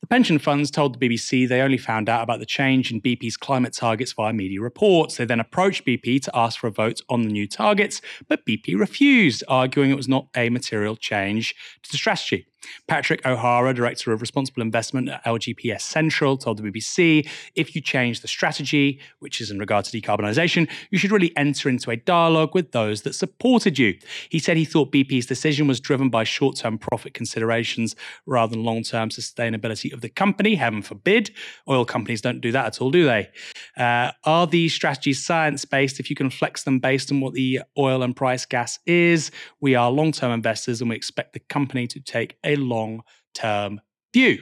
The 0.01 0.07
pension 0.07 0.37
funds 0.37 0.69
told 0.69 0.99
the 0.99 1.09
BBC 1.09 1.47
they 1.47 1.61
only 1.61 1.79
found 1.79 2.09
out 2.09 2.21
about 2.21 2.39
the 2.39 2.45
change 2.45 2.91
in 2.91 3.01
BP's 3.01 3.37
climate 3.37 3.73
targets 3.73 4.13
via 4.13 4.33
media 4.33 4.61
reports. 4.61 5.17
They 5.17 5.25
then 5.25 5.39
approached 5.39 5.85
BP 5.85 6.21
to 6.23 6.37
ask 6.37 6.59
for 6.59 6.67
a 6.67 6.71
vote 6.71 7.01
on 7.09 7.23
the 7.23 7.29
new 7.29 7.47
targets, 7.47 8.01
but 8.27 8.45
BP 8.45 8.79
refused, 8.79 9.43
arguing 9.47 9.89
it 9.89 9.97
was 9.97 10.07
not 10.07 10.27
a 10.35 10.49
material 10.49 10.95
change 10.95 11.55
to 11.81 11.91
the 11.91 11.97
strategy. 11.97 12.45
Patrick 12.87 13.25
O'Hara, 13.25 13.73
Director 13.73 14.11
of 14.11 14.21
Responsible 14.21 14.61
Investment 14.61 15.09
at 15.09 15.23
LGPS 15.25 15.81
Central, 15.81 16.37
told 16.37 16.57
the 16.57 16.63
BBC 16.63 17.27
if 17.55 17.75
you 17.75 17.81
change 17.81 18.21
the 18.21 18.27
strategy, 18.27 18.99
which 19.19 19.41
is 19.41 19.51
in 19.51 19.59
regard 19.59 19.85
to 19.85 20.01
decarbonisation, 20.01 20.69
you 20.91 20.97
should 20.97 21.11
really 21.11 21.35
enter 21.37 21.69
into 21.69 21.91
a 21.91 21.95
dialogue 21.95 22.53
with 22.53 22.71
those 22.71 23.01
that 23.03 23.15
supported 23.15 23.79
you. 23.79 23.97
He 24.29 24.39
said 24.39 24.57
he 24.57 24.65
thought 24.65 24.91
BP's 24.91 25.25
decision 25.25 25.67
was 25.67 25.79
driven 25.79 26.09
by 26.09 26.23
short 26.23 26.57
term 26.57 26.77
profit 26.77 27.13
considerations 27.13 27.95
rather 28.25 28.51
than 28.51 28.63
long 28.63 28.83
term 28.83 29.09
sustainability 29.09 29.93
of 29.93 30.01
the 30.01 30.09
company. 30.09 30.55
Heaven 30.55 30.81
forbid. 30.81 31.31
Oil 31.67 31.85
companies 31.85 32.21
don't 32.21 32.41
do 32.41 32.51
that 32.51 32.65
at 32.65 32.81
all, 32.81 32.91
do 32.91 33.05
they? 33.05 33.29
Uh, 33.77 34.11
are 34.23 34.47
these 34.47 34.73
strategies 34.73 35.25
science 35.25 35.65
based 35.65 35.99
if 35.99 36.09
you 36.09 36.15
can 36.15 36.29
flex 36.29 36.63
them 36.63 36.79
based 36.79 37.11
on 37.11 37.21
what 37.21 37.33
the 37.33 37.61
oil 37.77 38.03
and 38.03 38.15
price 38.15 38.45
gas 38.45 38.79
is? 38.85 39.31
We 39.59 39.75
are 39.75 39.91
long 39.91 40.11
term 40.11 40.31
investors 40.31 40.81
and 40.81 40.89
we 40.89 40.95
expect 40.95 41.33
the 41.33 41.39
company 41.39 41.87
to 41.87 41.99
take 41.99 42.37
a 42.43 42.54
long 42.55 43.01
term 43.33 43.81
view. 44.13 44.39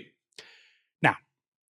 Now, 1.01 1.15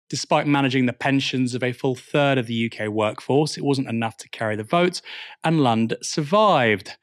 despite 0.10 0.48
managing 0.48 0.86
the 0.86 0.94
pensions 0.94 1.56
of 1.56 1.64
a 1.64 1.72
full 1.72 1.96
third 1.96 2.38
of 2.38 2.48
the 2.48 2.72
UK 2.72 2.88
workforce, 2.89 3.58
it 3.58 3.64
wasn't 3.64 3.89
enough 3.89 4.18
to 4.18 4.30
carry 4.30 4.56
the 4.56 4.64
vote, 4.64 5.02
and 5.44 5.62
Lund 5.62 5.96
survived. 6.02 6.98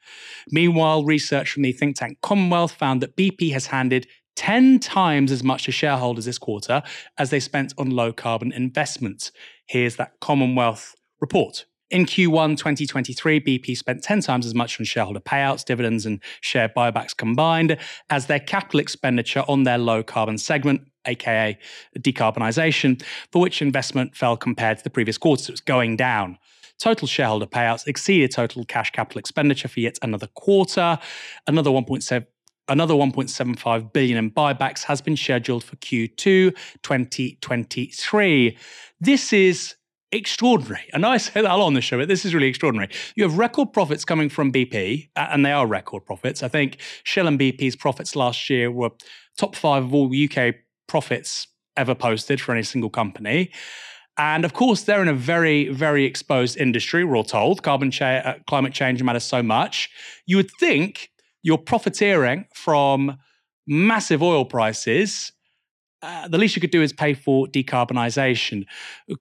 Meanwhile, 0.49 1.03
research 1.03 1.51
from 1.51 1.63
the 1.63 1.71
think 1.71 1.97
tank 1.97 2.19
Commonwealth 2.21 2.73
found 2.73 3.01
that 3.01 3.17
BP 3.17 3.51
has 3.53 3.67
handed 3.67 4.07
10 4.35 4.79
times 4.79 5.31
as 5.31 5.43
much 5.43 5.65
to 5.65 5.71
shareholders 5.71 6.25
this 6.25 6.37
quarter 6.37 6.81
as 7.17 7.29
they 7.29 7.39
spent 7.39 7.73
on 7.77 7.91
low 7.91 8.13
carbon 8.13 8.51
investments. 8.51 9.31
Here's 9.65 9.97
that 9.97 10.19
Commonwealth 10.19 10.95
report. 11.19 11.65
In 11.91 12.05
Q1 12.05 12.55
2023, 12.55 13.41
BP 13.41 13.77
spent 13.77 14.01
10 14.01 14.21
times 14.21 14.45
as 14.45 14.55
much 14.55 14.79
on 14.79 14.85
shareholder 14.85 15.19
payouts, 15.19 15.65
dividends, 15.65 16.05
and 16.05 16.21
share 16.39 16.69
buybacks 16.69 17.15
combined 17.15 17.77
as 18.09 18.27
their 18.27 18.39
capital 18.39 18.79
expenditure 18.79 19.43
on 19.49 19.63
their 19.63 19.77
low 19.77 20.01
carbon 20.01 20.37
segment, 20.37 20.87
aka 21.05 21.59
decarbonisation, 21.99 23.03
for 23.33 23.41
which 23.41 23.61
investment 23.61 24.15
fell 24.15 24.37
compared 24.37 24.77
to 24.77 24.85
the 24.85 24.89
previous 24.89 25.17
quarter. 25.17 25.43
So 25.43 25.49
it 25.49 25.53
was 25.55 25.61
going 25.61 25.97
down. 25.97 26.37
Total 26.79 27.09
shareholder 27.09 27.45
payouts 27.45 27.85
exceeded 27.85 28.31
total 28.31 28.63
cash 28.63 28.91
capital 28.91 29.19
expenditure 29.19 29.67
for 29.67 29.81
yet 29.81 29.99
another 30.01 30.27
quarter. 30.27 30.97
Another 31.45 31.71
1.7 31.71 32.25
Another 32.69 32.93
1.75 32.93 33.91
billion 33.91 34.17
in 34.17 34.31
buybacks 34.31 34.83
has 34.83 35.01
been 35.01 35.17
scheduled 35.17 35.61
for 35.61 35.75
Q2 35.77 36.55
2023. 36.83 38.57
This 39.01 39.33
is 39.33 39.75
extraordinary. 40.11 40.83
Know 40.95 41.09
I 41.09 41.17
say 41.17 41.41
that 41.41 41.51
a 41.51 41.55
lot 41.55 41.67
on 41.67 41.73
the 41.73 41.81
show, 41.81 41.97
but 41.97 42.07
this 42.07 42.25
is 42.25 42.33
really 42.33 42.47
extraordinary. 42.47 42.89
You 43.15 43.23
have 43.23 43.37
record 43.37 43.73
profits 43.73 44.05
coming 44.05 44.29
from 44.29 44.51
BP, 44.51 45.09
and 45.15 45.45
they 45.45 45.51
are 45.51 45.65
record 45.65 46.05
profits. 46.05 46.43
I 46.43 46.47
think 46.47 46.77
Shell 47.03 47.27
and 47.27 47.39
BP's 47.39 47.75
profits 47.75 48.15
last 48.15 48.49
year 48.49 48.71
were 48.71 48.91
top 49.37 49.55
five 49.55 49.83
of 49.83 49.93
all 49.93 50.11
UK 50.13 50.55
profits 50.87 51.47
ever 51.77 51.95
posted 51.95 52.41
for 52.41 52.51
any 52.51 52.63
single 52.63 52.89
company. 52.89 53.51
And 54.17 54.43
of 54.43 54.53
course, 54.53 54.83
they're 54.83 55.01
in 55.01 55.07
a 55.07 55.13
very, 55.13 55.69
very 55.69 56.05
exposed 56.05 56.57
industry, 56.57 57.03
we're 57.03 57.15
all 57.15 57.23
told. 57.23 57.63
Carbon 57.63 57.91
cha- 57.91 58.21
uh, 58.23 58.33
climate 58.45 58.73
change 58.73 59.01
matters 59.01 59.23
so 59.23 59.41
much. 59.41 59.89
You 60.25 60.37
would 60.37 60.51
think 60.59 61.09
you're 61.43 61.57
profiteering 61.57 62.45
from 62.53 63.17
massive 63.65 64.21
oil 64.21 64.45
prices. 64.45 65.31
Uh, 66.01 66.27
the 66.27 66.37
least 66.37 66.55
you 66.55 66.61
could 66.61 66.71
do 66.71 66.81
is 66.81 66.93
pay 66.93 67.13
for 67.13 67.47
decarbonisation. 67.47 68.65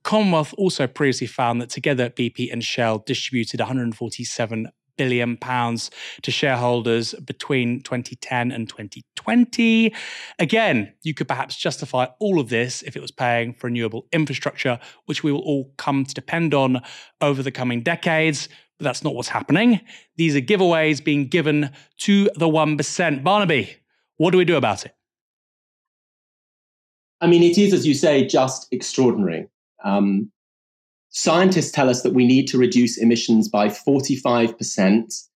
Commonwealth 0.03 0.55
also 0.57 0.87
previously 0.87 1.27
found 1.27 1.61
that 1.61 1.69
together 1.69 2.09
BP 2.09 2.51
and 2.51 2.65
Shell 2.65 3.01
distributed 3.07 3.61
147 3.61 4.69
billion 5.01 5.37
pounds 5.37 5.91
to 6.21 6.31
shareholders 6.31 7.15
between 7.25 7.81
2010 7.81 8.53
and 8.53 8.69
2020. 8.69 9.95
Again, 10.39 10.93
you 11.03 11.15
could 11.15 11.27
perhaps 11.27 11.57
justify 11.57 12.07
all 12.19 12.39
of 12.39 12.51
this 12.51 12.83
if 12.83 12.97
it 12.97 13.01
was 13.01 13.11
paying 13.11 13.55
for 13.55 13.69
renewable 13.69 14.07
infrastructure, 14.13 14.79
which 15.07 15.23
we 15.23 15.33
will 15.33 15.41
all 15.41 15.73
come 15.79 16.05
to 16.05 16.13
depend 16.13 16.53
on 16.53 16.83
over 17.23 17.43
the 17.43 17.51
coming 17.51 17.83
decades. 17.83 18.51
But 18.79 18.85
that's 18.85 19.03
not 19.03 19.15
what's 19.15 19.29
happening. 19.29 19.81
These 20.17 20.37
are 20.37 20.43
giveaways 20.43 21.03
being 21.03 21.29
given 21.29 21.71
to 22.01 22.25
the 22.37 22.47
1%. 22.47 23.25
Barnaby, 23.25 23.77
what 24.19 24.33
do 24.33 24.39
we 24.39 24.45
do 24.45 24.57
about 24.57 24.85
it? 24.85 24.95
I 27.21 27.27
mean, 27.27 27.43
it 27.43 27.59
is, 27.59 27.73
as 27.73 27.87
you 27.87 27.95
say, 27.95 28.27
just 28.27 28.67
extraordinary. 28.73 29.47
Um, 29.85 30.31
scientists 31.11 31.71
tell 31.71 31.91
us 31.91 32.03
that 32.03 32.15
we 32.15 32.27
need 32.27 32.47
to 32.49 32.59
reduce 32.59 32.97
emissions 32.97 33.49
by 33.49 33.69
45% 33.69 35.29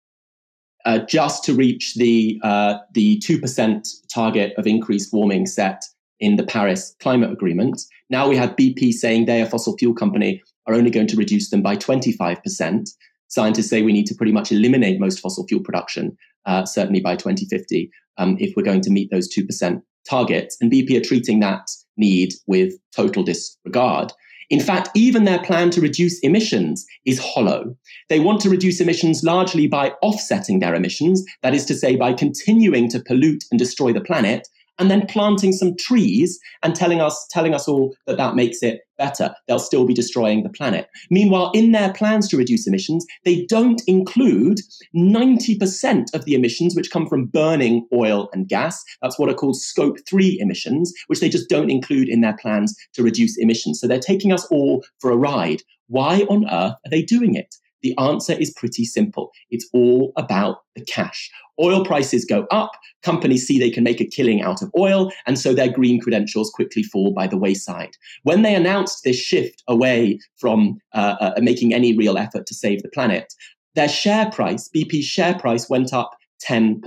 uh, 0.84 0.98
just 1.06 1.44
to 1.44 1.54
reach 1.54 1.94
the 1.94 2.38
uh, 2.42 2.78
the 2.92 3.18
2% 3.18 3.88
target 4.12 4.52
of 4.58 4.66
increased 4.66 5.12
warming 5.12 5.46
set 5.46 5.82
in 6.20 6.36
the 6.36 6.44
Paris 6.44 6.94
Climate 7.00 7.32
Agreement. 7.32 7.82
Now 8.10 8.28
we 8.28 8.36
have 8.36 8.56
BP 8.56 8.92
saying 8.92 9.24
they, 9.24 9.40
a 9.40 9.46
fossil 9.46 9.76
fuel 9.76 9.94
company, 9.94 10.42
are 10.66 10.74
only 10.74 10.90
going 10.90 11.06
to 11.08 11.16
reduce 11.16 11.50
them 11.50 11.62
by 11.62 11.76
25%. 11.76 12.88
Scientists 13.28 13.68
say 13.68 13.82
we 13.82 13.92
need 13.92 14.06
to 14.06 14.14
pretty 14.14 14.32
much 14.32 14.52
eliminate 14.52 15.00
most 15.00 15.20
fossil 15.20 15.46
fuel 15.46 15.62
production, 15.62 16.16
uh, 16.46 16.64
certainly 16.64 17.00
by 17.00 17.16
2050, 17.16 17.90
um, 18.18 18.36
if 18.38 18.54
we're 18.56 18.62
going 18.62 18.80
to 18.82 18.90
meet 18.90 19.10
those 19.10 19.28
2% 19.34 19.82
targets. 20.08 20.56
And 20.60 20.70
BP 20.70 20.96
are 20.96 21.04
treating 21.04 21.40
that 21.40 21.68
need 21.96 22.34
with 22.46 22.74
total 22.94 23.22
disregard. 23.22 24.12
In 24.50 24.60
fact, 24.60 24.90
even 24.94 25.24
their 25.24 25.42
plan 25.42 25.70
to 25.70 25.80
reduce 25.80 26.20
emissions 26.20 26.84
is 27.06 27.18
hollow. 27.18 27.76
They 28.08 28.20
want 28.20 28.40
to 28.42 28.50
reduce 28.50 28.80
emissions 28.80 29.24
largely 29.24 29.66
by 29.66 29.92
offsetting 30.02 30.60
their 30.60 30.74
emissions, 30.74 31.24
that 31.42 31.54
is 31.54 31.64
to 31.66 31.74
say, 31.74 31.96
by 31.96 32.12
continuing 32.12 32.90
to 32.90 33.00
pollute 33.00 33.44
and 33.50 33.58
destroy 33.58 33.92
the 33.92 34.02
planet, 34.02 34.46
and 34.78 34.90
then 34.90 35.06
planting 35.06 35.52
some 35.52 35.76
trees 35.76 36.38
and 36.62 36.74
telling 36.74 37.00
us 37.00 37.26
telling 37.30 37.54
us 37.54 37.68
all 37.68 37.94
that 38.06 38.16
that 38.16 38.34
makes 38.34 38.62
it 38.62 38.80
better. 38.96 39.34
They'll 39.46 39.58
still 39.58 39.86
be 39.86 39.94
destroying 39.94 40.42
the 40.42 40.48
planet. 40.48 40.88
Meanwhile 41.10 41.50
in 41.54 41.72
their 41.72 41.92
plans 41.92 42.28
to 42.28 42.36
reduce 42.36 42.66
emissions 42.66 43.04
they 43.24 43.44
don't 43.46 43.82
include 43.86 44.60
90% 44.96 46.14
of 46.14 46.24
the 46.24 46.34
emissions 46.34 46.76
which 46.76 46.90
come 46.90 47.06
from 47.06 47.26
burning 47.26 47.86
oil 47.92 48.28
and 48.32 48.48
gas. 48.48 48.82
That's 49.02 49.18
what 49.18 49.28
are 49.28 49.34
called 49.34 49.60
scope 49.60 49.98
3 50.08 50.38
emissions 50.40 50.92
which 51.08 51.20
they 51.20 51.28
just 51.28 51.48
don't 51.48 51.70
include 51.70 52.08
in 52.08 52.20
their 52.20 52.36
plans 52.36 52.74
to 52.94 53.02
reduce 53.02 53.36
emissions. 53.38 53.80
So 53.80 53.86
they're 53.86 53.98
taking 53.98 54.32
us 54.32 54.46
all 54.46 54.84
for 55.00 55.10
a 55.10 55.16
ride. 55.16 55.62
Why 55.88 56.20
on 56.30 56.44
earth 56.46 56.74
are 56.84 56.90
they 56.90 57.02
doing 57.02 57.34
it 57.34 57.54
the 57.84 57.96
answer 57.98 58.32
is 58.32 58.50
pretty 58.50 58.84
simple. 58.86 59.30
It's 59.50 59.68
all 59.74 60.12
about 60.16 60.62
the 60.74 60.82
cash. 60.86 61.30
Oil 61.60 61.84
prices 61.84 62.24
go 62.24 62.46
up, 62.50 62.72
companies 63.02 63.46
see 63.46 63.58
they 63.58 63.70
can 63.70 63.84
make 63.84 64.00
a 64.00 64.06
killing 64.06 64.40
out 64.40 64.62
of 64.62 64.72
oil, 64.76 65.12
and 65.26 65.38
so 65.38 65.52
their 65.52 65.70
green 65.70 66.00
credentials 66.00 66.50
quickly 66.50 66.82
fall 66.82 67.12
by 67.12 67.26
the 67.26 67.36
wayside. 67.36 67.90
When 68.22 68.40
they 68.40 68.54
announced 68.54 69.04
this 69.04 69.18
shift 69.18 69.62
away 69.68 70.18
from 70.38 70.78
uh, 70.94 71.16
uh, 71.20 71.40
making 71.42 71.74
any 71.74 71.94
real 71.94 72.16
effort 72.16 72.46
to 72.46 72.54
save 72.54 72.82
the 72.82 72.88
planet, 72.88 73.34
their 73.74 73.88
share 73.88 74.30
price, 74.30 74.68
BP's 74.74 75.04
share 75.04 75.38
price, 75.38 75.68
went 75.68 75.92
up 75.92 76.10
10%. 76.42 76.80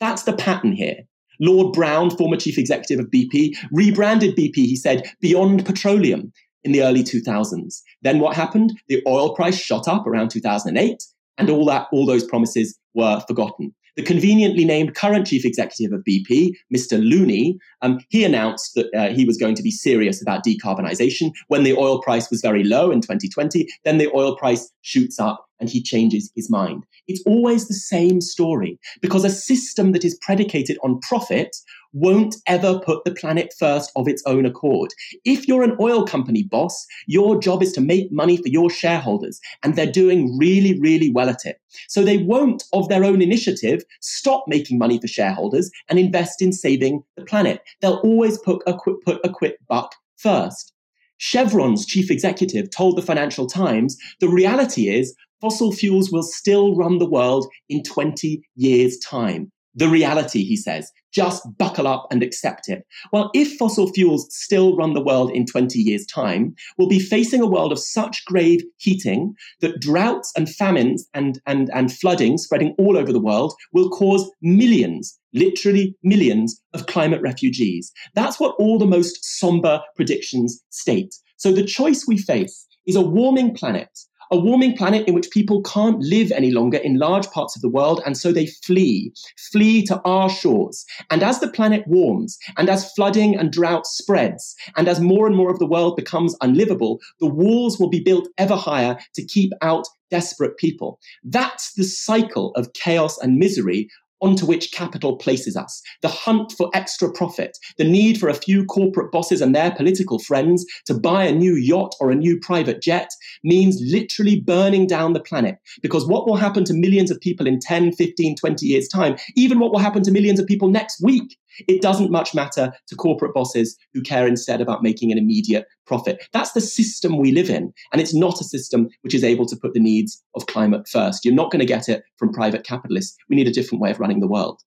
That's 0.00 0.22
the 0.22 0.32
pattern 0.32 0.72
here. 0.72 1.00
Lord 1.40 1.74
Browne, 1.74 2.10
former 2.10 2.36
chief 2.36 2.56
executive 2.56 3.04
of 3.04 3.10
BP, 3.10 3.54
rebranded 3.70 4.34
BP, 4.34 4.56
he 4.56 4.76
said, 4.76 5.10
beyond 5.20 5.66
petroleum 5.66 6.32
in 6.64 6.72
the 6.72 6.82
early 6.82 7.02
2000s. 7.02 7.80
Then 8.02 8.18
what 8.18 8.36
happened? 8.36 8.72
The 8.88 9.02
oil 9.06 9.34
price 9.34 9.58
shot 9.58 9.88
up 9.88 10.06
around 10.06 10.30
2008, 10.30 11.02
and 11.38 11.50
all 11.50 11.64
that, 11.66 11.88
all 11.92 12.06
those 12.06 12.24
promises 12.24 12.78
were 12.94 13.22
forgotten. 13.26 13.74
The 13.96 14.02
conveniently 14.02 14.64
named 14.64 14.94
current 14.94 15.26
chief 15.26 15.44
executive 15.44 15.92
of 15.92 16.04
BP, 16.04 16.52
Mr. 16.74 16.98
Looney, 17.02 17.58
um, 17.82 17.98
he 18.08 18.24
announced 18.24 18.74
that 18.74 18.86
uh, 18.96 19.12
he 19.12 19.24
was 19.24 19.36
going 19.36 19.54
to 19.56 19.62
be 19.62 19.70
serious 19.70 20.22
about 20.22 20.44
decarbonisation 20.44 21.32
when 21.48 21.64
the 21.64 21.76
oil 21.76 22.00
price 22.00 22.30
was 22.30 22.40
very 22.40 22.64
low 22.64 22.90
in 22.90 23.00
2020. 23.00 23.66
Then 23.84 23.98
the 23.98 24.10
oil 24.14 24.36
price 24.36 24.70
shoots 24.82 25.18
up 25.18 25.44
and 25.58 25.68
he 25.68 25.82
changes 25.82 26.30
his 26.34 26.48
mind. 26.48 26.86
It's 27.08 27.22
always 27.26 27.68
the 27.68 27.74
same 27.74 28.20
story 28.20 28.78
because 29.02 29.24
a 29.24 29.30
system 29.30 29.92
that 29.92 30.04
is 30.04 30.18
predicated 30.22 30.78
on 30.82 31.00
profit 31.00 31.54
won't 31.92 32.36
ever 32.46 32.78
put 32.80 33.04
the 33.04 33.14
planet 33.14 33.54
first 33.58 33.90
of 33.96 34.08
its 34.08 34.22
own 34.26 34.46
accord. 34.46 34.90
If 35.24 35.48
you're 35.48 35.62
an 35.62 35.76
oil 35.80 36.04
company 36.06 36.44
boss, 36.44 36.86
your 37.06 37.40
job 37.40 37.62
is 37.62 37.72
to 37.72 37.80
make 37.80 38.12
money 38.12 38.36
for 38.36 38.48
your 38.48 38.70
shareholders, 38.70 39.40
and 39.62 39.74
they're 39.74 39.90
doing 39.90 40.36
really, 40.38 40.78
really 40.80 41.10
well 41.10 41.28
at 41.28 41.44
it. 41.44 41.60
So 41.88 42.02
they 42.02 42.18
won't, 42.18 42.62
of 42.72 42.88
their 42.88 43.04
own 43.04 43.22
initiative, 43.22 43.82
stop 44.00 44.44
making 44.46 44.78
money 44.78 45.00
for 45.00 45.08
shareholders 45.08 45.70
and 45.88 45.98
invest 45.98 46.42
in 46.42 46.52
saving 46.52 47.02
the 47.16 47.24
planet. 47.24 47.62
They'll 47.80 48.00
always 48.04 48.38
put 48.38 48.62
a 48.66 48.74
quick, 48.74 48.96
put 49.04 49.20
a 49.24 49.28
quick 49.28 49.56
buck 49.68 49.94
first. 50.16 50.72
Chevron's 51.18 51.84
chief 51.84 52.10
executive 52.10 52.70
told 52.70 52.96
the 52.96 53.02
Financial 53.02 53.46
Times 53.46 53.96
the 54.20 54.28
reality 54.28 54.88
is 54.88 55.14
fossil 55.40 55.70
fuels 55.70 56.10
will 56.10 56.22
still 56.22 56.74
run 56.74 56.98
the 56.98 57.08
world 57.08 57.46
in 57.68 57.82
20 57.82 58.42
years' 58.56 58.98
time. 58.98 59.52
The 59.74 59.88
reality, 59.88 60.44
he 60.44 60.56
says. 60.56 60.90
Just 61.12 61.42
buckle 61.58 61.86
up 61.86 62.06
and 62.10 62.22
accept 62.22 62.68
it. 62.68 62.84
Well, 63.12 63.30
if 63.34 63.56
fossil 63.56 63.88
fuels 63.92 64.26
still 64.30 64.76
run 64.76 64.94
the 64.94 65.02
world 65.02 65.30
in 65.32 65.46
20 65.46 65.78
years' 65.78 66.06
time, 66.06 66.54
we'll 66.78 66.88
be 66.88 67.00
facing 67.00 67.40
a 67.40 67.46
world 67.46 67.72
of 67.72 67.78
such 67.78 68.24
grave 68.26 68.62
heating 68.78 69.34
that 69.60 69.80
droughts 69.80 70.32
and 70.36 70.48
famines 70.48 71.08
and, 71.14 71.40
and, 71.46 71.70
and 71.74 71.92
flooding 71.92 72.38
spreading 72.38 72.74
all 72.78 72.96
over 72.96 73.12
the 73.12 73.20
world 73.20 73.54
will 73.72 73.90
cause 73.90 74.30
millions, 74.40 75.18
literally 75.32 75.96
millions, 76.02 76.60
of 76.72 76.86
climate 76.86 77.20
refugees. 77.22 77.92
That's 78.14 78.38
what 78.38 78.54
all 78.58 78.78
the 78.78 78.86
most 78.86 79.24
somber 79.24 79.82
predictions 79.96 80.62
state. 80.70 81.14
So 81.36 81.52
the 81.52 81.64
choice 81.64 82.06
we 82.06 82.18
face 82.18 82.66
is 82.86 82.96
a 82.96 83.00
warming 83.00 83.54
planet 83.54 83.88
a 84.30 84.38
warming 84.38 84.76
planet 84.76 85.06
in 85.08 85.14
which 85.14 85.30
people 85.30 85.62
can't 85.62 86.00
live 86.00 86.30
any 86.32 86.50
longer 86.50 86.78
in 86.78 86.98
large 86.98 87.26
parts 87.30 87.56
of 87.56 87.62
the 87.62 87.68
world, 87.68 88.00
and 88.06 88.16
so 88.16 88.32
they 88.32 88.46
flee, 88.46 89.12
flee 89.52 89.84
to 89.86 90.00
our 90.04 90.30
shores. 90.30 90.84
And 91.10 91.22
as 91.22 91.40
the 91.40 91.50
planet 91.50 91.84
warms, 91.86 92.38
and 92.56 92.68
as 92.68 92.92
flooding 92.92 93.36
and 93.36 93.52
drought 93.52 93.86
spreads, 93.86 94.54
and 94.76 94.88
as 94.88 95.00
more 95.00 95.26
and 95.26 95.36
more 95.36 95.50
of 95.50 95.58
the 95.58 95.66
world 95.66 95.96
becomes 95.96 96.36
unlivable, 96.40 97.00
the 97.18 97.26
walls 97.26 97.78
will 97.78 97.90
be 97.90 98.00
built 98.00 98.28
ever 98.38 98.56
higher 98.56 98.98
to 99.14 99.24
keep 99.24 99.52
out 99.62 99.86
desperate 100.10 100.56
people. 100.56 100.98
That's 101.24 101.74
the 101.74 101.84
cycle 101.84 102.52
of 102.54 102.72
chaos 102.72 103.18
and 103.18 103.36
misery 103.36 103.88
onto 104.20 104.46
which 104.46 104.72
capital 104.72 105.16
places 105.16 105.56
us. 105.56 105.82
The 106.02 106.08
hunt 106.08 106.52
for 106.52 106.70
extra 106.74 107.10
profit, 107.10 107.58
the 107.78 107.84
need 107.84 108.18
for 108.18 108.28
a 108.28 108.34
few 108.34 108.64
corporate 108.64 109.12
bosses 109.12 109.40
and 109.40 109.54
their 109.54 109.70
political 109.70 110.18
friends 110.18 110.64
to 110.86 110.94
buy 110.94 111.24
a 111.24 111.32
new 111.32 111.54
yacht 111.54 111.94
or 112.00 112.10
a 112.10 112.16
new 112.16 112.38
private 112.38 112.82
jet 112.82 113.10
means 113.44 113.80
literally 113.82 114.40
burning 114.40 114.86
down 114.86 115.12
the 115.12 115.20
planet. 115.20 115.58
Because 115.82 116.06
what 116.06 116.26
will 116.26 116.36
happen 116.36 116.64
to 116.64 116.74
millions 116.74 117.10
of 117.10 117.20
people 117.20 117.46
in 117.46 117.58
10, 117.60 117.92
15, 117.92 118.36
20 118.36 118.66
years' 118.66 118.88
time, 118.88 119.16
even 119.36 119.58
what 119.58 119.72
will 119.72 119.78
happen 119.78 120.02
to 120.02 120.10
millions 120.10 120.40
of 120.40 120.46
people 120.46 120.68
next 120.68 121.02
week, 121.02 121.36
it 121.68 121.82
doesn't 121.82 122.10
much 122.10 122.34
matter 122.34 122.72
to 122.86 122.96
corporate 122.96 123.34
bosses 123.34 123.76
who 123.92 124.02
care 124.02 124.26
instead 124.26 124.60
about 124.60 124.82
making 124.82 125.12
an 125.12 125.18
immediate 125.18 125.66
profit. 125.86 126.22
That's 126.32 126.52
the 126.52 126.60
system 126.60 127.18
we 127.18 127.32
live 127.32 127.50
in. 127.50 127.72
And 127.92 128.00
it's 128.00 128.14
not 128.14 128.40
a 128.40 128.44
system 128.44 128.88
which 129.02 129.14
is 129.14 129.24
able 129.24 129.46
to 129.46 129.56
put 129.56 129.74
the 129.74 129.80
needs 129.80 130.22
of 130.34 130.46
climate 130.46 130.88
first. 130.88 131.24
You're 131.24 131.34
not 131.34 131.50
going 131.50 131.60
to 131.60 131.66
get 131.66 131.88
it 131.88 132.02
from 132.16 132.32
private 132.32 132.64
capitalists. 132.64 133.16
We 133.28 133.36
need 133.36 133.48
a 133.48 133.52
different 133.52 133.82
way 133.82 133.90
of 133.90 134.00
running 134.00 134.20
the 134.20 134.28
world. 134.28 134.60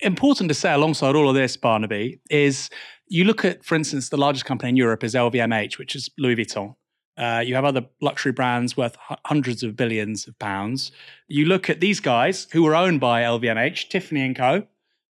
Important 0.00 0.48
to 0.48 0.54
say 0.54 0.72
alongside 0.72 1.14
all 1.14 1.28
of 1.28 1.34
this, 1.34 1.56
Barnaby, 1.56 2.20
is 2.28 2.68
you 3.06 3.24
look 3.24 3.44
at, 3.44 3.64
for 3.64 3.76
instance, 3.76 4.08
the 4.08 4.16
largest 4.16 4.44
company 4.44 4.70
in 4.70 4.76
Europe 4.76 5.04
is 5.04 5.14
LVMH, 5.14 5.78
which 5.78 5.94
is 5.94 6.10
Louis 6.18 6.36
Vuitton. 6.36 6.74
Uh, 7.16 7.42
you 7.44 7.54
have 7.54 7.64
other 7.64 7.86
luxury 8.00 8.32
brands 8.32 8.76
worth 8.76 8.96
hundreds 9.26 9.62
of 9.62 9.76
billions 9.76 10.26
of 10.26 10.38
pounds. 10.38 10.92
You 11.28 11.44
look 11.44 11.68
at 11.68 11.80
these 11.80 12.00
guys 12.00 12.46
who 12.52 12.62
were 12.62 12.74
owned 12.74 13.00
by 13.00 13.22
LVMH, 13.22 13.90
Tiffany 13.90 14.22
and 14.22 14.34
Co. 14.34 14.66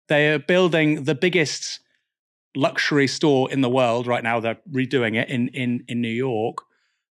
They 0.08 0.32
are 0.32 0.38
building 0.38 1.04
the 1.04 1.14
biggest 1.14 1.80
luxury 2.54 3.06
store 3.06 3.50
in 3.50 3.60
the 3.60 3.70
world 3.70 4.06
right 4.06 4.22
now. 4.22 4.40
They're 4.40 4.58
redoing 4.70 5.16
it 5.16 5.28
in, 5.28 5.48
in, 5.48 5.84
in 5.88 6.00
New 6.00 6.08
York. 6.08 6.58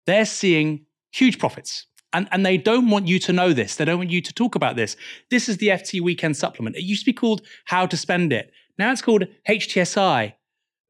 They're 0.07 0.27
seeing 0.27 0.87
huge 1.13 1.39
profits. 1.39 1.87
And, 2.13 2.29
and 2.31 2.47
they 2.47 2.57
don't 2.57 2.91
want 2.91 3.09
you 3.09 3.19
to 3.21 3.33
know 3.33 3.53
this. 3.53 3.75
They 3.75 3.85
don't 3.85 3.99
want 3.99 4.11
you 4.11 4.21
to 4.21 4.33
talk 4.33 4.55
about 4.55 4.77
this. 4.77 4.97
This 5.31 5.49
is 5.49 5.57
the 5.57 5.69
FT 5.69 6.01
Weekend 6.01 6.37
Supplement. 6.37 6.77
It 6.77 6.85
used 6.85 7.03
to 7.03 7.07
be 7.07 7.13
called 7.13 7.43
How 7.65 7.87
to 7.87 7.97
Spend 7.97 8.33
It. 8.33 8.53
Now 8.79 8.93
it's 8.93 9.03
called 9.03 9.25
HTSI 9.49 10.35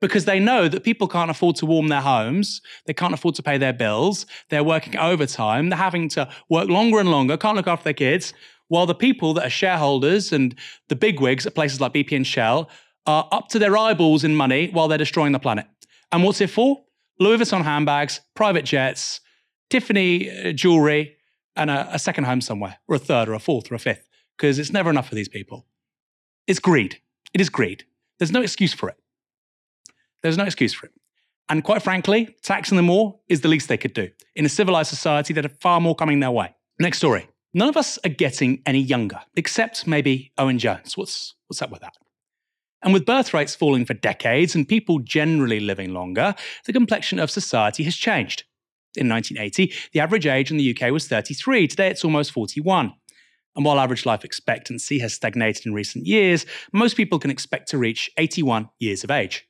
because 0.01 0.27
they 0.27 0.39
know 0.39 0.69
that 0.69 0.85
people 0.85 1.09
can't 1.09 1.31
afford 1.31 1.57
to 1.57 1.67
warm 1.67 1.89
their 1.89 2.03
homes. 2.03 2.61
They 2.87 2.93
can't 2.93 3.15
afford 3.15 3.37
to 3.37 3.43
pay 3.43 3.57
their 3.57 3.73
bills. 3.73 4.27
They're 4.51 4.65
working 4.65 4.99
overtime. 4.99 5.71
They're 5.71 5.79
having 5.79 6.11
to 6.11 6.29
work 6.51 6.69
longer 6.69 7.01
and 7.01 7.11
longer, 7.11 7.39
can't 7.39 7.57
look 7.57 7.69
after 7.69 7.85
their 7.85 7.95
kids. 7.95 8.35
While 8.75 8.87
the 8.87 8.95
people 8.97 9.35
that 9.35 9.47
are 9.47 9.51
shareholders 9.51 10.33
and 10.33 10.53
the 10.89 10.97
bigwigs 10.97 11.47
at 11.47 11.55
places 11.55 11.81
like 11.81 11.95
BP 11.95 12.17
and 12.17 12.27
Shell 12.27 12.69
are 13.07 13.29
up 13.31 13.47
to 13.51 13.61
their 13.61 13.77
eyeballs 13.77 14.25
in 14.25 14.35
money 14.35 14.69
while 14.73 14.89
they're 14.89 14.99
destroying 14.99 15.31
the 15.31 15.39
planet. 15.39 15.67
And 16.11 16.25
what's 16.25 16.41
it 16.41 16.51
for? 16.51 16.83
Louis 17.21 17.37
Vuitton 17.37 17.63
handbags, 17.63 18.21
private 18.35 18.65
jets, 18.65 19.21
Tiffany 19.71 20.29
uh, 20.29 20.51
jewelry, 20.51 21.15
and 21.55 21.71
a, 21.71 21.95
a 21.95 22.01
second 22.01 22.25
home 22.25 22.41
somewhere, 22.41 22.79
or 22.89 22.97
a 22.97 22.99
third, 22.99 23.29
or 23.29 23.35
a 23.35 23.39
fourth, 23.39 23.71
or 23.71 23.77
a 23.77 23.79
fifth, 23.79 24.09
because 24.37 24.59
it's 24.59 24.73
never 24.73 24.91
enough 24.91 25.09
for 25.09 25.15
these 25.15 25.29
people. 25.29 25.67
It's 26.49 26.59
greed. 26.59 27.01
It 27.33 27.41
is 27.41 27.51
greed. 27.51 27.85
There's 28.19 28.33
no 28.33 28.43
excuse 28.43 28.75
for 28.75 28.89
it. 28.89 28.97
There's 30.25 30.37
no 30.37 30.47
excuse 30.47 30.75
for 30.75 30.87
it. 30.87 30.93
And 31.49 31.63
quite 31.63 31.85
frankly, 31.85 32.35
taxing 32.43 32.75
them 32.75 32.87
more 32.87 33.21
is 33.29 33.41
the 33.43 33.49
least 33.49 33.69
they 33.69 33.77
could 33.77 33.95
do. 33.95 34.11
In 34.35 34.45
a 34.45 34.49
civilized 34.49 34.89
society, 34.89 35.33
that 35.35 35.47
are 35.47 35.57
far 35.61 35.81
more 35.81 35.95
coming 35.95 36.19
their 36.19 36.33
way. 36.33 36.57
Next 36.81 36.99
story. 36.99 37.29
None 37.57 37.69
of 37.69 37.77
us 37.77 37.99
are 38.05 38.11
getting 38.11 38.61
any 38.67 38.81
younger, 38.81 39.21
except 39.37 39.87
maybe 39.87 40.33
Owen 40.37 40.59
Jones. 40.59 40.97
What's, 40.97 41.37
what's 41.47 41.63
up 41.63 41.71
with 41.71 41.83
that? 41.83 41.97
And 42.83 42.93
with 42.93 43.07
birth 43.07 43.33
rates 43.33 43.55
falling 43.55 43.87
for 43.87 43.95
decades 43.95 44.55
and 44.55 44.69
people 44.69 44.99
generally 44.99 45.61
living 45.61 45.95
longer, 45.95 46.35
the 46.67 46.73
complexion 46.73 47.21
of 47.21 47.31
society 47.31 47.85
has 47.85 47.97
changed. 47.97 48.45
In 48.97 49.09
1980, 49.09 49.73
the 49.93 50.01
average 50.01 50.27
age 50.27 50.51
in 50.51 50.57
the 50.57 50.77
UK 50.77 50.91
was 50.91 51.09
33. 51.09 51.69
Today, 51.69 51.89
it's 51.89 52.05
almost 52.05 52.33
41. 52.33 52.93
And 53.57 53.65
while 53.65 53.79
average 53.79 54.05
life 54.05 54.25
expectancy 54.25 54.99
has 54.99 55.15
stagnated 55.15 55.65
in 55.65 55.75
recent 55.75 56.07
years, 56.07 56.45
most 56.73 56.97
people 56.97 57.19
can 57.19 57.31
expect 57.31 57.69
to 57.71 57.79
reach 57.79 58.11
81 58.19 58.69
years 58.81 59.05
of 59.05 59.11
age. 59.11 59.47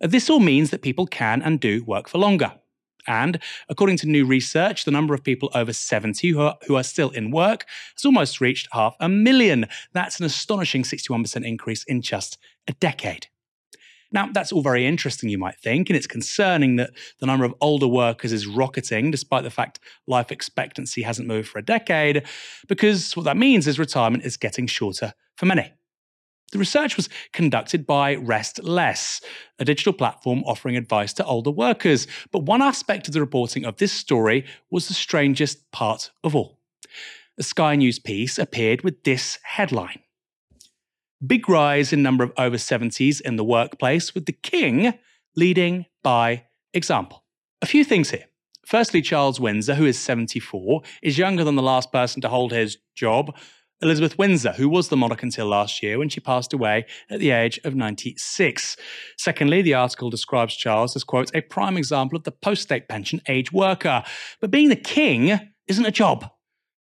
This 0.00 0.30
all 0.30 0.40
means 0.40 0.70
that 0.70 0.82
people 0.82 1.06
can 1.06 1.42
and 1.42 1.60
do 1.60 1.84
work 1.84 2.08
for 2.08 2.18
longer. 2.18 2.54
And 3.06 3.40
according 3.68 3.96
to 3.98 4.08
new 4.08 4.24
research, 4.24 4.84
the 4.84 4.90
number 4.90 5.14
of 5.14 5.24
people 5.24 5.50
over 5.54 5.72
70 5.72 6.28
who 6.28 6.40
are, 6.40 6.56
who 6.66 6.76
are 6.76 6.84
still 6.84 7.10
in 7.10 7.30
work 7.30 7.66
has 7.96 8.04
almost 8.04 8.40
reached 8.40 8.68
half 8.72 8.94
a 9.00 9.08
million. 9.08 9.66
That's 9.92 10.20
an 10.20 10.26
astonishing 10.26 10.82
61% 10.82 11.44
increase 11.46 11.84
in 11.84 12.02
just 12.02 12.38
a 12.68 12.72
decade. 12.74 13.26
Now, 14.12 14.28
that's 14.30 14.52
all 14.52 14.60
very 14.60 14.86
interesting, 14.86 15.30
you 15.30 15.38
might 15.38 15.58
think, 15.58 15.88
and 15.88 15.96
it's 15.96 16.06
concerning 16.06 16.76
that 16.76 16.90
the 17.18 17.26
number 17.26 17.46
of 17.46 17.54
older 17.62 17.88
workers 17.88 18.30
is 18.30 18.46
rocketing 18.46 19.10
despite 19.10 19.42
the 19.42 19.50
fact 19.50 19.80
life 20.06 20.30
expectancy 20.30 21.00
hasn't 21.00 21.26
moved 21.26 21.48
for 21.48 21.58
a 21.58 21.64
decade, 21.64 22.24
because 22.68 23.16
what 23.16 23.24
that 23.24 23.38
means 23.38 23.66
is 23.66 23.78
retirement 23.78 24.24
is 24.24 24.36
getting 24.36 24.66
shorter 24.66 25.14
for 25.36 25.46
many. 25.46 25.72
The 26.52 26.58
research 26.58 26.96
was 26.96 27.08
conducted 27.32 27.86
by 27.86 28.14
Rest 28.14 28.62
Less, 28.62 29.22
a 29.58 29.64
digital 29.64 29.94
platform 29.94 30.42
offering 30.44 30.76
advice 30.76 31.14
to 31.14 31.24
older 31.24 31.50
workers. 31.50 32.06
But 32.30 32.44
one 32.44 32.60
aspect 32.60 33.08
of 33.08 33.14
the 33.14 33.20
reporting 33.20 33.64
of 33.64 33.78
this 33.78 33.92
story 33.92 34.44
was 34.70 34.86
the 34.86 34.94
strangest 34.94 35.70
part 35.72 36.10
of 36.22 36.36
all. 36.36 36.60
A 37.38 37.42
Sky 37.42 37.74
News 37.76 37.98
piece 37.98 38.38
appeared 38.38 38.82
with 38.82 39.02
this 39.04 39.38
headline 39.42 40.00
Big 41.26 41.48
rise 41.48 41.92
in 41.92 42.02
number 42.02 42.24
of 42.24 42.32
over 42.36 42.56
70s 42.56 43.20
in 43.20 43.36
the 43.36 43.44
workplace, 43.44 44.12
with 44.12 44.26
the 44.26 44.32
king 44.32 44.92
leading 45.36 45.86
by 46.02 46.44
example. 46.74 47.24
A 47.62 47.66
few 47.66 47.84
things 47.84 48.10
here. 48.10 48.24
Firstly, 48.66 49.00
Charles 49.02 49.38
Windsor, 49.40 49.76
who 49.76 49.86
is 49.86 49.98
74, 49.98 50.82
is 51.00 51.18
younger 51.18 51.44
than 51.44 51.54
the 51.54 51.62
last 51.62 51.92
person 51.92 52.20
to 52.22 52.28
hold 52.28 52.52
his 52.52 52.76
job, 52.94 53.36
Elizabeth 53.82 54.16
Windsor, 54.16 54.52
who 54.52 54.68
was 54.68 54.88
the 54.88 54.96
monarch 54.96 55.24
until 55.24 55.46
last 55.46 55.82
year 55.82 55.98
when 55.98 56.08
she 56.08 56.20
passed 56.20 56.52
away 56.52 56.86
at 57.10 57.18
the 57.18 57.30
age 57.32 57.58
of 57.64 57.74
96. 57.74 58.76
Secondly, 59.18 59.60
the 59.60 59.74
article 59.74 60.08
describes 60.08 60.54
Charles 60.54 60.94
as, 60.94 61.02
quote, 61.02 61.34
a 61.34 61.40
prime 61.40 61.76
example 61.76 62.16
of 62.16 62.22
the 62.22 62.30
post 62.30 62.62
state 62.62 62.88
pension 62.88 63.20
age 63.28 63.52
worker. 63.52 64.04
But 64.40 64.52
being 64.52 64.68
the 64.68 64.76
king 64.76 65.38
isn't 65.66 65.84
a 65.84 65.90
job. 65.90 66.30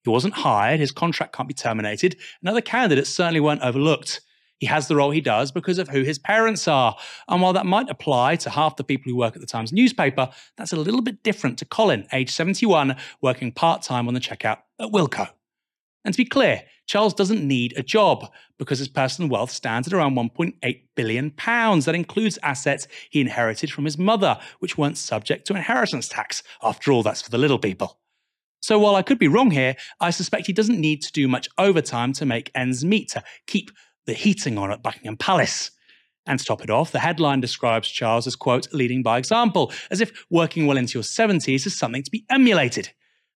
He 0.03 0.11
wasn't 0.11 0.35
hired, 0.35 0.81
his 0.81 0.91
contract 0.91 1.35
can't 1.35 1.49
be 1.49 1.55
terminated, 1.55 2.17
and 2.41 2.49
other 2.49 2.61
candidates 2.61 3.11
certainly 3.11 3.41
weren't 3.41 3.63
overlooked. 3.63 4.21
He 4.59 4.67
has 4.67 4.89
the 4.89 4.97
role 4.97 5.13
he 5.13 5.21
does 5.21 5.53
because 5.53 5.79
of 5.79 5.89
who 5.89 6.03
his 6.03 6.19
parents 6.19 6.67
are. 6.67 6.97
And 7.29 7.41
while 7.41 7.53
that 7.53 7.67
might 7.67 7.89
apply 7.89 8.37
to 8.37 8.51
half 8.51 8.77
the 8.77 8.83
people 8.83 9.11
who 9.11 9.17
work 9.17 9.37
at 9.37 9.41
the 9.41 9.47
Times 9.47 9.73
newspaper, 9.73 10.31
that's 10.57 10.73
a 10.73 10.77
little 10.77 11.03
bit 11.03 11.23
different 11.23 11.59
to 11.59 11.65
Colin, 11.65 12.09
age 12.13 12.31
71, 12.31 12.97
working 13.23 13.53
part 13.53 13.83
time 13.83 14.09
on 14.09 14.15
the 14.15 14.21
checkout 14.21 14.59
at 14.81 14.91
Wilko. 14.91 15.29
And 16.09 16.15
to 16.15 16.25
be 16.25 16.25
clear, 16.25 16.63
Charles 16.87 17.13
doesn't 17.13 17.47
need 17.47 17.75
a 17.77 17.83
job 17.83 18.33
because 18.59 18.79
his 18.79 18.89
personal 18.89 19.29
wealth 19.29 19.51
stands 19.51 19.87
at 19.87 19.93
around 19.93 20.17
1.8 20.17 20.83
billion 20.97 21.31
pounds. 21.33 21.85
That 21.85 21.95
includes 21.95 22.39
assets 22.43 22.89
he 23.11 23.21
inherited 23.21 23.71
from 23.71 23.85
his 23.85 23.99
mother, 23.99 24.41
which 24.61 24.79
weren't 24.79 24.97
subject 24.97 25.47
to 25.47 25.55
inheritance 25.55 26.09
tax. 26.09 26.43
After 26.63 26.93
all, 26.93 27.03
that's 27.03 27.21
for 27.21 27.29
the 27.29 27.37
little 27.37 27.59
people. 27.59 27.99
So 28.63 28.79
while 28.79 28.95
I 28.95 29.03
could 29.03 29.19
be 29.19 29.29
wrong 29.29 29.51
here, 29.51 29.77
I 30.01 30.09
suspect 30.09 30.47
he 30.47 30.55
doesn't 30.55 30.81
need 30.81 31.03
to 31.03 31.13
do 31.13 31.29
much 31.29 31.51
overtime 31.59 32.15
to 32.15 32.25
make 32.25 32.51
ends 32.55 32.87
meet, 32.87 33.11
to 33.11 33.23
keep 33.47 33.71
the 34.07 34.15
heating 34.15 34.57
on 34.57 34.73
at 34.73 34.83
Buckingham 34.83 35.19
Palace. 35.19 35.73
And 36.25 36.39
to 36.39 36.45
top 36.47 36.65
it 36.65 36.71
off, 36.71 36.91
the 36.91 37.01
headline 37.01 37.43
describes 37.43 37.91
Charles 37.91 38.27
as, 38.27 38.35
quote, 38.35 38.73
leading 38.73 39.03
by 39.03 39.19
example, 39.19 39.75
as 39.91 40.01
if 40.01 40.25
working 40.31 40.67
well 40.67 40.79
into 40.79 40.97
your 40.97 41.05
70s 41.05 41.67
is 41.67 41.79
something 41.79 42.03
to 42.03 42.11
be 42.11 42.25
emulated. 42.31 42.95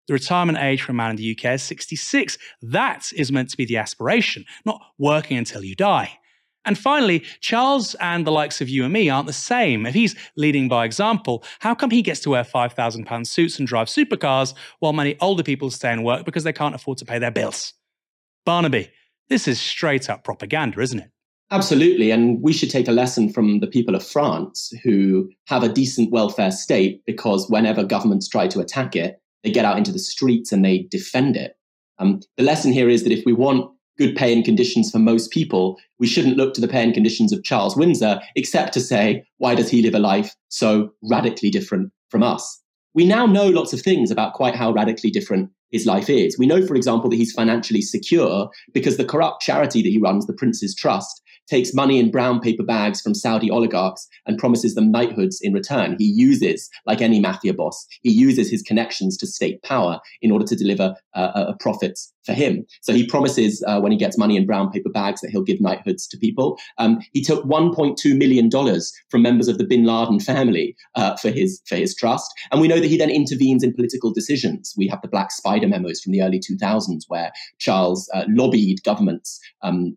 The 0.09 0.15
retirement 0.15 0.59
age 0.59 0.83
for 0.83 0.93
a 0.93 0.95
man 0.95 1.11
in 1.11 1.17
the 1.17 1.37
UK 1.37 1.55
is 1.55 1.63
66. 1.63 2.37
That 2.63 3.09
is 3.15 3.31
meant 3.31 3.51
to 3.51 3.57
be 3.57 3.65
the 3.65 3.77
aspiration, 3.77 4.45
not 4.65 4.81
working 4.99 5.37
until 5.37 5.63
you 5.63 5.77
die. 5.77 6.19
And 6.65 6.79
finally, 6.79 7.25
Charles 7.41 7.95
and 7.97 8.27
the 8.27 8.31
likes 8.31 8.61
of 8.61 8.69
you 8.69 8.85
and 8.85 8.93
me 8.93 9.09
aren't 9.09 9.27
the 9.27 9.33
same. 9.33 9.85
If 9.85 9.95
he's 9.95 10.15
leading 10.37 10.69
by 10.69 10.85
example, 10.85 11.45
how 11.59 11.75
come 11.75 11.91
he 11.91 12.03
gets 12.03 12.21
to 12.21 12.31
wear 12.31 12.45
£5,000 12.45 13.27
suits 13.27 13.59
and 13.59 13.67
drive 13.67 13.89
supercars 13.89 14.55
while 14.79 14.93
many 14.93 15.17
older 15.21 15.43
people 15.43 15.71
stay 15.71 15.93
in 15.93 16.05
work 16.05 16.25
because 16.25 16.45
they 16.45 16.53
can't 16.53 16.75
afford 16.75 16.99
to 16.99 17.05
pay 17.05 17.19
their 17.19 17.33
bills? 17.33 17.75
Barnaby, 18.45 18.91
This 19.29 19.49
is 19.49 19.59
straight 19.59 20.11
up 20.11 20.25
propaganda, 20.25 20.81
isn't 20.81 20.99
it? 20.99 21.11
Absolutely. 21.51 22.11
And 22.11 22.43
we 22.43 22.53
should 22.53 22.71
take 22.71 22.87
a 22.87 22.93
lesson 22.93 23.33
from 23.33 23.61
the 23.61 23.67
people 23.67 23.95
of 23.95 24.07
France 24.07 24.73
who 24.85 25.31
have 25.47 25.63
a 25.63 25.69
decent 25.69 26.11
welfare 26.11 26.51
state 26.51 27.03
because 27.07 27.49
whenever 27.49 27.85
governments 27.85 28.29
try 28.29 28.47
to 28.49 28.61
attack 28.61 28.95
it, 28.95 29.22
they 29.43 29.51
get 29.51 29.65
out 29.65 29.79
into 29.79 29.93
the 29.93 29.99
streets 29.99 30.53
and 30.53 30.65
they 30.65 30.87
defend 30.91 31.37
it. 31.37 31.57
Um, 31.99 32.21
the 32.37 32.43
lesson 32.43 32.73
here 32.73 32.89
is 32.89 33.05
that 33.05 33.13
if 33.13 33.25
we 33.25 33.33
want 33.33 33.71
good 33.99 34.17
pay 34.17 34.33
and 34.33 34.45
conditions 34.45 34.91
for 34.91 34.99
most 34.99 35.31
people, 35.31 35.79
we 35.99 36.07
shouldn't 36.07 36.37
look 36.37 36.55
to 36.55 36.61
the 36.61 36.69
pay 36.69 36.83
and 36.83 36.95
conditions 36.95 37.33
of 37.33 37.45
Charles 37.45 37.77
Windsor, 37.77 38.21
except 38.35 38.73
to 38.75 38.81
say, 38.81 39.25
why 39.39 39.55
does 39.55 39.71
he 39.71 39.83
live 39.83 39.95
a 39.95 39.99
life 39.99 40.35
so 40.49 40.93
radically 41.03 41.51
different 41.51 41.93
from 42.09 42.23
us? 42.23 42.61
We 42.95 43.07
now 43.07 43.27
know 43.27 43.49
lots 43.49 43.73
of 43.73 43.81
things 43.81 44.11
about 44.11 44.35
quite 44.35 44.55
how 44.55 44.73
radically 44.73 45.11
different 45.11 45.51
his 45.73 45.87
life 45.87 46.09
is. 46.09 46.39
We 46.39 46.47
know, 46.47 46.65
for 46.65 46.77
example, 46.77 47.11
that 47.11 47.17
he's 47.17 47.33
financially 47.33 47.83
secure 47.83 48.49
because 48.73 48.97
the 48.97 49.05
corrupt 49.05 49.43
charity 49.43 49.83
that 49.83 49.89
he 49.89 49.99
runs, 49.99 50.27
the 50.27 50.33
Prince's 50.33 50.75
Trust, 50.75 51.23
takes 51.49 51.75
money 51.75 51.99
in 51.99 52.11
brown 52.11 52.41
paper 52.41 52.63
bags 52.63 53.01
from 53.01 53.15
Saudi 53.15 53.51
oligarchs 53.51 54.09
and 54.27 54.39
promises 54.39 54.75
them 54.75 54.91
knighthoods 54.91 55.41
in 55.43 55.53
return. 55.53 55.97
He 55.99 56.05
uses, 56.05 56.71
like 56.87 57.01
any 57.01 57.21
mafia 57.21 57.53
boss, 57.53 57.87
he 58.03 58.13
uses 58.13 58.51
his 58.51 58.63
connections 58.63 59.17
to 59.19 59.27
state 59.27 59.63
power 59.63 60.01
in 60.21 60.31
order 60.31 60.47
to 60.47 60.57
deliver 60.57 60.95
uh, 61.15 61.19
uh, 61.19 61.53
profits 61.59 62.13
for 62.25 62.33
him. 62.33 62.65
So 62.83 62.93
he 62.93 63.07
promises 63.07 63.63
uh, 63.67 63.81
when 63.81 63.93
he 63.93 63.99
gets 63.99 64.19
money 64.19 64.37
in 64.37 64.47
brown 64.47 64.71
paper 64.71 64.91
bags 64.91 65.21
that 65.21 65.31
he'll 65.31 65.43
give 65.43 65.61
knighthoods 65.61 66.07
to 66.09 66.19
people. 66.19 66.59
Um, 66.79 67.01
he 67.13 67.23
took 67.23 67.45
1.2 67.45 68.17
million 68.17 68.49
dollars 68.49 68.93
from 69.09 69.23
members 69.23 69.49
of 69.49 69.59
the 69.59 69.65
Bin 69.65 69.85
Laden 69.85 70.21
family 70.21 70.77
uh, 70.95 71.17
for 71.17 71.31
his 71.31 71.61
for 71.67 71.77
his 71.77 71.95
trust, 71.95 72.33
and 72.51 72.61
we 72.61 72.69
know 72.69 72.81
that 72.81 72.89
he 72.89 72.97
then 72.97 73.11
intervenes 73.11 73.63
in 73.63 73.75
political 73.75 74.13
decisions. 74.13 74.75
We 74.77 74.89
have 74.89 75.03
the 75.03 75.09
Black 75.09 75.31
Spider 75.31 75.69
memos 75.69 76.01
from 76.01 76.13
the 76.13 76.23
early 76.23 76.41
2000s, 76.41 77.03
where 77.09 77.33
Charles 77.59 78.09
uh, 78.15 78.25
lobbied 78.29 78.83
governments 78.85 79.41
um, 79.63 79.97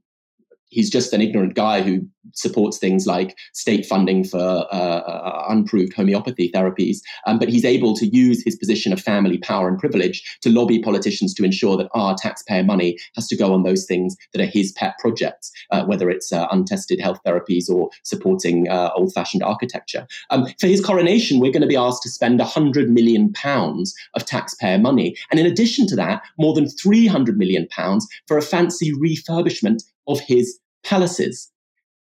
he's 0.70 0.90
just 0.90 1.14
an 1.14 1.22
ignorant 1.22 1.56
guy 1.56 1.82
who 1.82 2.02
supports 2.34 2.78
things 2.78 3.06
like 3.06 3.38
state 3.54 3.86
funding 3.86 4.24
for 4.24 4.38
uh, 4.40 4.66
uh, 4.72 5.46
unproved 5.50 5.94
homeopathy 5.94 6.52
therapies. 6.54 6.98
Um, 7.26 7.40
but 7.40 7.50
he's 7.50 7.66
able 7.66 7.96
to 7.98 8.08
use 8.08 8.44
his 8.44 8.56
position 8.56 8.94
of 8.94 9.02
family 9.02 9.38
power 9.38 9.68
and 9.68 9.80
privilege 9.80 10.38
to 10.42 10.50
lobby 10.50 10.80
politicians 10.80 11.34
to 11.36 11.44
ensure 11.44 11.78
that 11.78 11.90
our 11.94 12.16
taxpayer 12.16 12.64
money 12.64 12.98
has 13.16 13.28
to 13.28 13.38
go 13.38 13.54
on 13.54 13.64
those 13.64 13.86
things 13.86 14.16
that 14.34 14.42
are 14.42 14.46
his 14.46 14.72
pet 14.74 14.96
projects, 15.00 15.52
uh, 15.72 15.86
whether 15.86 16.10
it's 16.10 16.32
uh, 16.32 16.48
untested 16.52 17.00
health 17.00 17.20
therapies 17.26 17.70
or 17.70 17.90
supporting 18.04 18.68
uh, 18.70 18.90
old 18.96 19.14
fashioned 19.14 19.44
architecture. 19.44 20.08
Um, 20.30 20.48
for 20.60 20.68
his 20.68 20.84
coronation, 20.84 21.40
we're 21.40 21.52
going 21.52 21.62
to 21.62 21.68
be 21.68 21.76
asked 21.76 22.04
to 22.04 22.10
spend 22.10 22.40
100 22.40 22.90
million 22.90 23.32
pounds 23.34 23.94
of 24.14 24.26
taxpayer 24.26 24.78
money. 24.78 25.16
And 25.32 25.40
in 25.40 25.46
addition 25.46 25.88
to 25.88 25.96
that, 25.98 26.22
more 26.38 26.54
than 26.54 26.70
300 26.70 27.38
million 27.38 27.68
pounds 27.70 28.08
for 28.28 28.38
a 28.38 28.42
fancy 28.42 28.92
refurbishment 28.94 29.84
of 30.08 30.20
his 30.20 30.60
palaces. 30.84 31.52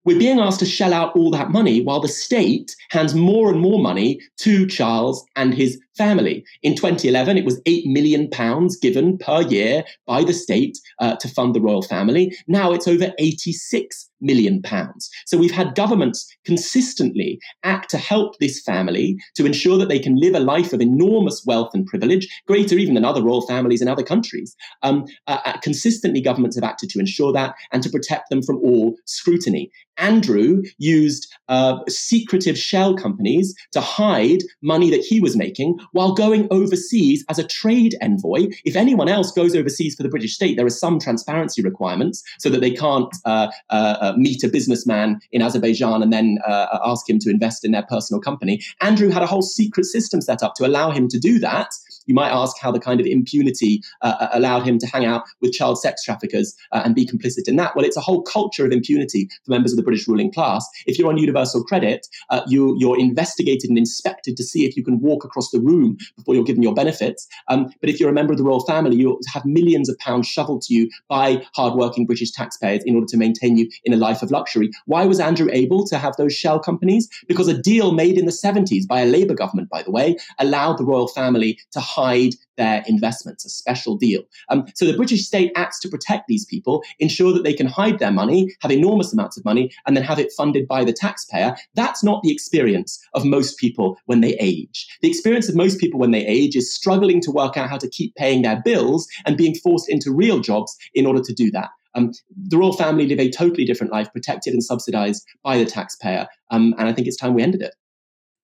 We're 0.05 0.19
being 0.19 0.39
asked 0.39 0.59
to 0.59 0.65
shell 0.67 0.93
out 0.93 1.15
all 1.15 1.31
that 1.31 1.49
money 1.49 1.81
while 1.81 1.99
the 1.99 2.07
state 2.07 2.75
hands 2.89 3.15
more 3.15 3.51
and 3.51 3.59
more 3.59 3.79
money 3.79 4.21
to 4.37 4.67
Charles 4.67 5.25
and 5.35 5.53
his 5.53 5.81
family. 5.97 6.43
In 6.63 6.75
2011, 6.75 7.37
it 7.37 7.45
was 7.45 7.61
8 7.65 7.85
million 7.87 8.29
pounds 8.29 8.77
given 8.77 9.17
per 9.17 9.41
year 9.41 9.83
by 10.05 10.23
the 10.23 10.33
state 10.33 10.77
uh, 10.99 11.15
to 11.17 11.27
fund 11.27 11.55
the 11.55 11.61
royal 11.61 11.81
family. 11.81 12.35
Now 12.47 12.73
it's 12.73 12.87
over 12.87 13.13
86 13.17 14.09
million 14.21 14.61
pounds. 14.61 15.09
So 15.25 15.37
we've 15.37 15.51
had 15.51 15.75
governments 15.75 16.27
consistently 16.45 17.39
act 17.63 17.89
to 17.91 17.97
help 17.97 18.39
this 18.39 18.61
family 18.61 19.17
to 19.35 19.45
ensure 19.45 19.77
that 19.77 19.89
they 19.89 19.99
can 19.99 20.15
live 20.15 20.35
a 20.35 20.39
life 20.39 20.73
of 20.73 20.81
enormous 20.81 21.43
wealth 21.45 21.71
and 21.73 21.85
privilege, 21.85 22.27
greater 22.47 22.75
even 22.75 22.95
than 22.95 23.05
other 23.05 23.21
royal 23.21 23.45
families 23.45 23.81
in 23.81 23.87
other 23.87 24.03
countries. 24.03 24.55
Um, 24.83 25.05
uh, 25.27 25.39
uh 25.45 25.57
consistently, 25.59 26.21
governments 26.21 26.55
have 26.55 26.63
acted 26.63 26.89
to 26.89 26.99
ensure 26.99 27.31
that 27.33 27.55
and 27.71 27.83
to 27.83 27.89
protect 27.89 28.29
them 28.29 28.41
from 28.41 28.57
all 28.57 28.95
scrutiny. 29.05 29.71
Andrew 29.97 30.63
used 30.77 31.31
uh, 31.47 31.79
secretive 31.87 32.57
shell 32.57 32.95
companies 32.95 33.55
to 33.71 33.81
hide 33.81 34.43
money 34.61 34.89
that 34.89 35.01
he 35.01 35.21
was 35.21 35.37
making 35.37 35.77
while 35.91 36.13
going 36.13 36.47
overseas 36.51 37.23
as 37.29 37.39
a 37.39 37.47
trade 37.47 37.95
envoy. 38.01 38.47
If 38.63 38.75
anyone 38.75 39.09
else 39.09 39.31
goes 39.31 39.55
overseas 39.55 39.95
for 39.95 40.03
the 40.03 40.09
British 40.09 40.33
state, 40.33 40.57
there 40.57 40.65
are 40.65 40.69
some 40.69 40.99
transparency 40.99 41.61
requirements 41.61 42.23
so 42.39 42.49
that 42.49 42.61
they 42.61 42.71
can't 42.71 43.13
uh, 43.25 43.47
uh, 43.69 43.97
uh 44.01 44.13
meet 44.17 44.43
a 44.43 44.47
businessman 44.47 45.19
in 45.31 45.41
Azerbaijan 45.41 46.01
and 46.01 46.11
then 46.11 46.37
uh, 46.47 46.79
ask 46.85 47.09
him 47.09 47.19
to 47.19 47.29
invest 47.29 47.65
in 47.65 47.71
their 47.71 47.83
personal 47.83 48.21
company. 48.21 48.61
Andrew 48.81 49.09
had 49.09 49.23
a 49.23 49.27
whole 49.27 49.41
secret 49.41 49.85
system 49.85 50.21
set 50.21 50.43
up 50.43 50.55
to 50.55 50.65
allow 50.65 50.91
him 50.91 51.07
to 51.09 51.19
do 51.19 51.39
that 51.39 51.69
you 52.05 52.13
might 52.13 52.29
ask 52.29 52.57
how 52.59 52.71
the 52.71 52.79
kind 52.79 52.99
of 52.99 53.05
impunity 53.05 53.81
uh, 54.01 54.15
uh, 54.19 54.29
allowed 54.33 54.63
him 54.63 54.77
to 54.79 54.87
hang 54.87 55.05
out 55.05 55.23
with 55.41 55.53
child 55.53 55.79
sex 55.79 56.03
traffickers 56.03 56.55
uh, 56.71 56.81
and 56.85 56.95
be 56.95 57.05
complicit 57.05 57.47
in 57.47 57.55
that. 57.57 57.75
Well, 57.75 57.85
it's 57.85 57.97
a 57.97 58.01
whole 58.01 58.21
culture 58.23 58.65
of 58.65 58.71
impunity 58.71 59.29
for 59.43 59.51
members 59.51 59.71
of 59.71 59.77
the 59.77 59.83
British 59.83 60.07
ruling 60.07 60.31
class. 60.31 60.67
If 60.85 60.97
you're 60.97 61.09
on 61.09 61.17
universal 61.17 61.63
credit, 61.63 62.07
uh, 62.29 62.41
you, 62.47 62.75
you're 62.79 62.99
investigated 62.99 63.69
and 63.69 63.77
inspected 63.77 64.37
to 64.37 64.43
see 64.43 64.65
if 64.65 64.77
you 64.77 64.83
can 64.83 64.99
walk 64.99 65.23
across 65.23 65.51
the 65.51 65.59
room 65.59 65.74
before 66.17 66.35
you're 66.35 66.43
given 66.43 66.63
your 66.63 66.73
benefits. 66.73 67.27
Um, 67.49 67.71
but 67.81 67.89
if 67.89 67.99
you're 67.99 68.09
a 68.09 68.13
member 68.13 68.33
of 68.33 68.37
the 68.37 68.43
royal 68.43 68.65
family, 68.65 68.95
you 68.95 69.19
have 69.33 69.45
millions 69.45 69.89
of 69.89 69.97
pounds 69.99 70.27
shoveled 70.27 70.61
to 70.63 70.73
you 70.73 70.89
by 71.09 71.43
hardworking 71.53 72.05
British 72.05 72.31
taxpayers 72.31 72.83
in 72.85 72.95
order 72.95 73.07
to 73.07 73.17
maintain 73.17 73.57
you 73.57 73.69
in 73.83 73.93
a 73.93 73.97
life 73.97 74.21
of 74.21 74.31
luxury. 74.31 74.69
Why 74.85 75.05
was 75.05 75.19
Andrew 75.19 75.49
able 75.51 75.85
to 75.87 75.97
have 75.97 76.15
those 76.17 76.33
shell 76.33 76.59
companies? 76.59 77.09
Because 77.27 77.47
a 77.47 77.61
deal 77.61 77.91
made 77.91 78.17
in 78.17 78.25
the 78.25 78.31
70s 78.31 78.87
by 78.87 79.01
a 79.01 79.05
Labour 79.05 79.33
government, 79.33 79.69
by 79.69 79.83
the 79.83 79.91
way, 79.91 80.15
allowed 80.39 80.77
the 80.77 80.85
royal 80.85 81.07
family 81.07 81.59
to 81.71 81.79
hide 81.79 82.35
their 82.57 82.83
investments, 82.87 83.45
a 83.45 83.49
special 83.49 83.95
deal. 83.95 84.21
Um, 84.49 84.65
so 84.75 84.85
the 84.85 84.95
British 84.95 85.25
state 85.25 85.51
acts 85.55 85.79
to 85.81 85.89
protect 85.89 86.27
these 86.27 86.45
people, 86.45 86.83
ensure 86.99 87.33
that 87.33 87.43
they 87.43 87.53
can 87.53 87.67
hide 87.67 87.99
their 87.99 88.11
money, 88.11 88.55
have 88.61 88.71
enormous 88.71 89.13
amounts 89.13 89.37
of 89.37 89.45
money, 89.45 89.71
and 89.85 89.95
then 89.95 90.03
have 90.03 90.19
it 90.19 90.31
funded 90.31 90.67
by 90.67 90.83
the 90.83 90.93
taxpayer. 90.93 91.55
That's 91.75 92.03
not 92.03 92.23
the 92.23 92.31
experience 92.31 92.99
of 93.13 93.25
most 93.25 93.57
people 93.57 93.97
when 94.05 94.21
they 94.21 94.35
age. 94.39 94.87
The 95.01 95.09
experience 95.09 95.49
of 95.49 95.55
most 95.55 95.79
people 95.79 95.99
when 95.99 96.11
they 96.11 96.25
age 96.25 96.55
is 96.55 96.73
struggling 96.73 97.21
to 97.21 97.31
work 97.31 97.57
out 97.57 97.69
how 97.69 97.77
to 97.77 97.89
keep 97.89 98.15
paying 98.15 98.41
their 98.41 98.61
bills 98.61 99.07
and 99.25 99.37
being 99.37 99.55
forced 99.55 99.89
into 99.89 100.11
real 100.11 100.39
jobs 100.39 100.75
in 100.93 101.05
order 101.05 101.21
to 101.21 101.33
do 101.33 101.51
that. 101.51 101.69
Um, 101.95 102.11
the 102.35 102.57
royal 102.57 102.73
family 102.73 103.07
live 103.07 103.19
a 103.19 103.31
totally 103.31 103.63
different 103.63 103.93
life, 103.93 104.11
protected 104.11 104.53
and 104.53 104.63
subsidized 104.63 105.25
by 105.43 105.57
the 105.57 105.65
taxpayer. 105.65 106.27
Um, 106.51 106.75
and 106.77 106.89
I 106.89 106.93
think 106.93 107.07
it's 107.07 107.17
time 107.17 107.33
we 107.33 107.41
ended 107.41 107.61
it. 107.61 107.73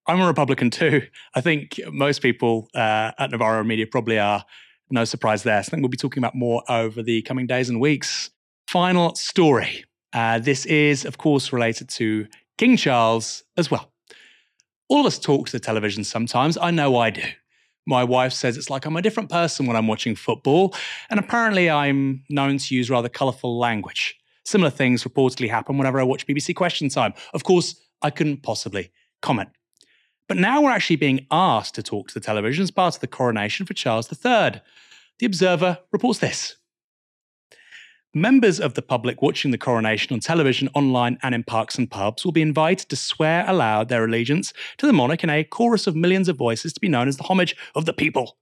I'm 0.07 0.21
a 0.21 0.27
Republican 0.27 0.69
too. 0.69 1.07
I 1.35 1.41
think 1.41 1.79
most 1.91 2.21
people 2.21 2.67
uh, 2.73 3.11
at 3.17 3.31
Novara 3.31 3.63
Media 3.63 3.87
probably 3.87 4.19
are. 4.19 4.43
No 4.93 5.05
surprise 5.05 5.43
there. 5.43 5.63
So 5.63 5.67
I 5.67 5.71
think 5.71 5.83
we'll 5.83 5.89
be 5.89 5.95
talking 5.97 6.21
about 6.21 6.35
more 6.35 6.63
over 6.69 7.01
the 7.01 7.21
coming 7.21 7.47
days 7.47 7.69
and 7.69 7.79
weeks. 7.79 8.29
Final 8.67 9.15
story. 9.15 9.85
Uh, 10.11 10.39
this 10.39 10.65
is, 10.65 11.05
of 11.05 11.17
course, 11.17 11.53
related 11.53 11.87
to 11.89 12.27
King 12.57 12.75
Charles 12.75 13.43
as 13.55 13.71
well. 13.71 13.91
All 14.89 14.99
of 14.99 15.05
us 15.05 15.17
talk 15.17 15.45
to 15.47 15.51
the 15.53 15.59
television 15.59 16.03
sometimes. 16.03 16.57
I 16.57 16.71
know 16.71 16.97
I 16.97 17.09
do. 17.09 17.23
My 17.87 18.03
wife 18.03 18.33
says 18.33 18.57
it's 18.57 18.69
like 18.69 18.85
I'm 18.85 18.97
a 18.97 19.01
different 19.01 19.29
person 19.29 19.65
when 19.65 19.75
I'm 19.75 19.87
watching 19.87 20.15
football, 20.15 20.75
and 21.09 21.19
apparently 21.19 21.69
I'm 21.69 22.23
known 22.29 22.57
to 22.57 22.75
use 22.75 22.89
rather 22.89 23.09
colourful 23.09 23.57
language. 23.57 24.15
Similar 24.45 24.69
things 24.69 25.03
reportedly 25.03 25.49
happen 25.49 25.77
whenever 25.77 25.99
I 25.99 26.03
watch 26.03 26.27
BBC 26.27 26.55
Question 26.55 26.89
Time. 26.89 27.13
Of 27.33 27.43
course, 27.43 27.75
I 28.01 28.09
couldn't 28.09 28.43
possibly 28.43 28.91
comment. 29.21 29.49
But 30.31 30.37
now 30.37 30.61
we're 30.61 30.71
actually 30.71 30.95
being 30.95 31.27
asked 31.29 31.75
to 31.75 31.83
talk 31.83 32.07
to 32.07 32.13
the 32.13 32.21
television 32.21 32.63
as 32.63 32.71
part 32.71 32.95
of 32.95 33.01
the 33.01 33.07
coronation 33.07 33.65
for 33.65 33.73
Charles 33.73 34.09
III. 34.09 34.61
The 35.19 35.25
Observer 35.25 35.79
reports 35.91 36.19
this. 36.19 36.55
Members 38.13 38.57
of 38.57 38.75
the 38.75 38.81
public 38.81 39.21
watching 39.21 39.51
the 39.51 39.57
coronation 39.57 40.13
on 40.13 40.21
television, 40.21 40.69
online, 40.73 41.17
and 41.21 41.35
in 41.35 41.43
parks 41.43 41.77
and 41.77 41.91
pubs 41.91 42.23
will 42.23 42.31
be 42.31 42.41
invited 42.41 42.87
to 42.87 42.95
swear 42.95 43.43
aloud 43.45 43.89
their 43.89 44.05
allegiance 44.05 44.53
to 44.77 44.87
the 44.87 44.93
monarch 44.93 45.21
in 45.21 45.29
a 45.29 45.43
chorus 45.43 45.85
of 45.85 45.97
millions 45.97 46.29
of 46.29 46.37
voices 46.37 46.71
to 46.71 46.79
be 46.79 46.87
known 46.87 47.09
as 47.09 47.17
the 47.17 47.23
homage 47.23 47.53
of 47.75 47.85
the 47.85 47.91
people. 47.91 48.37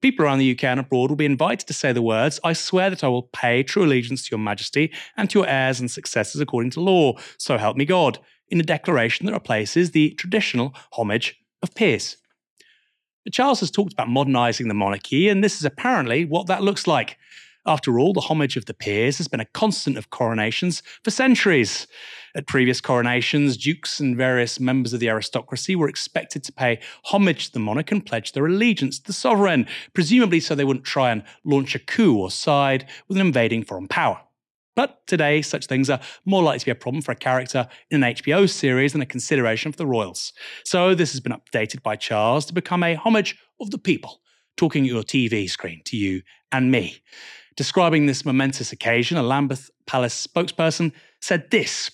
People 0.00 0.24
around 0.24 0.38
the 0.38 0.50
UK 0.50 0.64
and 0.64 0.80
abroad 0.80 1.10
will 1.10 1.16
be 1.16 1.26
invited 1.26 1.66
to 1.66 1.74
say 1.74 1.92
the 1.92 2.00
words, 2.00 2.40
I 2.42 2.54
swear 2.54 2.88
that 2.88 3.04
I 3.04 3.08
will 3.08 3.28
pay 3.34 3.62
true 3.62 3.84
allegiance 3.84 4.22
to 4.22 4.30
your 4.30 4.38
majesty 4.38 4.90
and 5.14 5.28
to 5.28 5.40
your 5.40 5.46
heirs 5.46 5.78
and 5.78 5.90
successors 5.90 6.40
according 6.40 6.70
to 6.70 6.80
law, 6.80 7.18
so 7.36 7.58
help 7.58 7.76
me 7.76 7.84
God, 7.84 8.18
in 8.48 8.60
a 8.60 8.64
declaration 8.64 9.26
that 9.26 9.32
replaces 9.32 9.90
the 9.90 10.10
traditional 10.12 10.74
homage 10.92 11.36
of 11.62 11.74
peers. 11.74 12.16
Charles 13.32 13.60
has 13.60 13.70
talked 13.70 13.92
about 13.92 14.08
modernising 14.08 14.68
the 14.68 14.74
monarchy, 14.74 15.28
and 15.28 15.42
this 15.42 15.56
is 15.56 15.64
apparently 15.64 16.24
what 16.24 16.46
that 16.46 16.62
looks 16.62 16.86
like. 16.86 17.16
After 17.66 17.98
all, 17.98 18.12
the 18.12 18.20
homage 18.20 18.58
of 18.58 18.66
the 18.66 18.74
peers 18.74 19.16
has 19.16 19.28
been 19.28 19.40
a 19.40 19.46
constant 19.46 19.96
of 19.96 20.10
coronations 20.10 20.82
for 21.02 21.10
centuries. 21.10 21.86
At 22.36 22.46
previous 22.46 22.82
coronations, 22.82 23.56
dukes 23.56 24.00
and 24.00 24.14
various 24.14 24.60
members 24.60 24.92
of 24.92 25.00
the 25.00 25.08
aristocracy 25.08 25.74
were 25.74 25.88
expected 25.88 26.44
to 26.44 26.52
pay 26.52 26.80
homage 27.04 27.46
to 27.46 27.52
the 27.54 27.60
monarch 27.60 27.90
and 27.90 28.04
pledge 28.04 28.32
their 28.32 28.44
allegiance 28.44 28.98
to 28.98 29.06
the 29.06 29.14
sovereign, 29.14 29.66
presumably 29.94 30.40
so 30.40 30.54
they 30.54 30.64
wouldn't 30.64 30.84
try 30.84 31.10
and 31.10 31.22
launch 31.44 31.74
a 31.74 31.78
coup 31.78 32.18
or 32.18 32.30
side 32.30 32.86
with 33.08 33.16
an 33.16 33.26
invading 33.26 33.64
foreign 33.64 33.88
power. 33.88 34.20
But 34.76 35.06
today, 35.06 35.42
such 35.42 35.66
things 35.66 35.88
are 35.88 36.00
more 36.24 36.42
likely 36.42 36.60
to 36.60 36.64
be 36.66 36.70
a 36.72 36.74
problem 36.74 37.02
for 37.02 37.12
a 37.12 37.16
character 37.16 37.68
in 37.90 38.02
an 38.02 38.14
HBO 38.14 38.48
series 38.48 38.92
than 38.92 39.02
a 39.02 39.06
consideration 39.06 39.70
for 39.72 39.78
the 39.78 39.86
royals. 39.86 40.32
So 40.64 40.94
this 40.94 41.12
has 41.12 41.20
been 41.20 41.32
updated 41.32 41.82
by 41.82 41.96
Charles 41.96 42.46
to 42.46 42.54
become 42.54 42.82
a 42.82 42.96
homage 42.96 43.36
of 43.60 43.70
the 43.70 43.78
people, 43.78 44.20
talking 44.56 44.84
at 44.84 44.90
your 44.90 45.02
TV 45.02 45.48
screen 45.48 45.82
to 45.86 45.96
you 45.96 46.22
and 46.50 46.70
me. 46.70 47.02
Describing 47.56 48.06
this 48.06 48.24
momentous 48.24 48.72
occasion, 48.72 49.16
a 49.16 49.22
Lambeth 49.22 49.70
Palace 49.86 50.26
spokesperson 50.26 50.92
said 51.20 51.50
this 51.50 51.90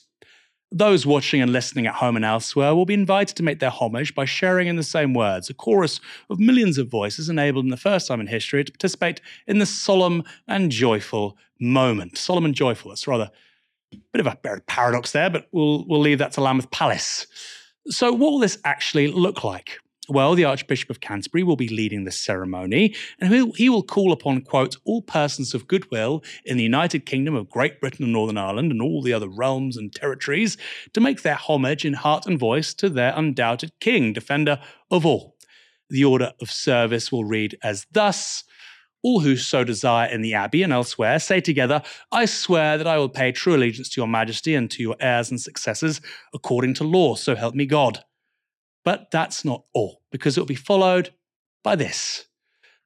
those 0.72 1.04
watching 1.04 1.42
and 1.42 1.52
listening 1.52 1.86
at 1.86 1.96
home 1.96 2.14
and 2.14 2.24
elsewhere 2.24 2.74
will 2.74 2.86
be 2.86 2.94
invited 2.94 3.36
to 3.36 3.42
make 3.42 3.58
their 3.58 3.70
homage 3.70 4.14
by 4.14 4.24
sharing 4.24 4.68
in 4.68 4.76
the 4.76 4.84
same 4.84 5.14
words 5.14 5.50
a 5.50 5.54
chorus 5.54 6.00
of 6.28 6.38
millions 6.38 6.78
of 6.78 6.88
voices 6.88 7.28
enabled 7.28 7.64
in 7.64 7.72
the 7.72 7.76
first 7.76 8.06
time 8.06 8.20
in 8.20 8.28
history 8.28 8.62
to 8.62 8.70
participate 8.70 9.20
in 9.48 9.58
the 9.58 9.66
solemn 9.66 10.22
and 10.46 10.70
joyful 10.70 11.36
moment. 11.60 12.18
Solomon 12.18 12.54
joyful, 12.54 12.90
that's 12.90 13.06
rather 13.06 13.30
a 13.92 13.96
bit 14.12 14.20
of 14.20 14.26
a 14.26 14.60
paradox 14.66 15.12
there, 15.12 15.30
but 15.30 15.48
we'll, 15.52 15.84
we'll 15.86 16.00
leave 16.00 16.18
that 16.18 16.32
to 16.32 16.40
Lambeth 16.40 16.70
Palace. 16.70 17.26
So, 17.86 18.12
what 18.12 18.32
will 18.32 18.38
this 18.38 18.58
actually 18.64 19.08
look 19.08 19.44
like? 19.44 19.78
Well, 20.10 20.34
the 20.34 20.44
Archbishop 20.44 20.90
of 20.90 21.00
Canterbury 21.00 21.44
will 21.44 21.54
be 21.54 21.68
leading 21.68 22.02
the 22.02 22.10
ceremony, 22.10 22.96
and 23.20 23.54
he 23.54 23.68
will 23.68 23.84
call 23.84 24.10
upon, 24.10 24.40
quote, 24.40 24.76
all 24.84 25.02
persons 25.02 25.54
of 25.54 25.68
goodwill 25.68 26.24
in 26.44 26.56
the 26.56 26.64
United 26.64 27.06
Kingdom 27.06 27.36
of 27.36 27.48
Great 27.48 27.80
Britain 27.80 28.04
and 28.04 28.12
Northern 28.12 28.36
Ireland 28.36 28.72
and 28.72 28.82
all 28.82 29.02
the 29.02 29.12
other 29.12 29.28
realms 29.28 29.76
and 29.76 29.94
territories 29.94 30.56
to 30.94 31.00
make 31.00 31.22
their 31.22 31.36
homage 31.36 31.84
in 31.84 31.92
heart 31.92 32.26
and 32.26 32.40
voice 32.40 32.74
to 32.74 32.88
their 32.88 33.12
undoubted 33.16 33.70
king, 33.78 34.12
defender 34.12 34.60
of 34.90 35.06
all. 35.06 35.36
The 35.90 36.04
order 36.04 36.32
of 36.40 36.50
service 36.50 37.12
will 37.12 37.24
read 37.24 37.56
as 37.62 37.86
thus. 37.92 38.42
All 39.02 39.20
who 39.20 39.36
so 39.36 39.64
desire 39.64 40.08
in 40.08 40.20
the 40.20 40.34
Abbey 40.34 40.62
and 40.62 40.72
elsewhere 40.72 41.18
say 41.18 41.40
together, 41.40 41.82
I 42.12 42.26
swear 42.26 42.76
that 42.76 42.86
I 42.86 42.98
will 42.98 43.08
pay 43.08 43.32
true 43.32 43.54
allegiance 43.54 43.88
to 43.90 44.00
your 44.00 44.08
majesty 44.08 44.54
and 44.54 44.70
to 44.72 44.82
your 44.82 44.96
heirs 45.00 45.30
and 45.30 45.40
successors 45.40 46.00
according 46.34 46.74
to 46.74 46.84
law, 46.84 47.14
so 47.14 47.34
help 47.34 47.54
me 47.54 47.66
God. 47.66 48.04
But 48.84 49.10
that's 49.10 49.44
not 49.44 49.64
all, 49.72 50.02
because 50.12 50.36
it 50.36 50.40
will 50.40 50.46
be 50.46 50.54
followed 50.54 51.10
by 51.62 51.76
this 51.76 52.26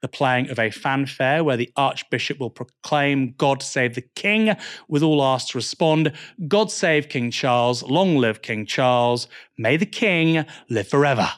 the 0.05 0.09
playing 0.09 0.51
of 0.51 0.59
a 0.59 0.71
fanfare 0.71 1.43
where 1.43 1.57
the 1.57 1.73
Archbishop 1.77 2.39
will 2.39 2.51
proclaim, 2.51 3.33
God 3.39 3.62
save 3.62 3.95
the 3.95 4.05
King, 4.15 4.55
with 4.87 5.03
all 5.03 5.25
asked 5.25 5.53
to 5.53 5.59
respond, 5.59 6.12
God 6.47 6.71
save 6.71 7.09
King 7.09 7.31
Charles, 7.31 7.83
long 7.83 8.19
live 8.19 8.43
King 8.43 8.67
Charles, 8.67 9.29
may 9.57 9.79
the 9.79 9.87
King 9.87 10.45
live 10.69 10.89
forever. 10.89 11.31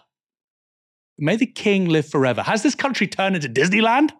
May 1.17 1.37
the 1.37 1.47
King 1.47 1.89
live 1.89 2.09
forever. 2.09 2.43
Has 2.43 2.65
this 2.65 2.75
country 2.75 3.07
turned 3.07 3.37
into 3.37 3.49
Disneyland? 3.49 4.11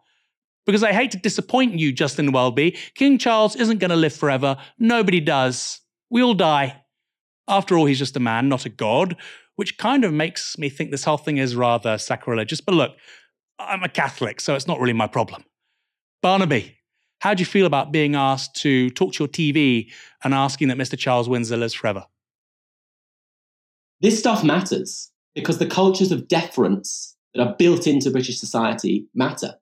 Because 0.67 0.83
I 0.83 0.93
hate 0.93 1.13
to 1.13 1.17
disappoint 1.17 1.79
you, 1.79 1.93
Justin 1.93 2.33
Welby. 2.33 2.77
King 2.95 3.19
Charles 3.19 3.57
isn't 3.57 3.79
going 3.79 3.91
to 3.91 3.97
live 3.97 4.15
forever. 4.15 4.57
Nobody 4.79 5.21
does. 5.21 5.81
We 6.11 6.23
all 6.23 6.35
die. 6.35 6.83
After 7.49 7.79
all, 7.79 7.87
he's 7.87 8.01
just 8.01 8.17
a 8.17 8.21
man, 8.21 8.49
not 8.49 8.67
a 8.67 8.69
god 8.69 9.17
which 9.57 9.79
kind 9.79 10.05
of 10.05 10.13
makes 10.13 10.57
me 10.57 10.69
think 10.69 10.91
this 10.91 11.05
whole 11.05 11.17
thing 11.17 11.39
is 11.39 11.57
rather 11.57 11.99
sacrilegious. 11.99 12.61
But 12.61 12.75
look, 12.75 12.97
I'm 13.59 13.83
a 13.83 13.89
Catholic, 13.89 14.41
so 14.41 14.55
it's 14.55 14.67
not 14.67 14.79
really 14.79 14.93
my 14.93 15.07
problem. 15.07 15.45
Barnaby, 16.23 16.77
how 17.21 17.35
do 17.35 17.41
you 17.41 17.47
feel 17.47 17.67
about 17.67 17.91
being 17.91 18.15
asked 18.15 18.55
to 18.57 18.91
talk 18.91 19.15
to 19.15 19.25
your 19.25 19.29
TV 19.29 19.91
and 20.23 20.35
asking 20.35 20.69
that 20.69 20.77
Mr. 20.77 20.99
Charles 20.99 21.29
Windsor 21.29 21.57
lives 21.57 21.75
forever? 21.75 22.05
This 24.01 24.19
stuff 24.19 24.45
matters 24.45 25.11
because 25.35 25.59
the 25.59 25.67
cultures 25.67 26.13
of 26.13 26.29
deference 26.29 27.17
that 27.35 27.47
are 27.47 27.55
built 27.59 27.87
into 27.87 28.11
British 28.11 28.39
society 28.39 29.07
matter. 29.15 29.55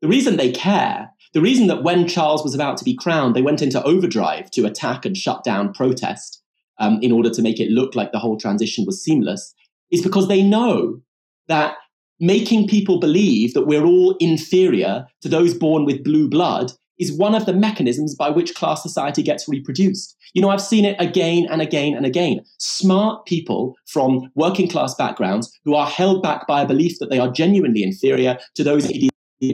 The 0.00 0.08
reason 0.08 0.36
they 0.36 0.52
care, 0.52 1.10
the 1.34 1.40
reason 1.40 1.66
that 1.66 1.82
when 1.82 2.06
Charles 2.06 2.44
was 2.44 2.54
about 2.54 2.76
to 2.78 2.84
be 2.84 2.94
crowned, 2.96 3.34
they 3.34 3.42
went 3.42 3.62
into 3.62 3.82
overdrive 3.82 4.50
to 4.52 4.66
attack 4.66 5.04
and 5.04 5.16
shut 5.16 5.44
down 5.44 5.72
protest, 5.72 6.42
um, 6.78 6.98
in 7.02 7.12
order 7.12 7.30
to 7.30 7.42
make 7.42 7.60
it 7.60 7.70
look 7.70 7.94
like 7.94 8.12
the 8.12 8.18
whole 8.18 8.38
transition 8.38 8.84
was 8.86 9.02
seamless 9.02 9.54
is 9.90 10.02
because 10.02 10.28
they 10.28 10.42
know 10.42 11.00
that 11.48 11.76
making 12.20 12.68
people 12.68 13.00
believe 13.00 13.54
that 13.54 13.66
we're 13.66 13.84
all 13.84 14.16
inferior 14.20 15.06
to 15.22 15.28
those 15.28 15.54
born 15.54 15.84
with 15.84 16.04
blue 16.04 16.28
blood 16.28 16.72
is 16.98 17.12
one 17.12 17.34
of 17.34 17.46
the 17.46 17.52
mechanisms 17.52 18.14
by 18.16 18.28
which 18.28 18.54
class 18.54 18.82
society 18.82 19.22
gets 19.22 19.48
reproduced. 19.48 20.16
You 20.34 20.42
know, 20.42 20.50
I've 20.50 20.60
seen 20.60 20.84
it 20.84 20.96
again 20.98 21.46
and 21.48 21.62
again 21.62 21.94
and 21.94 22.04
again. 22.04 22.40
Smart 22.58 23.24
people 23.24 23.76
from 23.86 24.30
working 24.34 24.68
class 24.68 24.96
backgrounds 24.96 25.56
who 25.64 25.74
are 25.74 25.86
held 25.86 26.22
back 26.24 26.48
by 26.48 26.62
a 26.62 26.66
belief 26.66 26.98
that 26.98 27.08
they 27.08 27.20
are 27.20 27.30
genuinely 27.30 27.84
inferior 27.84 28.36
to 28.56 28.64
those 28.64 28.90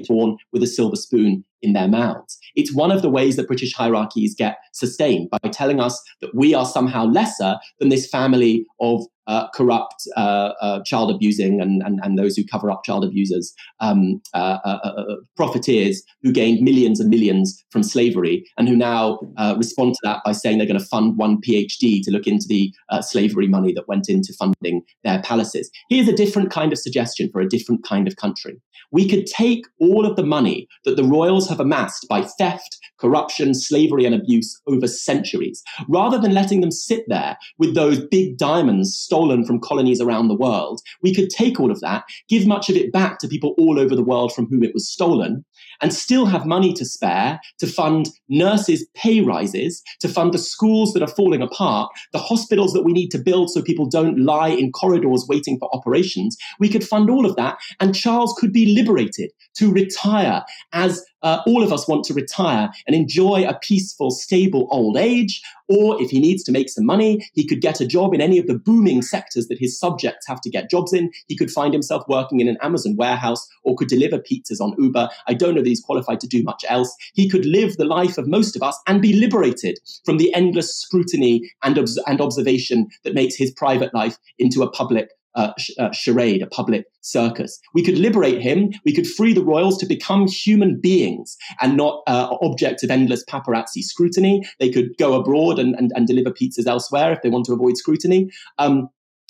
born 0.09 0.37
with 0.53 0.63
a 0.63 0.67
silver 0.67 0.97
spoon 0.97 1.45
in 1.65 1.73
their 1.73 1.89
mouths. 1.89 2.39
It's 2.55 2.75
one 2.75 2.93
of 2.93 3.03
the 3.03 3.11
ways 3.11 3.37
that 3.37 3.49
British 3.49 3.75
hierarchies 3.75 4.35
get 4.35 4.59
sustained 4.73 5.31
by 5.31 5.49
telling 5.51 5.81
us 5.81 6.01
that 6.21 6.35
we 6.35 6.55
are 6.55 6.67
somehow 6.67 7.07
lesser 7.07 7.59
than 7.79 7.89
this 7.89 8.09
family 8.09 8.67
of 8.81 9.03
uh, 9.27 9.49
corrupt, 9.55 10.07
uh, 10.17 10.53
uh, 10.61 10.83
child 10.85 11.11
abusing, 11.11 11.61
and, 11.61 11.83
and, 11.83 12.01
and 12.03 12.19
those 12.19 12.37
who 12.37 12.45
cover 12.45 12.71
up 12.71 12.85
child 12.85 13.05
abusers, 13.05 13.55
um, 13.81 14.21
uh, 14.35 14.59
uh, 14.65 14.79
uh, 14.85 15.15
profiteers 15.37 16.03
who 16.23 16.33
gained 16.33 16.61
millions 16.61 17.01
and 17.01 17.09
millions 17.09 17.65
from 17.71 17.83
slavery, 17.83 18.45
and 18.59 18.69
who 18.69 18.77
now 18.77 19.19
respond 19.57 19.95
to 19.95 20.01
that 20.03 20.21
by 20.25 20.33
saying 20.33 20.59
they're 20.59 20.67
going 20.67 20.79
to 20.79 20.85
fund 20.85 21.17
one 21.17 21.41
PhD 21.41 22.03
to 22.03 22.11
look 22.11 22.27
into 22.27 22.47
the 22.49 22.73
slavery 23.01 23.49
money 23.49 23.73
that 23.73 23.89
went 23.89 24.09
into 24.09 24.33
funding 24.39 24.83
their 25.05 25.23
palaces. 25.23 25.71
Here's 25.89 26.09
a 26.09 26.13
different 26.13 26.51
kind 26.51 26.73
of 26.73 26.79
suggestion 26.79 27.31
for 27.31 27.41
a 27.41 27.49
different 27.49 27.85
kind 27.85 28.07
of 28.07 28.17
country. 28.17 28.61
We 28.91 29.09
could 29.09 29.27
take 29.27 29.65
all 29.81 30.07
of 30.07 30.17
the 30.17 30.23
money 30.23 30.69
that 30.85 30.97
the 30.97 31.05
royals 31.05 31.49
have 31.49 31.54
amassed 31.61 32.07
by 32.09 32.23
theft, 32.23 32.79
corruption, 32.99 33.55
slavery, 33.55 34.05
and 34.05 34.15
abuse 34.15 34.61
over 34.67 34.87
centuries, 34.87 35.63
rather 35.89 36.19
than 36.19 36.35
letting 36.35 36.61
them 36.61 36.71
sit 36.71 37.05
there 37.09 37.37
with 37.59 37.75
those 37.75 38.05
big 38.07 38.37
diamonds 38.39 38.97
stolen 38.97 39.45
from 39.45 39.61
colonies 39.61 40.01
around 40.01 40.29
the 40.29 40.37
world. 40.37 40.81
We 41.03 41.15
could 41.15 41.31
take 41.31 41.61
all 41.61 41.71
of 41.71 41.81
that, 41.81 42.05
give 42.29 42.47
much 42.47 42.69
of 42.69 42.77
it 42.77 42.93
back 42.93 43.19
to 43.19 43.29
people 43.29 43.55
all 43.59 43.79
over 43.79 43.95
the 43.95 44.03
world 44.03 44.33
from 44.33 44.47
whom 44.47 44.63
it 44.63 44.75
was 44.75 44.89
stolen, 44.89 45.45
and 45.81 45.93
still 45.93 46.27
have 46.27 46.47
money 46.47 46.73
to 46.75 46.85
spare 46.85 47.41
to 47.59 47.67
fund 47.67 48.09
nurses' 48.29 48.87
pay 48.95 49.21
rises, 49.21 49.83
to 50.01 50.09
fund 50.09 50.33
the 50.33 50.39
schools 50.39 50.93
that 50.93 51.03
are 51.03 51.09
falling 51.09 51.43
apart, 51.43 51.91
the 52.13 52.19
hospitals 52.19 52.73
that 52.73 52.85
we 52.85 52.93
need 52.93 53.11
to 53.11 53.19
build 53.19 53.51
so 53.51 53.63
people 53.63 53.87
don't 53.87 54.19
lie 54.19 54.49
in 54.49 54.73
corridors 54.73 55.27
waiting 55.29 55.59
for 55.59 55.75
operations. 55.75 56.37
We 56.59 56.69
could 56.69 56.87
fund 56.87 57.11
all 57.11 57.27
of 57.27 57.37
that, 57.37 57.59
and 57.81 57.95
Charles 57.95 58.35
could 58.39 58.53
be 58.53 58.75
liberated 58.75 59.31
to 59.57 59.73
retire 59.73 60.45
as 60.73 61.05
uh, 61.25 61.41
all 61.47 61.63
of 61.63 61.73
us 61.73 61.89
want 61.89 62.05
to 62.05 62.15
retire 62.15 62.71
and 62.87 62.95
enjoy 62.95 63.45
a 63.49 63.59
peaceful, 63.61 64.11
stable 64.11 64.69
old 64.71 64.97
age. 64.97 65.43
Or 65.69 66.01
if 66.01 66.11
he 66.11 66.21
needs 66.21 66.45
to 66.45 66.53
make 66.53 66.69
some 66.69 66.85
money, 66.85 67.27
he 67.33 67.47
could 67.47 67.63
get 67.63 67.81
a 67.81 67.87
job 67.87 68.13
in 68.13 68.21
any 68.21 68.39
of 68.39 68.47
the 68.47 68.59
booming 68.59 69.01
sectors 69.01 69.49
that 69.49 69.59
his 69.59 69.79
subjects 69.79 70.27
have 70.29 70.43
to 70.43 70.51
get 70.51 70.71
jobs 70.71 70.93
in. 70.93 71.11
He 71.27 71.37
could 71.37 71.51
find 71.51 71.73
himself 71.73 72.05
working 72.07 72.41
in 72.41 72.49
an 72.49 72.59
Amazon 72.61 72.97
warehouse 72.97 73.49
or 73.63 73.75
could 73.75 73.89
deliver 73.89 74.19
pizzas 74.19 74.61
on 74.61 74.75
Uber. 74.79 75.09
I 75.27 75.33
don't 75.33 75.54
that 75.63 75.69
he's 75.69 75.81
qualified 75.81 76.21
to 76.21 76.27
do 76.27 76.43
much 76.43 76.65
else. 76.69 76.95
He 77.15 77.29
could 77.29 77.47
live 77.47 77.77
the 77.77 77.85
life 77.85 78.19
of 78.19 78.27
most 78.27 78.57
of 78.57 78.63
us 78.63 78.79
and 78.87 79.03
be 79.03 79.15
liberated 79.15 79.79
from 80.05 80.19
the 80.19 80.33
endless 80.35 80.77
scrutiny 80.77 81.51
and, 81.63 81.79
obs- 81.79 82.01
and 82.07 82.21
observation 82.21 82.89
that 83.05 83.15
makes 83.15 83.37
his 83.37 83.51
private 83.51 83.95
life 83.95 84.19
into 84.39 84.63
a 84.63 84.71
public 84.71 85.11
uh, 85.35 85.53
sh- 85.59 85.73
uh, 85.79 85.91
charade, 85.93 86.43
a 86.43 86.47
public 86.47 86.87
circus. 87.01 87.59
We 87.75 87.83
could 87.83 87.99
liberate 87.99 88.41
him. 88.41 88.73
We 88.85 88.95
could 88.95 89.07
free 89.07 89.33
the 89.33 89.45
royals 89.45 89.79
to 89.79 89.87
become 89.87 90.29
human 90.29 90.81
beings 90.81 91.37
and 91.61 91.77
not 91.77 92.03
uh, 92.07 92.37
objects 92.41 92.83
of 92.83 92.91
endless 92.91 93.25
paparazzi 93.25 93.83
scrutiny. 93.83 94.43
They 94.61 94.71
could 94.71 94.97
go 94.99 95.15
abroad 95.15 95.59
and, 95.59 95.75
and, 95.75 95.91
and, 95.95 96.07
deliver 96.07 96.31
pizzas 96.31 96.67
elsewhere 96.67 97.13
if 97.13 97.23
they 97.23 97.31
want 97.31 97.47
to 97.47 97.53
avoid 97.53 97.77
scrutiny. 97.77 98.31
Um, 98.59 98.89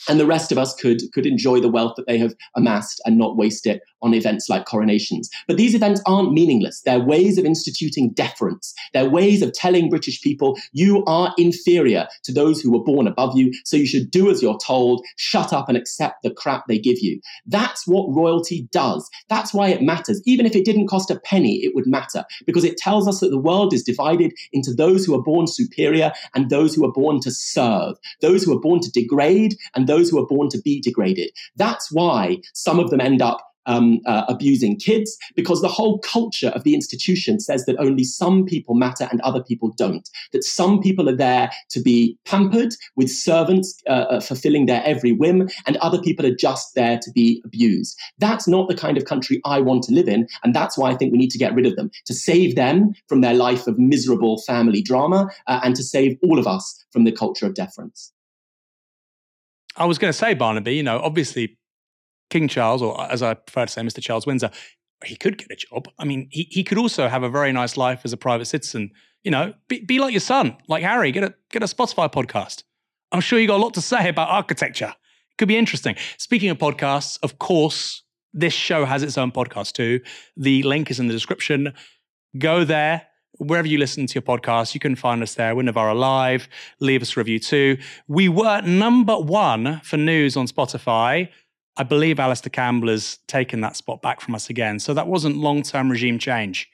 and 0.08 0.20
the 0.20 0.26
rest 0.26 0.52
of 0.52 0.58
us 0.58 0.74
could 0.74 1.00
could 1.12 1.26
enjoy 1.26 1.60
the 1.60 1.68
wealth 1.68 1.94
that 1.96 2.06
they 2.06 2.18
have 2.18 2.34
amassed 2.56 3.00
and 3.04 3.18
not 3.18 3.36
waste 3.36 3.66
it 3.66 3.82
on 4.02 4.14
events 4.14 4.48
like 4.48 4.66
coronations. 4.66 5.30
But 5.48 5.56
these 5.56 5.74
events 5.74 6.02
aren't 6.06 6.32
meaningless. 6.32 6.82
They're 6.82 7.00
ways 7.00 7.38
of 7.38 7.46
instituting 7.46 8.10
deference. 8.10 8.74
They're 8.92 9.08
ways 9.08 9.40
of 9.42 9.52
telling 9.54 9.88
British 9.88 10.20
people 10.20 10.58
you 10.72 11.02
are 11.06 11.32
inferior 11.38 12.06
to 12.24 12.32
those 12.32 12.60
who 12.60 12.70
were 12.70 12.84
born 12.84 13.06
above 13.06 13.36
you, 13.36 13.52
so 13.64 13.76
you 13.76 13.86
should 13.86 14.10
do 14.10 14.30
as 14.30 14.42
you're 14.42 14.58
told, 14.58 15.04
shut 15.16 15.52
up 15.52 15.68
and 15.68 15.76
accept 15.76 16.22
the 16.22 16.30
crap 16.30 16.66
they 16.66 16.78
give 16.78 16.98
you. 17.00 17.20
That's 17.46 17.86
what 17.86 18.14
royalty 18.14 18.68
does. 18.70 19.08
That's 19.28 19.54
why 19.54 19.68
it 19.68 19.82
matters. 19.82 20.20
Even 20.26 20.44
if 20.44 20.54
it 20.54 20.64
didn't 20.64 20.88
cost 20.88 21.10
a 21.10 21.18
penny, 21.20 21.56
it 21.64 21.74
would 21.74 21.86
matter 21.86 22.24
because 22.46 22.64
it 22.64 22.76
tells 22.76 23.08
us 23.08 23.20
that 23.20 23.30
the 23.30 23.38
world 23.38 23.72
is 23.72 23.82
divided 23.82 24.32
into 24.52 24.74
those 24.74 25.04
who 25.04 25.14
are 25.14 25.22
born 25.22 25.46
superior 25.46 26.12
and 26.34 26.50
those 26.50 26.74
who 26.74 26.84
are 26.84 26.92
born 26.92 27.20
to 27.20 27.30
serve, 27.30 27.96
those 28.20 28.44
who 28.44 28.54
are 28.54 28.60
born 28.60 28.80
to 28.80 28.90
degrade 28.90 29.56
and 29.74 29.86
those 29.86 29.93
who 30.02 30.18
are 30.18 30.26
born 30.26 30.48
to 30.50 30.60
be 30.60 30.80
degraded. 30.80 31.30
That's 31.56 31.90
why 31.92 32.38
some 32.52 32.78
of 32.78 32.90
them 32.90 33.00
end 33.00 33.22
up 33.22 33.40
um, 33.66 34.00
uh, 34.06 34.24
abusing 34.28 34.76
kids 34.78 35.16
because 35.36 35.60
the 35.60 35.68
whole 35.68 35.98
culture 36.00 36.48
of 36.48 36.64
the 36.64 36.74
institution 36.74 37.40
says 37.40 37.64
that 37.66 37.78
only 37.78 38.04
some 38.04 38.44
people 38.44 38.74
matter 38.74 39.08
and 39.10 39.20
other 39.22 39.42
people 39.42 39.72
don't. 39.76 40.08
That 40.32 40.44
some 40.44 40.80
people 40.80 41.08
are 41.08 41.16
there 41.16 41.50
to 41.70 41.80
be 41.80 42.18
pampered 42.24 42.74
with 42.96 43.10
servants 43.10 43.80
uh, 43.88 44.06
uh, 44.10 44.20
fulfilling 44.20 44.66
their 44.66 44.82
every 44.84 45.12
whim, 45.12 45.48
and 45.66 45.76
other 45.78 46.00
people 46.00 46.26
are 46.26 46.34
just 46.34 46.74
there 46.74 46.98
to 47.02 47.10
be 47.12 47.42
abused. 47.44 47.98
That's 48.18 48.46
not 48.48 48.68
the 48.68 48.76
kind 48.76 48.96
of 48.96 49.04
country 49.04 49.40
I 49.44 49.60
want 49.60 49.82
to 49.84 49.94
live 49.94 50.08
in, 50.08 50.28
and 50.42 50.54
that's 50.54 50.76
why 50.76 50.90
I 50.90 50.94
think 50.94 51.12
we 51.12 51.18
need 51.18 51.30
to 51.30 51.38
get 51.38 51.54
rid 51.54 51.66
of 51.66 51.76
them 51.76 51.90
to 52.06 52.14
save 52.14 52.56
them 52.56 52.94
from 53.08 53.20
their 53.20 53.34
life 53.34 53.66
of 53.66 53.78
miserable 53.78 54.42
family 54.42 54.82
drama 54.82 55.28
uh, 55.46 55.60
and 55.62 55.74
to 55.76 55.82
save 55.82 56.16
all 56.22 56.38
of 56.38 56.46
us 56.46 56.84
from 56.90 57.04
the 57.04 57.12
culture 57.12 57.46
of 57.46 57.54
deference. 57.54 58.13
I 59.76 59.86
was 59.86 59.98
going 59.98 60.12
to 60.12 60.18
say, 60.18 60.34
Barnaby, 60.34 60.74
you 60.74 60.82
know, 60.82 60.98
obviously 61.00 61.58
King 62.30 62.48
Charles, 62.48 62.82
or 62.82 63.00
as 63.10 63.22
I 63.22 63.34
prefer 63.34 63.66
to 63.66 63.72
say, 63.72 63.82
Mr. 63.82 64.02
Charles 64.02 64.26
Windsor, 64.26 64.50
he 65.04 65.16
could 65.16 65.38
get 65.38 65.50
a 65.50 65.56
job. 65.56 65.88
I 65.98 66.04
mean, 66.04 66.28
he, 66.30 66.48
he 66.50 66.64
could 66.64 66.78
also 66.78 67.08
have 67.08 67.22
a 67.22 67.28
very 67.28 67.52
nice 67.52 67.76
life 67.76 68.02
as 68.04 68.12
a 68.12 68.16
private 68.16 68.46
citizen. 68.46 68.90
You 69.22 69.30
know, 69.30 69.54
be, 69.68 69.80
be 69.80 69.98
like 69.98 70.12
your 70.12 70.20
son, 70.20 70.56
like 70.68 70.82
Harry, 70.82 71.10
get 71.12 71.24
a 71.24 71.34
get 71.50 71.62
a 71.62 71.66
Spotify 71.66 72.12
podcast. 72.12 72.62
I'm 73.12 73.20
sure 73.20 73.38
you 73.38 73.46
got 73.46 73.56
a 73.56 73.62
lot 73.62 73.74
to 73.74 73.80
say 73.80 74.08
about 74.08 74.28
architecture. 74.28 74.94
It 75.30 75.38
could 75.38 75.48
be 75.48 75.56
interesting. 75.56 75.96
Speaking 76.18 76.50
of 76.50 76.58
podcasts, 76.58 77.18
of 77.22 77.38
course, 77.38 78.02
this 78.32 78.52
show 78.52 78.84
has 78.84 79.02
its 79.02 79.16
own 79.16 79.32
podcast 79.32 79.72
too. 79.72 80.00
The 80.36 80.62
link 80.64 80.90
is 80.90 81.00
in 81.00 81.06
the 81.06 81.12
description. 81.12 81.72
Go 82.36 82.64
there. 82.64 83.06
Wherever 83.38 83.66
you 83.66 83.78
listen 83.78 84.06
to 84.06 84.14
your 84.14 84.22
podcast, 84.22 84.74
you 84.74 84.80
can 84.80 84.94
find 84.94 85.22
us 85.22 85.34
there. 85.34 85.56
We're 85.56 85.62
Novara 85.62 85.94
Live. 85.94 86.48
Leave 86.78 87.02
us 87.02 87.16
a 87.16 87.20
review 87.20 87.40
too. 87.40 87.78
We 88.06 88.28
were 88.28 88.60
number 88.62 89.16
one 89.18 89.80
for 89.82 89.96
news 89.96 90.36
on 90.36 90.46
Spotify. 90.46 91.28
I 91.76 91.82
believe 91.82 92.20
Alastair 92.20 92.50
Campbell 92.50 92.90
has 92.90 93.18
taken 93.26 93.60
that 93.62 93.74
spot 93.74 94.00
back 94.02 94.20
from 94.20 94.36
us 94.36 94.48
again. 94.50 94.78
So 94.78 94.94
that 94.94 95.08
wasn't 95.08 95.36
long 95.36 95.62
term 95.62 95.90
regime 95.90 96.18
change. 96.18 96.70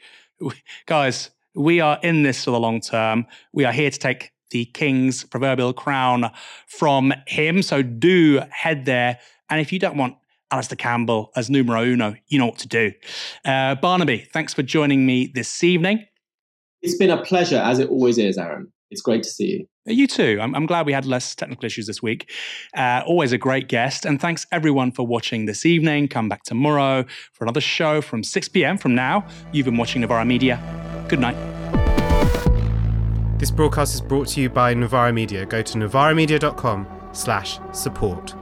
Guys, 0.87 1.31
we 1.55 1.81
are 1.81 1.99
in 2.03 2.23
this 2.25 2.45
for 2.45 2.51
the 2.51 2.61
long 2.61 2.81
term. 2.83 3.27
We 3.55 3.65
are 3.65 3.73
here 3.73 3.91
to 3.91 3.99
take 3.99 4.33
the 4.51 4.67
king's 4.67 5.25
proverbial 5.25 5.73
crown 5.73 6.31
from 6.67 7.15
him. 7.27 7.63
So 7.63 7.83
do 7.83 8.43
head 8.51 8.85
there. 8.85 9.19
And 9.49 9.61
if 9.61 9.73
you 9.73 9.79
don't 9.79 9.97
want 9.97 10.17
Alastair 10.51 10.77
Campbell 10.77 11.31
as 11.37 11.49
numero 11.49 11.83
uno, 11.85 12.17
you 12.29 12.39
know 12.39 12.47
what 12.47 12.59
to 12.59 12.69
do. 12.69 12.93
Uh, 13.45 13.77
Barnaby, 13.77 14.29
thanks 14.33 14.53
for 14.53 14.63
joining 14.63 15.07
me 15.07 15.27
this 15.27 15.65
evening. 15.65 16.07
It's 16.83 16.97
been 16.97 17.11
a 17.11 17.23
pleasure, 17.23 17.59
as 17.59 17.79
it 17.79 17.89
always 17.91 18.19
is, 18.19 18.39
Aaron. 18.39 18.73
It's 18.91 19.03
great 19.03 19.23
to 19.23 19.31
see 19.31 19.47
you. 19.47 19.69
You 19.87 20.07
too. 20.07 20.39
I'm, 20.41 20.55
I'm 20.55 20.67
glad 20.67 20.87
we 20.87 20.93
had 20.93 21.07
less 21.07 21.35
technical 21.35 21.65
issues 21.65 21.87
this 21.87 22.03
week. 22.03 22.31
Uh, 22.77 23.03
always 23.07 23.33
a 23.33 23.39
great 23.39 23.69
guest. 23.69 24.05
And 24.05 24.21
thanks 24.21 24.47
everyone 24.51 24.91
for 24.91 25.07
watching 25.07 25.47
this 25.47 25.65
evening. 25.65 26.09
Come 26.09 26.29
back 26.29 26.43
tomorrow 26.43 27.05
for 27.33 27.45
another 27.45 27.61
show 27.61 28.01
from 28.01 28.25
6 28.25 28.49
p.m. 28.49 28.79
from 28.79 28.95
now. 28.95 29.27
You've 29.53 29.67
been 29.67 29.77
watching 29.77 30.01
Novara 30.01 30.25
Media. 30.25 30.59
Good 31.09 31.21
night. 31.21 31.37
This 33.39 33.51
broadcast 33.51 33.95
is 33.95 34.01
brought 34.01 34.29
to 34.29 34.41
you 34.41 34.51
by 34.51 34.75
Novara 34.75 35.13
Media. 35.13 35.47
Go 35.47 35.63
to 35.63 35.79
novaramedia.com 35.79 36.87
slash 37.13 37.59
support. 37.73 38.35